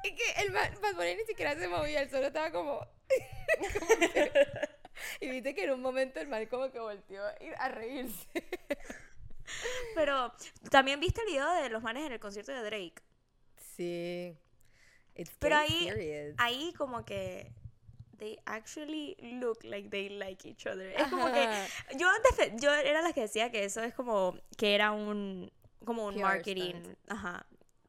Es 0.04 0.12
que 0.12 0.42
el 0.42 0.52
Bad 0.52 0.94
Bunny 0.94 1.14
ni 1.16 1.24
siquiera 1.24 1.54
se 1.56 1.68
movía, 1.68 2.02
él 2.02 2.10
solo 2.10 2.26
estaba 2.28 2.50
como. 2.50 2.86
como 3.78 3.98
que- 3.98 4.32
Y 5.20 5.28
viste 5.30 5.54
que 5.54 5.64
en 5.64 5.70
un 5.72 5.80
momento 5.82 6.20
el 6.20 6.28
man 6.28 6.46
como 6.46 6.70
que 6.70 6.78
volteó 6.78 7.22
a 7.58 7.68
reírse. 7.68 8.28
Pero 9.94 10.32
también 10.70 11.00
viste 11.00 11.20
el 11.22 11.26
video 11.28 11.50
de 11.62 11.68
los 11.68 11.82
manes 11.82 12.06
en 12.06 12.12
el 12.12 12.20
concierto 12.20 12.52
de 12.52 12.62
Drake. 12.62 13.02
Sí. 13.76 14.36
It's 15.14 15.30
Pero 15.38 15.56
ahí, 15.56 15.88
serious. 15.88 16.34
ahí 16.38 16.72
como 16.78 17.04
que 17.04 17.52
they 18.18 18.38
actually 18.46 19.16
look 19.40 19.62
like 19.64 19.88
they 19.90 20.08
like 20.10 20.48
each 20.48 20.66
other. 20.66 20.94
Es 20.98 21.08
como 21.08 21.26
que 21.32 21.46
yo 21.98 22.08
antes 22.08 22.52
yo 22.62 22.72
era 22.72 23.02
la 23.02 23.12
que 23.12 23.22
decía 23.22 23.50
que 23.50 23.64
eso 23.64 23.82
es 23.82 23.92
como 23.94 24.38
que 24.56 24.74
era 24.74 24.92
un 24.92 25.52
como 25.84 26.06
un 26.06 26.14
PR 26.14 26.22
marketing, 26.22 26.74
stunt. 26.80 26.98
ajá, 27.08 27.46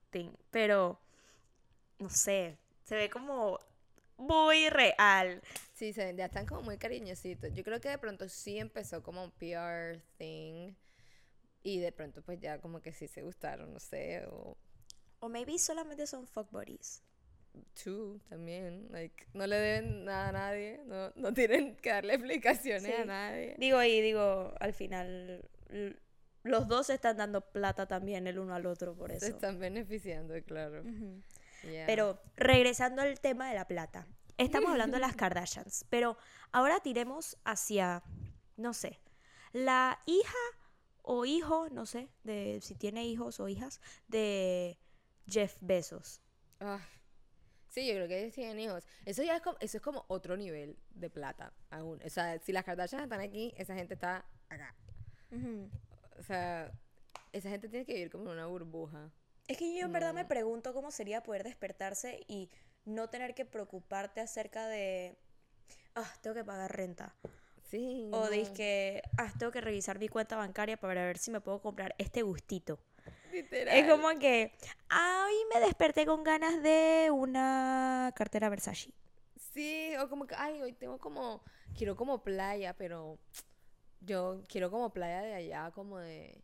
thing, 0.09 0.31
pero 0.51 0.99
no 2.03 2.09
sé, 2.09 2.57
se 2.83 2.95
ve 2.95 3.09
como 3.09 3.59
muy 4.17 4.69
real. 4.69 5.41
Sí, 5.73 5.93
se, 5.93 6.15
ya 6.15 6.25
están 6.25 6.45
como 6.45 6.61
muy 6.61 6.77
cariñositos. 6.77 7.51
Yo 7.53 7.63
creo 7.63 7.79
que 7.81 7.89
de 7.89 7.97
pronto 7.97 8.29
sí 8.29 8.59
empezó 8.59 9.01
como 9.01 9.23
un 9.23 9.31
PR 9.31 9.99
thing. 10.17 10.73
Y 11.63 11.79
de 11.79 11.91
pronto 11.93 12.21
pues 12.21 12.39
ya 12.39 12.59
como 12.59 12.81
que 12.81 12.91
sí 12.91 13.07
se 13.07 13.21
gustaron, 13.21 13.73
no 13.73 13.79
sé. 13.79 14.25
O 14.27 14.57
O 15.19 15.29
maybe 15.29 15.57
solamente 15.57 16.05
son 16.05 16.27
fuck 16.27 16.51
buddies. 16.51 17.01
two 17.81 18.19
también. 18.29 18.87
Like, 18.91 19.27
no 19.33 19.47
le 19.47 19.55
deben 19.55 20.03
nada 20.05 20.29
a 20.29 20.31
nadie. 20.33 20.81
No, 20.85 21.11
no 21.15 21.33
tienen 21.33 21.75
que 21.77 21.89
darle 21.89 22.13
explicaciones 22.15 22.83
Sí. 22.95 23.01
a 23.01 23.05
nadie. 23.05 23.55
Digo, 23.57 23.81
y 23.81 24.01
digo, 24.01 24.53
al 24.59 24.73
final 24.73 25.47
los 26.43 26.67
dos 26.67 26.87
se 26.87 26.95
están 26.95 27.15
dando 27.17 27.39
plata 27.41 27.87
también 27.87 28.27
el 28.27 28.37
uno 28.39 28.53
al 28.53 28.65
otro 28.65 28.93
por 28.95 29.09
Se 29.11 29.17
eso. 29.17 29.27
están 29.27 29.59
beneficiando, 29.59 30.33
claro. 30.43 30.81
Ujú. 30.81 31.21
Yeah. 31.63 31.85
Pero 31.85 32.21
regresando 32.35 33.01
al 33.01 33.19
tema 33.19 33.49
de 33.49 33.55
la 33.55 33.67
plata. 33.67 34.07
Estamos 34.37 34.71
hablando 34.71 34.97
de 34.97 35.01
las 35.01 35.15
Kardashians, 35.15 35.85
pero 35.89 36.17
ahora 36.51 36.79
tiremos 36.79 37.37
hacia, 37.45 38.03
no 38.57 38.73
sé, 38.73 38.99
la 39.51 39.99
hija 40.05 40.37
o 41.03 41.25
hijo, 41.25 41.69
no 41.69 41.85
sé, 41.85 42.09
de 42.23 42.59
si 42.61 42.75
tiene 42.75 43.05
hijos 43.05 43.39
o 43.39 43.47
hijas, 43.47 43.79
de 44.07 44.79
Jeff 45.27 45.55
Bezos. 45.61 46.21
Ah, 46.59 46.79
sí, 47.69 47.85
yo 47.85 47.93
creo 47.93 48.07
que 48.07 48.21
ellos 48.21 48.33
tienen 48.33 48.59
hijos. 48.59 48.85
Eso 49.05 49.21
ya 49.21 49.35
es 49.35 49.41
como, 49.41 49.57
eso 49.59 49.77
es 49.77 49.83
como 49.83 50.05
otro 50.07 50.35
nivel 50.37 50.77
de 50.89 51.09
plata 51.09 51.53
aún. 51.69 52.01
O 52.03 52.09
sea, 52.09 52.39
si 52.39 52.51
las 52.51 52.63
Kardashians 52.63 53.03
están 53.03 53.19
aquí, 53.19 53.53
esa 53.57 53.75
gente 53.75 53.93
está 53.93 54.25
acá. 54.49 54.75
O 56.17 56.23
sea, 56.23 56.71
esa 57.31 57.49
gente 57.49 57.67
tiene 57.67 57.85
que 57.85 57.93
vivir 57.93 58.11
como 58.11 58.25
en 58.25 58.31
una 58.31 58.45
burbuja. 58.45 59.11
Es 59.47 59.57
que 59.57 59.75
yo 59.77 59.85
en 59.85 59.91
verdad 59.93 60.13
me 60.13 60.23
No. 60.23 60.27
pregunto 60.29 60.73
cómo 60.73 60.91
sería 60.91 61.21
poder 61.23 61.43
despertarse 61.43 62.21
y 62.27 62.49
no 62.85 63.09
tener 63.09 63.35
que 63.35 63.45
preocuparte 63.45 64.21
acerca 64.21 64.67
de, 64.67 65.17
ah, 65.95 66.11
tengo 66.21 66.35
que 66.35 66.43
pagar 66.45 66.75
renta. 66.75 67.15
Sí. 67.69 68.09
O 68.13 68.21
no. 68.21 68.29
de 68.29 68.53
que, 68.53 69.01
ah, 69.17 69.31
tengo 69.37 69.51
que 69.51 69.61
revisar 69.61 69.99
mi 69.99 70.07
cuenta 70.07 70.35
bancaria 70.37 70.77
para 70.77 71.05
ver 71.05 71.17
si 71.17 71.31
me 71.31 71.41
puedo 71.41 71.61
comprar 71.61 71.95
este 71.97 72.21
gustito. 72.21 72.79
Literal. 73.31 73.75
Es 73.75 73.89
como 73.91 74.07
que, 74.19 74.53
ay, 74.89 75.33
me 75.53 75.59
desperté 75.59 76.05
con 76.05 76.23
ganas 76.23 76.61
de 76.61 77.09
una 77.11 78.13
cartera 78.15 78.47
Versace. 78.49 78.91
Sí, 79.53 79.93
o 79.97 80.07
como 80.09 80.25
que, 80.25 80.35
ay, 80.35 80.61
hoy 80.61 80.73
tengo 80.73 80.99
como, 80.99 81.43
quiero 81.75 81.95
como 81.95 82.23
playa, 82.23 82.75
pero 82.75 83.19
yo 84.01 84.43
quiero 84.47 84.69
como 84.71 84.91
playa 84.93 85.21
de 85.21 85.33
allá, 85.33 85.71
como 85.71 85.97
de 85.99 86.43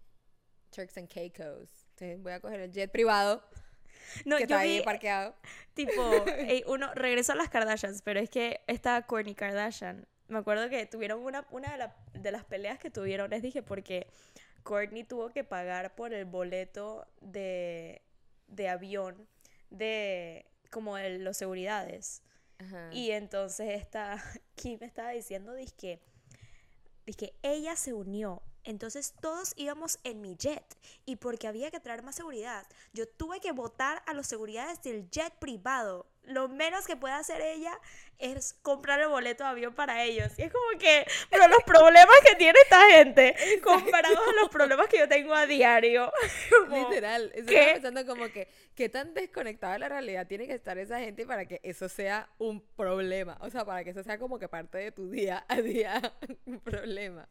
Turks 0.72 0.98
and 0.98 1.08
Caicos. 1.14 1.70
Entonces 2.02 2.24
voy 2.24 2.32
a 2.34 2.40
coger 2.40 2.60
el 2.62 2.72
jet 2.72 2.90
privado 2.92 3.44
No, 4.26 4.38
que 4.38 4.44
yo 4.44 4.46
está 4.46 4.60
ahí 4.60 4.78
vi, 4.80 4.84
parqueado. 4.84 5.36
tipo, 5.74 5.92
ey, 6.48 6.64
uno 6.68 6.94
regresó 6.96 7.34
a 7.34 7.36
las 7.36 7.50
Kardashians, 7.50 8.02
pero 8.02 8.20
es 8.20 8.30
que 8.30 8.62
esta 8.68 9.02
Kourtney 9.06 9.36
Kardashian, 9.36 10.08
me 10.28 10.40
acuerdo 10.40 10.70
que 10.70 10.86
tuvieron 10.86 11.22
una, 11.22 11.46
una 11.52 11.72
de, 11.72 11.78
la- 11.78 11.96
de 12.14 12.32
las 12.32 12.46
peleas 12.46 12.80
que 12.80 12.90
tuvieron, 12.90 13.30
les 13.30 13.42
dije, 13.42 13.62
porque 13.62 14.08
Kourtney 14.64 15.04
tuvo 15.04 15.30
que 15.30 15.44
pagar 15.44 15.96
por 15.96 16.14
el 16.14 16.26
boleto 16.26 17.06
de, 17.22 18.02
de 18.48 18.70
avión 18.70 19.28
de 19.70 20.46
como 20.72 20.96
de 20.96 21.20
los 21.20 21.36
seguridades. 21.38 22.24
Ajá. 22.60 22.90
Y 22.92 23.12
entonces 23.12 23.70
esta 23.80 24.22
Kim 24.56 24.80
estaba 24.82 25.12
diciendo, 25.12 25.54
dizque, 25.54 26.00
que 27.18 27.34
ella 27.42 27.76
se 27.76 27.94
unió. 27.94 28.42
Entonces 28.64 29.14
todos 29.22 29.54
íbamos 29.56 30.00
en 30.04 30.22
mi 30.22 30.36
jet. 30.36 30.64
Y 31.06 31.18
porque 31.18 31.48
había 31.48 31.72
que 31.72 31.80
traer 31.80 32.04
más 32.04 32.16
seguridad, 32.16 32.66
yo 32.94 33.08
tuve 33.08 33.40
que 33.40 33.52
votar 33.52 34.04
a 34.06 34.14
los 34.14 34.28
seguridades 34.28 34.82
del 34.82 35.10
jet 35.10 35.34
privado. 35.40 36.08
Lo 36.30 36.48
menos 36.48 36.86
que 36.86 36.96
puede 36.96 37.14
hacer 37.14 37.42
ella 37.42 37.78
es 38.20 38.54
comprar 38.62 39.00
el 39.00 39.08
boleto 39.08 39.44
de 39.44 39.50
avión 39.50 39.74
para 39.74 40.04
ellos. 40.04 40.38
Y 40.38 40.44
es 40.44 40.52
como 40.52 40.78
que, 40.78 41.06
pero 41.30 41.48
los 41.48 41.64
problemas 41.64 42.16
que 42.28 42.36
tiene 42.36 42.58
esta 42.64 42.82
gente, 42.92 43.36
comparados 43.64 44.20
a 44.20 44.42
los 44.42 44.50
problemas 44.50 44.88
que 44.88 45.00
yo 45.00 45.08
tengo 45.08 45.34
a 45.34 45.46
diario. 45.46 46.12
como, 46.68 46.90
Literal. 46.90 47.32
Eso 47.34 47.48
¿qué? 47.48 47.70
pensando 47.74 48.06
como 48.06 48.28
que, 48.30 48.48
¿qué 48.76 48.90
tan 48.90 49.14
desconectada 49.14 49.74
de 49.74 49.80
la 49.80 49.90
realidad 49.90 50.28
tiene 50.28 50.48
que 50.48 50.54
estar 50.54 50.78
esa 50.78 51.00
gente 51.00 51.26
para 51.26 51.46
que 51.46 51.60
eso 51.64 51.90
sea 51.90 52.30
un 52.38 52.62
problema? 52.76 53.38
O 53.42 53.50
sea, 53.50 53.66
para 53.66 53.84
que 53.84 53.92
eso 53.92 54.04
sea 54.04 54.20
como 54.20 54.38
que 54.38 54.48
parte 54.48 54.78
de 54.78 54.92
tu 54.92 55.10
día 55.10 55.46
a 55.48 55.62
día 55.62 56.02
un 56.46 56.60
problema. 56.60 57.28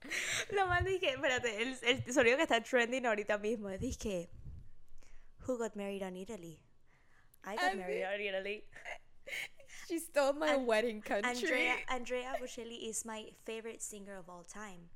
Lo 0.50 0.66
más 0.66 0.84
dije, 0.84 1.10
espérate, 1.10 1.62
el, 1.62 1.76
el 1.82 2.12
sonido 2.12 2.36
que 2.36 2.42
está 2.44 2.62
trending 2.62 3.06
ahorita 3.06 3.38
mismo 3.38 3.68
es 3.68 3.80
dije, 3.80 4.30
Who 5.46 5.56
got 5.56 5.76
married 5.76 6.02
on 6.02 6.16
Italy? 6.16 6.60
I 7.44 7.56
got 7.56 7.72
I 7.72 7.74
married 7.74 8.04
on 8.04 8.20
Italy. 8.20 8.64
She 9.88 9.98
stole 9.98 10.34
my 10.34 10.54
An- 10.54 10.66
wedding 10.66 11.00
country. 11.00 11.30
Andrea, 11.30 11.74
Andrea 11.88 12.32
Bocelli 12.40 12.88
is 12.88 13.04
my 13.04 13.30
favorite 13.44 13.82
singer 13.82 14.16
of 14.18 14.28
all 14.28 14.44
time. 14.44 14.90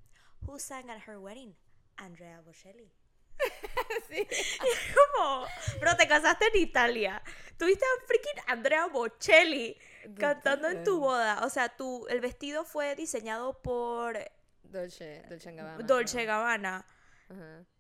Who 0.46 0.58
sang 0.58 0.90
at 0.90 1.02
her 1.06 1.20
wedding? 1.20 1.54
Andrea 1.98 2.40
Bocelli. 2.46 2.90
Sí. 4.08 4.26
¿Cómo? 4.94 5.46
Pero 5.80 5.96
te 5.96 6.06
casaste 6.06 6.46
en 6.52 6.60
Italia. 6.60 7.22
Tuviste 7.58 7.84
a 7.84 8.06
freaking 8.06 8.42
Andrea 8.46 8.86
Bocelli 8.86 9.76
cantando 10.18 10.68
en 10.68 10.84
tu 10.84 11.00
boda. 11.00 11.44
O 11.44 11.50
sea, 11.50 11.68
tu, 11.68 12.06
el 12.08 12.20
vestido 12.20 12.64
fue 12.64 12.94
diseñado 12.94 13.60
por 13.62 14.18
Dolce, 14.62 15.22
Dolce 15.28 15.52
Gabbana. 15.52 15.86
Dolce 15.86 16.24
Gabbana. 16.24 16.86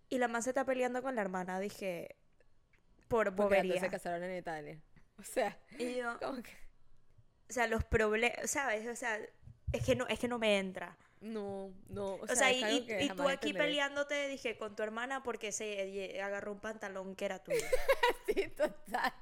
Y 0.08 0.18
la 0.18 0.28
man 0.28 0.42
se 0.42 0.50
está 0.50 0.64
peleando 0.64 1.02
con 1.02 1.14
la 1.14 1.22
hermana. 1.22 1.58
Dije, 1.58 2.16
por 3.12 3.34
Porque 3.34 3.56
bobería. 3.62 3.80
se 3.80 3.88
casaron 3.90 4.22
en 4.24 4.36
Italia. 4.36 4.80
O 5.18 5.22
sea, 5.22 5.56
Y 5.78 5.96
yo, 5.96 6.18
como 6.20 6.42
que 6.42 6.50
o 7.48 7.52
sea, 7.52 7.66
los 7.66 7.84
problemas, 7.84 8.50
¿sabes? 8.50 8.88
O 8.88 8.96
sea, 8.96 9.20
es 9.72 9.84
que 9.84 9.94
no, 9.94 10.06
es 10.08 10.18
que 10.18 10.26
no 10.28 10.38
me 10.38 10.58
entra. 10.58 10.96
no, 11.20 11.70
no. 11.88 12.14
O, 12.14 12.22
O 12.24 12.26
sea, 12.34 12.50
y, 12.50 12.62
y- 12.64 13.04
y 13.04 13.08
tú 13.10 13.28
aquí 13.28 13.52
peleándote, 13.52 14.26
dije, 14.28 14.56
con 14.56 14.74
tu 14.74 14.82
hermana 14.82 15.22
porque 15.22 15.52
se 15.52 15.82
eh, 16.16 16.22
agarró 16.22 16.52
un 16.52 16.60
pantalón 16.60 17.14
que 17.14 17.24
era 17.26 17.38
tuyo. 17.42 17.58
Sí, 18.26 18.48
total. 18.56 19.12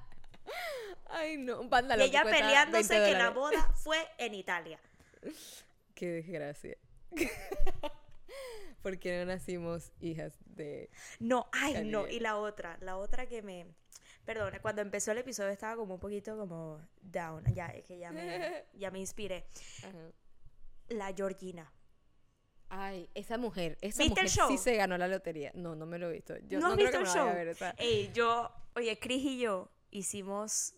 Ay, 1.07 1.37
no, 1.37 1.59
un 1.59 1.65
y 1.67 1.69
pantalón. 1.69 1.99
que 1.99 2.05
ella 2.17 2.23
peleándose 2.23 2.93
20 2.99 3.11
que 3.11 3.17
la 3.17 3.29
boda 3.31 3.61
fue 3.75 3.97
en 4.17 4.33
Italia. 4.33 4.79
Qué 5.95 6.07
desgracia. 6.07 6.77
¿Por 8.81 8.97
qué 8.97 9.19
no 9.19 9.25
nacimos 9.25 9.91
hijas 9.99 10.33
de... 10.45 10.89
No, 11.19 11.47
ay, 11.51 11.83
no. 11.85 12.07
Y 12.07 12.19
la 12.19 12.37
otra, 12.37 12.77
la 12.81 12.97
otra 12.97 13.27
que 13.27 13.41
me... 13.43 13.67
Perdón, 14.33 14.53
cuando 14.61 14.81
empezó 14.81 15.11
el 15.11 15.17
episodio 15.17 15.49
estaba 15.49 15.75
como 15.75 15.95
un 15.95 15.99
poquito 15.99 16.37
como 16.37 16.79
down. 17.01 17.43
Ya, 17.53 17.67
es 17.67 17.83
que 17.85 17.97
ya 17.97 18.11
me, 18.11 18.63
ya 18.73 18.89
me 18.91 18.99
inspiré. 18.99 19.45
Ajá. 19.79 20.11
La 20.87 21.13
Georgina. 21.13 21.69
Ay, 22.69 23.09
esa 23.13 23.37
mujer, 23.37 23.77
esa 23.81 24.01
¿Viste 24.03 24.21
el 24.21 24.27
mujer 24.27 24.47
sí 24.47 24.57
se 24.57 24.75
ganó 24.77 24.97
la 24.97 25.09
lotería. 25.09 25.51
No, 25.55 25.75
no 25.75 25.85
me 25.85 25.97
lo 25.99 26.09
he 26.09 26.13
visto. 26.13 26.37
Yo 26.47 26.59
¿No 26.59 26.67
no, 26.67 26.73
has 26.73 26.73
creo 26.75 26.87
visto 26.87 26.97
que 26.99 27.03
el 27.03 27.09
show? 27.13 27.33
ver, 27.33 27.47
o 27.49 27.53
sea, 27.55 27.75
Ey, 27.77 28.11
yo, 28.13 28.49
oye, 28.75 28.97
Chris 28.99 29.23
y 29.25 29.39
yo 29.39 29.69
hicimos. 29.89 30.75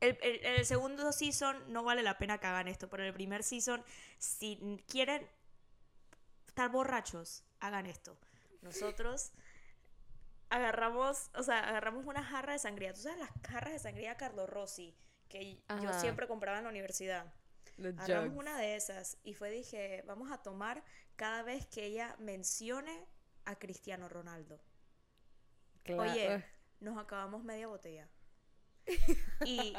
El, 0.00 0.16
el- 0.22 0.44
el 0.46 0.64
segundo 0.64 1.10
season 1.10 1.72
no 1.72 1.82
vale 1.82 2.04
la 2.04 2.16
pena 2.18 2.38
que 2.38 2.46
hagan 2.46 2.68
esto, 2.68 2.88
pero 2.88 3.02
el 3.04 3.12
primer 3.12 3.42
season, 3.42 3.82
si 4.18 4.56
quieren 4.86 5.26
estar 6.46 6.70
borrachos, 6.70 7.42
hagan 7.58 7.86
esto. 7.86 8.16
Nosotros 8.62 9.32
agarramos, 10.50 11.30
o 11.34 11.42
sea, 11.42 11.68
agarramos 11.68 12.06
una 12.06 12.22
jarra 12.22 12.52
de 12.52 12.58
sangría. 12.58 12.92
¿Tú 12.92 13.00
sabes 13.00 13.18
las 13.18 13.30
jarras 13.48 13.72
de 13.72 13.78
sangría 13.78 14.16
Carlos 14.16 14.48
Rossi? 14.48 14.96
Que 15.28 15.62
yo 15.82 15.92
siempre 16.00 16.26
compraba 16.26 16.58
en 16.58 16.64
la 16.64 16.70
universidad. 16.70 17.32
Agarramos 17.78 18.30
jugs. 18.30 18.40
una 18.40 18.58
de 18.58 18.76
esas 18.76 19.18
y 19.22 19.34
fue, 19.34 19.50
dije, 19.50 20.02
vamos 20.06 20.32
a 20.32 20.38
tomar 20.38 20.82
cada 21.16 21.42
vez 21.42 21.66
que 21.66 21.84
ella 21.84 22.16
mencione 22.18 23.06
a 23.44 23.56
Cristiano 23.56 24.08
Ronaldo. 24.08 24.60
Claro. 25.84 26.02
Oye, 26.02 26.44
nos 26.80 26.98
acabamos 26.98 27.44
media 27.44 27.66
botella. 27.66 28.08
Y 29.44 29.74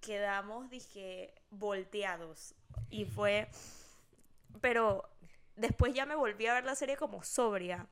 quedamos, 0.00 0.70
dije, 0.70 1.34
volteados. 1.50 2.54
Y 2.90 3.04
fue. 3.04 3.48
Pero 4.60 5.08
después 5.56 5.94
ya 5.94 6.06
me 6.06 6.16
volví 6.16 6.46
a 6.46 6.54
ver 6.54 6.64
la 6.64 6.74
serie 6.74 6.96
como 6.96 7.22
sobria. 7.22 7.86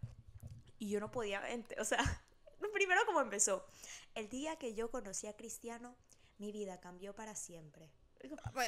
Y 0.79 0.91
yo 0.91 1.01
no 1.01 1.11
podía. 1.11 1.43
O 1.79 1.85
sea, 1.85 1.99
primero 2.73 3.01
como 3.07 3.21
empezó. 3.21 3.67
El 4.15 4.29
día 4.29 4.57
que 4.57 4.75
yo 4.75 4.91
conocí 4.91 5.27
a 5.27 5.37
Cristiano, 5.37 5.97
mi 6.39 6.53
vida 6.53 6.81
cambió 6.81 7.15
para 7.15 7.35
siempre. 7.35 7.91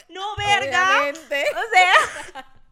No, 0.09 0.37
verga. 0.37 1.01
obviamente. 1.01 1.45
O 1.57 1.71
sea. 1.71 2.55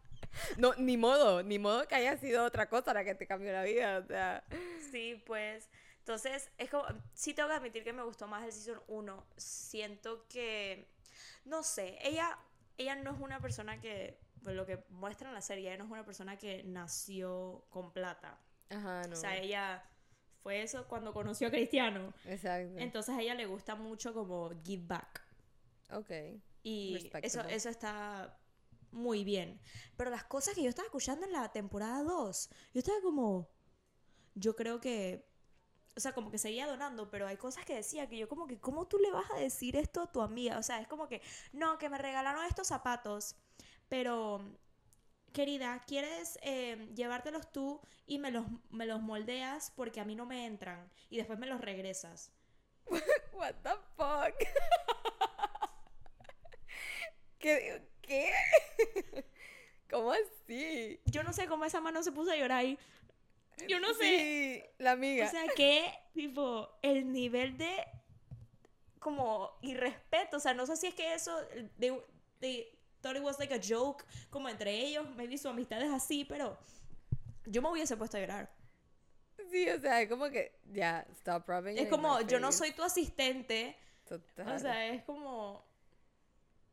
No, 0.57 0.75
ni 0.75 0.97
modo, 0.97 1.41
ni 1.41 1.57
modo 1.57 1.87
que 1.87 1.95
haya 1.95 2.15
sido 2.17 2.45
otra 2.45 2.69
cosa 2.69 2.93
la 2.93 3.03
que 3.03 3.15
te 3.15 3.25
cambió 3.25 3.51
la 3.51 3.63
vida, 3.63 3.97
o 3.97 4.05
sea. 4.05 4.43
Sí, 4.91 5.21
pues. 5.25 5.67
Entonces, 5.99 6.51
es 6.59 6.69
como. 6.69 6.85
Sí, 7.15 7.33
tengo 7.33 7.49
que 7.49 7.55
admitir 7.55 7.83
que 7.83 7.91
me 7.91 8.03
gustó 8.03 8.27
más 8.27 8.45
el 8.45 8.51
season 8.51 8.79
1. 8.87 9.27
Siento 9.35 10.27
que. 10.27 10.93
No 11.43 11.63
sé, 11.63 11.97
ella, 12.01 12.37
ella 12.77 12.95
no 12.95 13.15
es 13.15 13.19
una 13.19 13.39
persona 13.39 13.81
que. 13.81 14.19
Pues 14.43 14.55
lo 14.55 14.67
que 14.67 14.83
muestra 14.89 15.29
en 15.29 15.33
la 15.33 15.41
serie, 15.41 15.69
ella 15.69 15.77
no 15.79 15.85
es 15.85 15.91
una 15.91 16.05
persona 16.05 16.37
que 16.37 16.63
nació 16.63 17.65
con 17.69 17.91
plata. 17.91 18.39
Ajá, 18.69 19.03
no. 19.07 19.13
O 19.13 19.15
sea, 19.15 19.37
ella. 19.37 19.83
Fue 20.43 20.61
eso 20.61 20.87
cuando 20.87 21.13
conoció 21.13 21.49
a 21.49 21.51
Cristiano. 21.51 22.13
Exacto. 22.25 22.77
Entonces 22.77 23.13
a 23.13 23.21
ella 23.21 23.35
le 23.35 23.47
gusta 23.47 23.75
mucho 23.75 24.13
como 24.13 24.51
give 24.63 24.85
back. 24.85 25.21
ok. 25.91 26.11
Y 26.63 27.11
eso, 27.21 27.41
eso 27.41 27.69
está 27.69 28.37
muy 28.91 29.23
bien. 29.23 29.59
Pero 29.95 30.09
las 30.09 30.23
cosas 30.23 30.55
que 30.55 30.63
yo 30.63 30.69
estaba 30.69 30.85
escuchando 30.85 31.25
en 31.25 31.31
la 31.31 31.51
temporada 31.51 32.03
2, 32.03 32.49
yo 32.73 32.79
estaba 32.79 33.01
como. 33.01 33.49
Yo 34.35 34.55
creo 34.55 34.79
que. 34.79 35.25
O 35.95 35.99
sea, 35.99 36.13
como 36.13 36.29
que 36.29 36.37
seguía 36.37 36.67
donando, 36.67 37.09
pero 37.09 37.25
hay 37.25 37.37
cosas 37.37 37.65
que 37.65 37.75
decía 37.75 38.07
que 38.07 38.17
yo, 38.17 38.29
como 38.29 38.45
que, 38.45 38.59
¿cómo 38.59 38.87
tú 38.87 38.99
le 38.99 39.09
vas 39.09 39.31
a 39.31 39.37
decir 39.37 39.75
esto 39.75 40.01
a 40.01 40.11
tu 40.11 40.21
amiga? 40.21 40.59
O 40.59 40.63
sea, 40.63 40.79
es 40.79 40.87
como 40.87 41.07
que, 41.07 41.23
no, 41.53 41.79
que 41.79 41.89
me 41.89 41.97
regalaron 41.97 42.45
estos 42.45 42.67
zapatos, 42.67 43.35
pero. 43.89 44.41
Querida, 45.37 45.79
¿quieres 45.85 46.39
eh, 46.41 46.89
llevártelos 46.95 47.51
tú 47.51 47.79
y 48.07 48.17
me 48.17 48.31
los, 48.31 48.47
me 48.71 48.87
los 48.87 49.03
moldeas 49.03 49.71
porque 49.75 49.99
a 49.99 50.03
mí 50.03 50.15
no 50.15 50.25
me 50.25 50.47
entran 50.47 50.91
y 51.11 51.17
después 51.17 51.37
me 51.37 51.45
los 51.45 51.61
regresas? 51.61 52.31
What 53.33 53.53
the 53.61 53.69
fuck? 53.95 54.33
¿Qué? 57.37 57.87
¿Qué? 58.01 58.31
¿Cómo 59.91 60.11
así? 60.11 60.99
Yo 61.05 61.21
no 61.21 61.31
sé 61.33 61.45
cómo 61.45 61.65
esa 61.65 61.81
mano 61.81 62.01
se 62.01 62.11
puso 62.11 62.31
a 62.31 62.35
llorar 62.35 62.61
ahí. 62.61 62.79
Yo 63.67 63.79
no 63.79 63.93
sé. 63.93 64.05
Sí, 64.05 64.63
la 64.79 64.93
amiga. 64.93 65.27
O 65.27 65.29
sea, 65.29 65.45
que, 65.55 65.93
tipo, 66.15 66.79
el 66.81 67.11
nivel 67.11 67.59
de 67.59 67.85
como 68.97 69.55
irrespeto, 69.61 70.37
o 70.37 70.39
sea, 70.39 70.55
no 70.55 70.65
sé 70.65 70.77
si 70.77 70.87
es 70.87 70.95
que 70.95 71.13
eso, 71.13 71.39
they 72.39 72.76
thought 73.01 73.15
it 73.15 73.23
was 73.23 73.39
like 73.39 73.53
a 73.53 73.59
joke, 73.59 74.05
como 74.29 74.49
entre 74.49 74.71
ellos, 74.71 75.05
maybe 75.15 75.37
su 75.37 75.47
amistad 75.49 75.81
es 75.81 75.91
así, 75.91 76.25
pero 76.25 76.57
yo 77.45 77.61
me 77.61 77.69
hubiese 77.69 77.97
puesto 77.97 78.17
a 78.17 78.19
llorar. 78.21 78.49
sí, 79.51 79.69
o 79.69 79.79
sea, 79.79 80.01
es 80.01 80.09
como 80.09 80.29
que 80.29 80.59
ya, 80.71 81.05
stop 81.13 81.47
rubbing 81.47 81.77
Es 81.77 81.89
como, 81.89 82.21
yo 82.21 82.39
no 82.39 82.51
soy 82.51 82.71
tu 82.71 82.83
asistente, 82.83 83.75
Total. 84.07 84.55
o 84.55 84.59
sea, 84.59 84.87
es 84.87 85.03
como, 85.03 85.65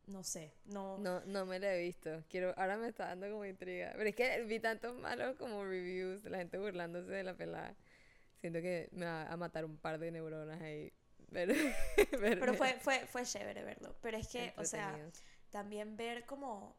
no 0.07 0.23
sé, 0.23 0.53
no, 0.65 0.97
No, 0.99 1.21
no 1.25 1.45
me 1.45 1.59
la 1.59 1.73
he 1.73 1.81
visto. 1.81 2.23
Quiero, 2.29 2.53
ahora 2.57 2.77
me 2.77 2.87
está 2.87 3.07
dando 3.07 3.29
como 3.29 3.45
intriga. 3.45 3.93
Pero 3.95 4.09
es 4.09 4.15
que 4.15 4.43
vi 4.43 4.59
tantos 4.59 4.95
malos 4.97 5.35
como 5.37 5.63
reviews, 5.63 6.23
la 6.25 6.37
gente 6.37 6.57
burlándose 6.57 7.11
de 7.11 7.23
la 7.23 7.35
pelada. 7.35 7.75
Siento 8.39 8.61
que 8.61 8.89
me 8.91 9.05
va 9.05 9.23
a 9.23 9.37
matar 9.37 9.65
un 9.65 9.77
par 9.77 9.97
de 9.97 10.11
neuronas 10.11 10.61
ahí. 10.61 10.93
Pero, 11.31 11.53
pero 12.21 12.53
fue, 12.53 12.73
fue, 12.79 12.99
fue 13.07 13.23
chévere 13.23 13.63
verlo, 13.63 13.95
pero 14.01 14.17
es 14.17 14.27
que, 14.27 14.53
o 14.57 14.63
sea. 14.65 14.95
También 15.59 15.95
ver 15.95 16.25
como 16.25 16.75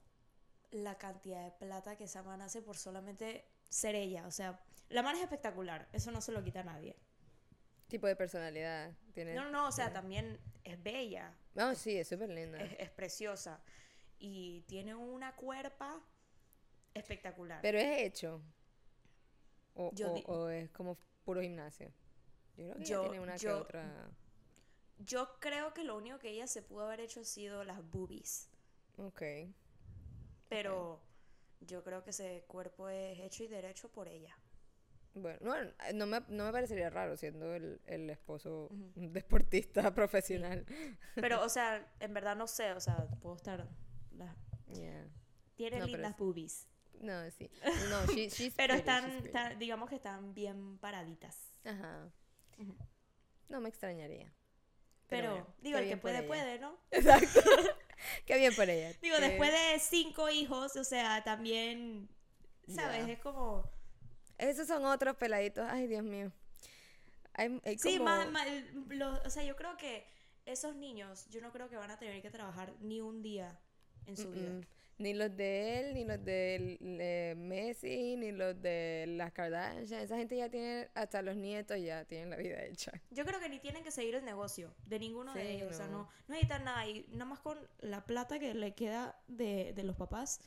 la 0.70 0.98
cantidad 0.98 1.42
de 1.42 1.50
plata 1.52 1.96
que 1.96 2.04
esa 2.04 2.22
man 2.22 2.42
hace 2.42 2.60
por 2.60 2.76
solamente 2.76 3.48
ser 3.70 3.94
ella. 3.94 4.26
O 4.26 4.30
sea, 4.30 4.62
la 4.90 5.02
man 5.02 5.16
es 5.16 5.22
espectacular, 5.22 5.88
eso 5.94 6.10
no 6.10 6.20
se 6.20 6.30
lo 6.30 6.44
quita 6.44 6.60
a 6.60 6.64
nadie. 6.64 6.94
tipo 7.88 8.06
de 8.06 8.16
personalidad 8.16 8.92
tiene. 9.14 9.32
No, 9.32 9.48
no, 9.48 9.68
o 9.68 9.72
sea, 9.72 9.94
también 9.94 10.38
es 10.62 10.82
bella, 10.82 11.34
No, 11.54 11.74
sí, 11.74 11.96
es 11.96 12.06
súper 12.08 12.28
linda. 12.28 12.58
es, 12.60 12.76
es 12.78 12.90
preciosa 12.90 13.62
y 14.18 14.60
tiene 14.68 14.94
una 14.94 15.34
cuerpa 15.36 15.98
espectacular. 16.92 17.60
Pero 17.62 17.78
es 17.78 18.02
hecho. 18.02 18.42
O, 19.72 19.90
Yo 19.94 20.10
o- 20.10 20.14
di- 20.14 20.24
o 20.26 20.48
es 20.50 20.68
como 20.70 20.98
puro 21.24 21.40
gimnasio. 21.40 21.90
Yo 22.58 22.64
creo 22.64 22.76
que 22.76 22.82
ella 22.84 23.00
tiene 23.00 23.20
una 23.20 23.38
que 23.38 23.48
otra. 23.50 24.10
Yo 24.98 25.38
creo 25.40 25.72
que 25.72 25.82
lo 25.84 25.96
único 25.96 26.18
que 26.18 26.28
ella 26.30 26.46
se 26.46 26.60
pudo 26.60 26.84
haber 26.84 27.00
hecho 27.00 27.20
ha 27.20 27.24
sido 27.24 27.64
las 27.64 27.82
boobies, 27.90 28.48
Ok. 28.98 29.22
pero 30.48 31.00
yo 31.60 31.82
creo 31.82 32.02
que 32.04 32.10
ese 32.10 32.44
cuerpo 32.46 32.88
es 32.88 33.18
hecho 33.20 33.44
y 33.44 33.48
derecho 33.48 33.90
por 33.90 34.08
ella. 34.08 34.36
Bueno, 35.14 35.38
no, 35.40 35.54
no 35.94 36.06
me, 36.06 36.20
no 36.28 36.44
me 36.44 36.52
parecería 36.52 36.90
raro 36.90 37.16
siendo 37.16 37.54
el, 37.54 37.80
el 37.86 38.10
esposo 38.10 38.68
un 38.96 39.12
deportista 39.12 39.90
profesional. 39.94 40.66
Pero, 41.14 41.42
o 41.42 41.48
sea, 41.48 41.90
en 42.00 42.12
verdad 42.12 42.36
no 42.36 42.46
sé, 42.46 42.72
o 42.72 42.80
sea, 42.80 43.08
puedo 43.20 43.36
estar... 43.36 43.66
las- 44.12 44.36
Yeah. 44.74 45.06
Tiene 45.54 45.78
No, 45.78 45.86
lindas 45.86 46.10
es- 46.12 46.16
boobies. 46.18 46.68
No, 47.00 47.30
sí. 47.30 47.48
No, 47.88 48.04
she- 48.12 48.28
she's 48.30 48.54
Pero 48.56 48.74
pretty, 48.74 48.78
están, 48.80 49.10
she's 49.10 49.24
están- 49.26 49.58
digamos 49.58 49.88
que 49.88 49.96
están 49.96 50.34
bien 50.34 50.76
paraditas. 50.78 51.52
Ajá. 51.64 52.10
No 53.48 53.60
me 53.60 53.68
extrañaría. 53.68 54.32
Pero, 55.08 55.30
bueno, 55.30 55.46
digo, 55.62 55.78
el 55.78 55.88
que 55.88 55.96
puede, 55.96 56.22
puede, 56.24 56.58
¿no? 56.58 56.78
Exacto. 56.90 57.40
Qué 58.26 58.36
bien 58.38 58.54
por 58.54 58.68
ella. 58.68 58.92
Digo, 59.00 59.16
Qué- 59.18 59.22
después 59.28 59.50
de 59.52 59.78
cinco 59.80 60.28
hijos, 60.30 60.76
o 60.76 60.84
sea, 60.84 61.22
también, 61.24 62.08
¿sabes? 62.68 63.08
Es 63.08 63.18
como... 63.20 63.68
Esos 64.38 64.66
son 64.68 64.84
otros 64.84 65.16
peladitos. 65.16 65.66
Ay, 65.70 65.86
Dios 65.86 66.02
mío. 66.04 66.30
Hay, 67.34 67.60
hay 67.64 67.78
Sí, 67.78 67.98
como- 67.98 68.04
más, 68.10 68.30
más- 68.30 68.46
lo- 68.88 69.22
o 69.22 69.30
sea, 69.30 69.42
yo 69.44 69.56
creo 69.56 69.76
que 69.76 70.06
esos 70.44 70.76
niños, 70.76 71.26
yo 71.30 71.40
no 71.40 71.50
creo 71.52 71.68
que 71.68 71.76
van 71.76 71.90
a 71.90 71.98
tener 71.98 72.20
que 72.22 72.30
trabajar 72.30 72.72
ni 72.80 73.00
un 73.00 73.22
día 73.22 73.58
en 74.06 74.16
su 74.16 74.30
vida. 74.30 74.50
Mm, 74.50 74.60
Ni 74.98 75.12
los 75.12 75.36
de 75.36 75.80
él, 75.80 75.94
ni 75.94 76.04
los 76.06 76.24
de 76.24 76.78
eh, 76.80 77.34
Messi, 77.36 78.16
ni 78.16 78.32
los 78.32 78.60
de 78.62 79.04
las 79.08 79.30
Kardashian. 79.32 80.00
Esa 80.00 80.16
gente 80.16 80.36
ya 80.38 80.48
tiene, 80.48 80.88
hasta 80.94 81.20
los 81.20 81.36
nietos 81.36 81.78
ya 81.80 82.06
tienen 82.06 82.30
la 82.30 82.36
vida 82.36 82.62
hecha. 82.64 82.92
Yo 83.10 83.26
creo 83.26 83.38
que 83.38 83.50
ni 83.50 83.58
tienen 83.58 83.82
que 83.84 83.90
seguir 83.90 84.14
el 84.14 84.24
negocio 84.24 84.74
de 84.86 84.98
ninguno 84.98 85.34
de 85.34 85.42
Sí, 85.42 85.48
ellos. 85.48 85.72
O 85.72 85.76
sea, 85.76 85.86
no. 85.86 85.98
no, 85.98 86.02
no 86.04 86.10
necesitan 86.28 86.64
nada. 86.64 86.86
Y 86.86 87.04
nada 87.10 87.26
más 87.26 87.40
con 87.40 87.58
la 87.80 88.06
plata 88.06 88.38
que 88.38 88.54
le 88.54 88.74
queda 88.74 89.20
de, 89.26 89.74
de 89.74 89.82
los 89.82 89.96
papás, 89.96 90.40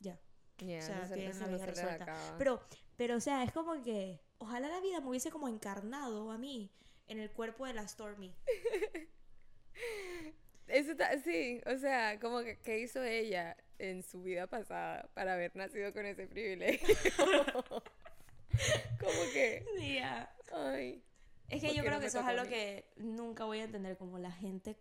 ya. 0.00 0.18
Ya, 0.58 0.78
o 0.78 0.82
sea, 0.82 0.98
no 0.98 1.08
se- 1.08 1.14
tienen 1.14 1.38
la 1.40 1.46
no 1.46 1.56
vida 1.56 1.66
resuelta. 1.66 2.34
Pero, 2.38 2.60
pero, 2.98 3.16
o 3.16 3.20
sea, 3.20 3.44
es 3.44 3.52
como 3.52 3.82
que 3.82 4.20
ojalá 4.38 4.68
la 4.68 4.80
vida 4.80 5.00
me 5.00 5.08
hubiese 5.08 5.30
como 5.30 5.48
encarnado 5.48 6.30
a 6.30 6.36
mí 6.38 6.70
en 7.08 7.18
el 7.18 7.30
cuerpo 7.30 7.64
de 7.66 7.72
la 7.72 7.88
Stormy. 7.88 8.34
Eso 10.68 10.92
está, 10.92 11.16
sí, 11.18 11.60
o 11.66 11.76
sea, 11.78 12.18
como 12.20 12.40
que 12.40 12.58
¿qué 12.58 12.80
hizo 12.80 13.02
ella 13.02 13.56
en 13.78 14.02
su 14.02 14.22
vida 14.22 14.46
pasada 14.46 15.08
para 15.14 15.34
haber 15.34 15.54
nacido 15.54 15.92
con 15.92 16.06
ese 16.06 16.26
privilegio? 16.26 16.96
como 19.00 19.22
que, 19.32 19.64
Sí, 19.78 19.94
ya. 19.96 20.34
ay. 20.52 21.02
Es 21.48 21.60
que 21.60 21.68
¿Por 21.68 21.76
yo 21.76 21.82
creo 21.82 21.94
no 21.94 22.00
que 22.00 22.06
eso 22.06 22.18
es 22.20 22.26
algo 22.26 22.42
mí? 22.44 22.48
que 22.48 22.84
nunca 22.96 23.44
voy 23.44 23.60
a 23.60 23.64
entender, 23.64 23.96
como 23.96 24.18
la 24.18 24.32
gente... 24.32 24.76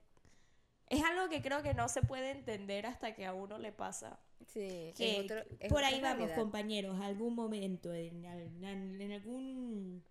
Es 0.88 1.03
algo 1.03 1.29
que 1.29 1.41
creo 1.41 1.63
que 1.63 1.73
no 1.73 1.88
se 1.89 2.01
puede 2.03 2.29
entender 2.31 2.86
hasta 2.86 3.15
que 3.15 3.25
a 3.25 3.33
uno 3.33 3.57
le 3.57 3.71
pasa. 3.71 4.19
Sí, 4.47 4.93
Que 4.95 5.21
otro- 5.25 5.43
por 5.69 5.83
ahí 5.83 5.99
vamos, 5.99 6.29
compañeros, 6.31 6.99
algún 7.01 7.33
momento, 7.36 7.91
en- 7.93 8.23
en 8.25 9.11
algún... 9.11 10.03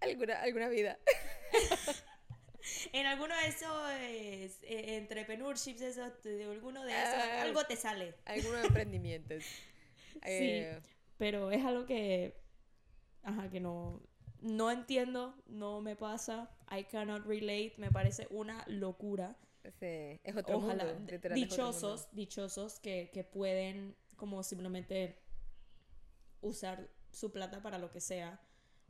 Alguna, 0.00 0.40
alguna 0.42 0.68
vida. 0.68 0.98
En 2.92 3.06
alguno 3.06 3.34
de 3.36 3.46
esos 3.48 3.90
eh, 4.00 4.44
eh, 4.62 4.96
entrepreneurships, 4.96 5.80
esos, 5.80 6.22
de 6.22 6.44
alguno 6.44 6.84
de 6.84 6.92
esos, 6.92 7.14
Ah. 7.14 7.42
algo 7.42 7.64
te 7.64 7.76
sale. 7.76 8.14
Algunos 8.24 8.64
emprendimientos. 8.64 9.44
Eh, 10.22 10.80
Pero 11.18 11.50
es 11.50 11.64
algo 11.64 11.86
que, 11.86 12.34
ajá, 13.22 13.48
que 13.50 13.60
no, 13.60 14.02
no 14.40 14.70
entiendo, 14.70 15.34
no 15.46 15.80
me 15.80 15.96
pasa. 15.96 16.50
I 16.70 16.84
cannot 16.84 17.24
relate, 17.26 17.74
me 17.78 17.90
parece 17.90 18.26
una 18.30 18.64
locura. 18.66 19.36
sí, 19.80 20.20
es 20.24 20.36
otro 20.36 20.58
Ojalá, 20.58 20.84
mundo. 20.84 21.00
d- 21.06 21.12
literal, 21.12 21.38
es 21.38 21.44
otro 21.52 21.64
mundo. 21.64 21.76
dichosos, 21.76 22.08
dichosos 22.12 22.80
que, 22.80 23.10
que 23.12 23.24
pueden 23.24 23.94
como 24.16 24.42
simplemente 24.42 25.18
usar 26.40 26.88
su 27.10 27.30
plata 27.32 27.62
para 27.62 27.78
lo 27.78 27.90
que 27.90 28.00
sea. 28.00 28.40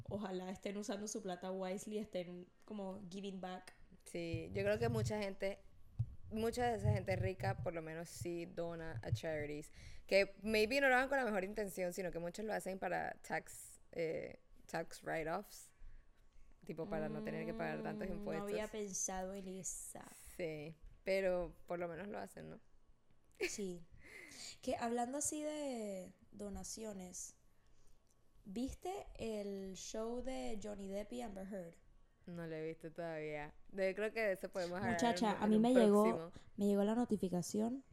Ojalá 0.09 0.51
estén 0.51 0.77
usando 0.77 1.09
su 1.09 1.22
plata 1.22 1.51
wisely, 1.51 1.99
estén 1.99 2.47
como 2.67 3.01
giving 3.11 3.41
back. 3.41 3.75
Sí, 4.05 4.51
yo 4.53 4.62
creo 4.62 4.79
que 4.79 4.89
mucha 4.91 5.19
gente, 5.19 5.59
mucha 6.31 6.67
de 6.71 6.77
esa 6.77 6.93
gente 6.93 7.17
rica 7.17 7.57
por 7.62 7.73
lo 7.73 7.81
menos 7.81 8.11
sí 8.11 8.45
dona 8.47 9.01
a 9.03 9.11
charities, 9.12 9.73
que 10.07 10.37
maybe 10.43 10.81
no 10.81 10.89
lo 10.89 10.97
hagan 10.97 11.09
con 11.09 11.19
la 11.19 11.25
mejor 11.25 11.45
intención, 11.45 11.93
sino 11.95 12.11
que 12.11 12.19
muchos 12.19 12.45
lo 12.45 12.53
hacen 12.53 12.79
para 12.79 13.14
tax, 13.27 13.81
eh, 13.93 14.39
tax 14.67 15.03
write-offs, 15.03 15.71
tipo 16.64 16.89
para 16.89 17.09
no 17.09 17.23
tener 17.23 17.47
que 17.47 17.55
pagar 17.55 17.83
tantos 17.83 18.09
Mm, 18.09 18.12
impuestos. 18.12 18.51
No 18.51 18.55
había 18.55 18.69
pensado 18.69 19.35
en 19.35 19.49
esa. 19.49 20.05
Sí, 20.37 20.77
pero 21.05 21.55
por 21.67 21.79
lo 21.79 21.89
menos 21.89 22.09
lo 22.09 22.19
hacen, 22.19 22.51
¿no? 22.51 22.61
Sí. 23.41 23.83
Que 24.62 24.77
hablando 24.77 25.19
así 25.19 25.43
de 25.43 26.12
donaciones, 26.33 27.35
¿viste 28.45 28.93
el 29.14 29.75
show 29.77 30.23
de 30.23 30.59
Johnny 30.62 30.89
Depp 30.89 31.12
y 31.12 31.23
Amber 31.23 31.47
Heard? 31.47 31.75
No 32.27 32.47
lo 32.47 32.55
he 32.55 32.66
visto 32.68 32.91
todavía. 32.91 33.53
De, 33.70 33.95
creo 33.95 34.12
que 34.12 34.20
de 34.20 34.33
eso 34.33 34.49
podemos 34.49 34.79
hablar 34.79 34.95
Muchacha, 34.95 35.33
en- 35.37 35.43
a 35.43 35.47
mí 35.47 35.59
me 35.59 35.72
llegó, 35.74 36.33
me 36.57 36.66
llegó 36.66 36.83
la 36.85 36.95
notificación 36.95 37.85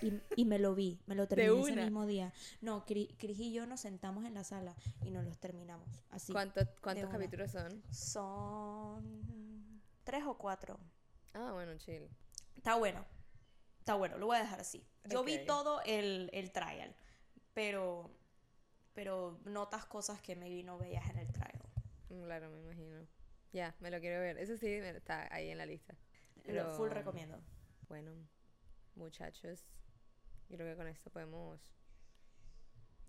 y, 0.00 0.12
y 0.36 0.44
me 0.46 0.58
lo 0.58 0.74
vi, 0.74 1.00
me 1.06 1.14
lo 1.14 1.26
terminé 1.28 1.60
ese 1.60 1.76
mismo 1.82 2.06
día. 2.06 2.32
No, 2.62 2.86
Cri- 2.86 3.14
Cris 3.18 3.38
y 3.40 3.52
yo 3.52 3.66
nos 3.66 3.80
sentamos 3.80 4.24
en 4.24 4.34
la 4.34 4.44
sala 4.44 4.74
y 5.04 5.10
nos 5.10 5.24
los 5.24 5.38
terminamos. 5.38 5.88
Así. 6.10 6.32
¿Cuántos, 6.32 6.66
cuántos 6.80 7.10
capítulos 7.10 7.50
son? 7.50 7.82
Son 7.90 9.82
tres 10.04 10.24
o 10.26 10.38
cuatro. 10.38 10.78
Ah, 11.34 11.50
bueno, 11.52 11.76
chill. 11.78 12.08
Está 12.56 12.76
bueno. 12.76 13.04
Está 13.80 13.94
bueno, 13.94 14.16
lo 14.16 14.26
voy 14.26 14.36
a 14.36 14.40
dejar 14.40 14.60
así. 14.60 14.82
Yo 15.10 15.22
vi 15.22 15.44
todo 15.44 15.82
el, 15.84 16.30
el 16.32 16.50
trial, 16.52 16.94
pero, 17.52 18.10
pero 18.94 19.38
notas 19.44 19.84
cosas 19.84 20.22
que 20.22 20.34
maybe 20.36 20.62
no 20.62 20.78
veías 20.78 21.10
en 21.10 21.18
el 21.18 21.30
trial. 21.30 21.60
Mm, 22.08 22.22
Claro, 22.24 22.48
me 22.50 22.60
imagino. 22.60 23.06
Ya, 23.54 23.74
me 23.78 23.90
lo 23.90 24.00
quiero 24.00 24.20
ver. 24.20 24.36
Eso 24.38 24.56
sí, 24.56 24.66
está 24.66 25.32
ahí 25.32 25.48
en 25.48 25.58
la 25.58 25.64
lista. 25.64 25.94
Lo 26.46 26.72
full 26.76 26.90
recomiendo. 26.90 27.40
Bueno, 27.88 28.10
muchachos, 28.96 29.64
yo 30.48 30.56
creo 30.56 30.72
que 30.72 30.76
con 30.76 30.88
esto 30.88 31.08
podemos... 31.10 31.60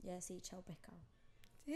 Ya 0.04 0.22
sí, 0.22 0.40
chao 0.42 0.62
pescado. 0.62 0.98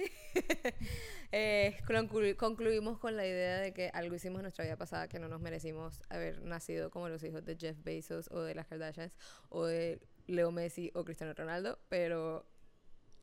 Eh, 1.32 1.78
conclu- 1.88 2.36
concluimos 2.36 2.97
con 2.99 3.15
la 3.15 3.26
idea 3.26 3.57
de 3.59 3.72
que 3.74 3.89
algo 3.93 4.15
hicimos 4.15 4.39
en 4.39 4.43
nuestra 4.43 4.65
vida 4.65 4.78
pasada 4.78 5.07
que 5.07 5.20
no 5.20 5.28
nos 5.28 5.41
merecimos 5.41 6.01
haber 6.09 6.41
nacido 6.41 6.89
como 6.89 7.07
los 7.09 7.24
hijos 7.24 7.45
de 7.45 7.55
Jeff 7.55 7.78
Bezos 7.84 8.30
o 8.32 8.41
de 8.41 8.55
las 8.55 8.65
Kardashians 8.67 9.15
o 9.49 9.65
de 9.65 9.99
Leo 10.28 10.51
Messi 10.51 10.91
o 10.95 11.03
Cristiano 11.05 11.34
Ronaldo, 11.34 11.78
pero 11.88 12.47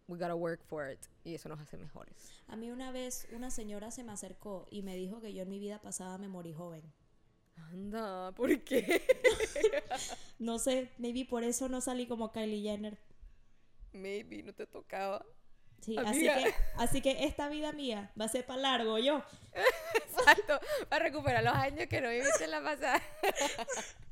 we 0.08 0.18
gotta 0.18 0.34
work 0.34 0.62
for 0.64 0.90
it 0.90 1.00
y 1.24 1.34
eso 1.34 1.48
nos 1.48 1.60
hace 1.60 1.76
mejores. 1.76 2.14
A 2.48 2.56
mí 2.56 2.70
una 2.70 2.92
vez 2.92 3.26
una 3.32 3.50
señora 3.50 3.90
se 3.90 4.04
me 4.04 4.12
acercó 4.12 4.66
y 4.70 4.82
me 4.82 4.96
dijo 4.96 5.20
que 5.20 5.32
yo 5.32 5.42
en 5.42 5.48
mi 5.48 5.58
vida 5.58 5.80
pasada 5.80 6.18
me 6.18 6.28
morí 6.28 6.52
joven. 6.52 6.82
Anda, 7.56 8.32
¿por 8.32 8.60
qué? 8.62 9.02
No 10.38 10.58
sé, 10.58 10.92
maybe 10.98 11.24
por 11.24 11.42
eso 11.44 11.68
no 11.68 11.80
salí 11.80 12.06
como 12.06 12.30
Kylie 12.30 12.62
Jenner. 12.62 12.98
Maybe 13.92 14.42
no 14.42 14.52
te 14.52 14.66
tocaba. 14.66 15.24
Sí, 15.80 15.96
así 15.98 16.22
que, 16.22 16.54
así 16.76 17.00
que 17.00 17.24
esta 17.24 17.48
vida 17.48 17.72
mía 17.72 18.12
va 18.20 18.26
a 18.26 18.28
ser 18.28 18.44
para 18.44 18.60
largo 18.60 18.98
yo. 18.98 19.22
Exacto, 19.94 20.60
para 20.88 21.04
recuperar 21.04 21.42
los 21.42 21.54
años 21.54 21.86
que 21.88 22.00
no 22.00 22.10
viviste 22.10 22.44
en 22.44 22.50
la 22.50 22.62
pasada. 22.62 23.02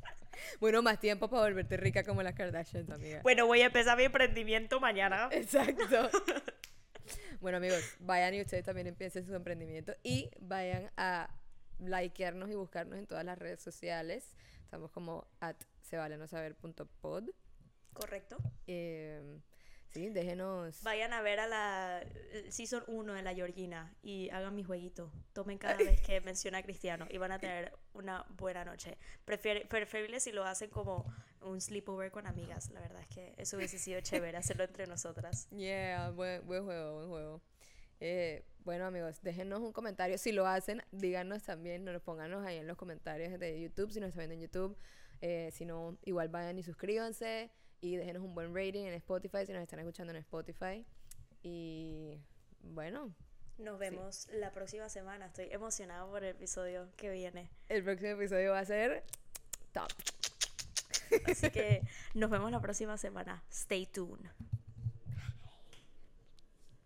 bueno, 0.60 0.82
más 0.82 1.00
tiempo 1.00 1.28
para 1.28 1.42
volverte 1.42 1.76
rica 1.76 2.04
como 2.04 2.22
las 2.22 2.34
Kardashians, 2.34 2.90
amiga. 2.90 3.20
Bueno, 3.22 3.46
voy 3.46 3.62
a 3.62 3.66
empezar 3.66 3.96
mi 3.96 4.04
emprendimiento 4.04 4.80
mañana. 4.80 5.28
Exacto. 5.32 6.10
bueno, 7.40 7.58
amigos, 7.58 7.82
vayan 8.00 8.34
y 8.34 8.40
ustedes 8.40 8.64
también 8.64 8.86
empiecen 8.86 9.26
su 9.26 9.34
emprendimiento 9.34 9.94
y 10.02 10.30
vayan 10.40 10.90
a 10.96 11.30
likearnos 11.78 12.50
y 12.50 12.54
buscarnos 12.54 12.98
en 12.98 13.06
todas 13.06 13.24
las 13.24 13.38
redes 13.38 13.60
sociales. 13.62 14.34
Estamos 14.64 14.90
como 14.90 15.26
at 15.40 15.56
sevalenosaber.pod. 15.82 17.30
Correcto. 17.92 18.36
Eh, 18.66 19.38
sí, 19.94 20.10
déjenos. 20.10 20.82
Vayan 20.82 21.12
a 21.12 21.22
ver 21.22 21.40
a 21.40 21.46
la 21.46 22.04
Season 22.50 22.82
1 22.88 23.12
de 23.14 23.22
la 23.22 23.32
Georgina 23.34 23.94
y 24.02 24.28
hagan 24.30 24.54
mi 24.54 24.62
jueguito. 24.64 25.10
Tomen 25.32 25.56
cada 25.58 25.76
vez 25.76 26.00
que 26.02 26.20
menciona 26.20 26.58
a 26.58 26.62
Cristiano 26.62 27.06
y 27.10 27.16
van 27.18 27.32
a 27.32 27.38
tener 27.38 27.72
una 27.94 28.26
buena 28.30 28.64
noche. 28.64 28.98
Prefiere- 29.24 29.66
preferible 29.66 30.20
si 30.20 30.32
lo 30.32 30.44
hacen 30.44 30.68
como 30.70 31.06
un 31.42 31.60
sleepover 31.60 32.10
con 32.10 32.26
amigas. 32.26 32.70
La 32.72 32.80
verdad 32.80 33.00
es 33.02 33.08
que 33.08 33.34
eso 33.36 33.56
hubiese 33.56 33.78
sido 33.78 34.00
chévere 34.00 34.36
hacerlo 34.36 34.64
entre 34.64 34.86
nosotras. 34.86 35.48
Yeah, 35.50 36.10
buen, 36.10 36.44
buen 36.46 36.64
juego, 36.64 36.94
buen 36.96 37.08
juego. 37.08 37.42
Eh, 38.00 38.44
bueno, 38.64 38.86
amigos, 38.86 39.20
déjenos 39.22 39.60
un 39.60 39.72
comentario. 39.72 40.18
Si 40.18 40.32
lo 40.32 40.46
hacen, 40.46 40.82
díganos 40.90 41.42
también, 41.44 41.84
nos 41.84 42.02
pónganos 42.02 42.44
ahí 42.44 42.56
en 42.58 42.66
los 42.66 42.76
comentarios 42.76 43.38
de 43.38 43.60
YouTube, 43.60 43.92
si 43.92 44.00
nos 44.00 44.08
están 44.08 44.28
viendo 44.28 44.34
en 44.34 44.40
YouTube. 44.50 44.76
Eh, 45.20 45.50
si 45.52 45.64
no, 45.64 45.96
igual 46.02 46.28
vayan 46.28 46.58
y 46.58 46.62
suscríbanse 46.62 47.50
y 47.84 47.96
déjenos 47.96 48.22
un 48.22 48.34
buen 48.34 48.54
rating 48.54 48.86
en 48.86 48.94
Spotify 48.94 49.44
si 49.44 49.52
nos 49.52 49.62
están 49.62 49.78
escuchando 49.78 50.10
en 50.12 50.16
Spotify. 50.20 50.86
Y 51.42 52.18
bueno, 52.62 53.14
Nos 53.58 53.78
vemos 53.78 54.26
la 54.32 54.52
próxima 54.52 54.88
semana. 54.88 55.26
Estoy 55.26 55.48
emocionada 55.50 56.06
por 56.06 56.24
el 56.24 56.30
episodio 56.30 56.88
que 56.96 57.10
viene. 57.10 57.50
el 57.68 57.84
próximo 57.84 58.12
episodio 58.12 58.52
va 58.52 58.60
a 58.60 58.64
ser 58.64 59.04
top. 59.72 59.90
Así 61.26 61.50
que 61.50 61.82
nos 62.14 62.30
vemos 62.30 62.50
la 62.50 62.60
próxima 62.60 62.96
semana. 62.96 63.44
Stay 63.50 63.84
tuned. 63.84 64.30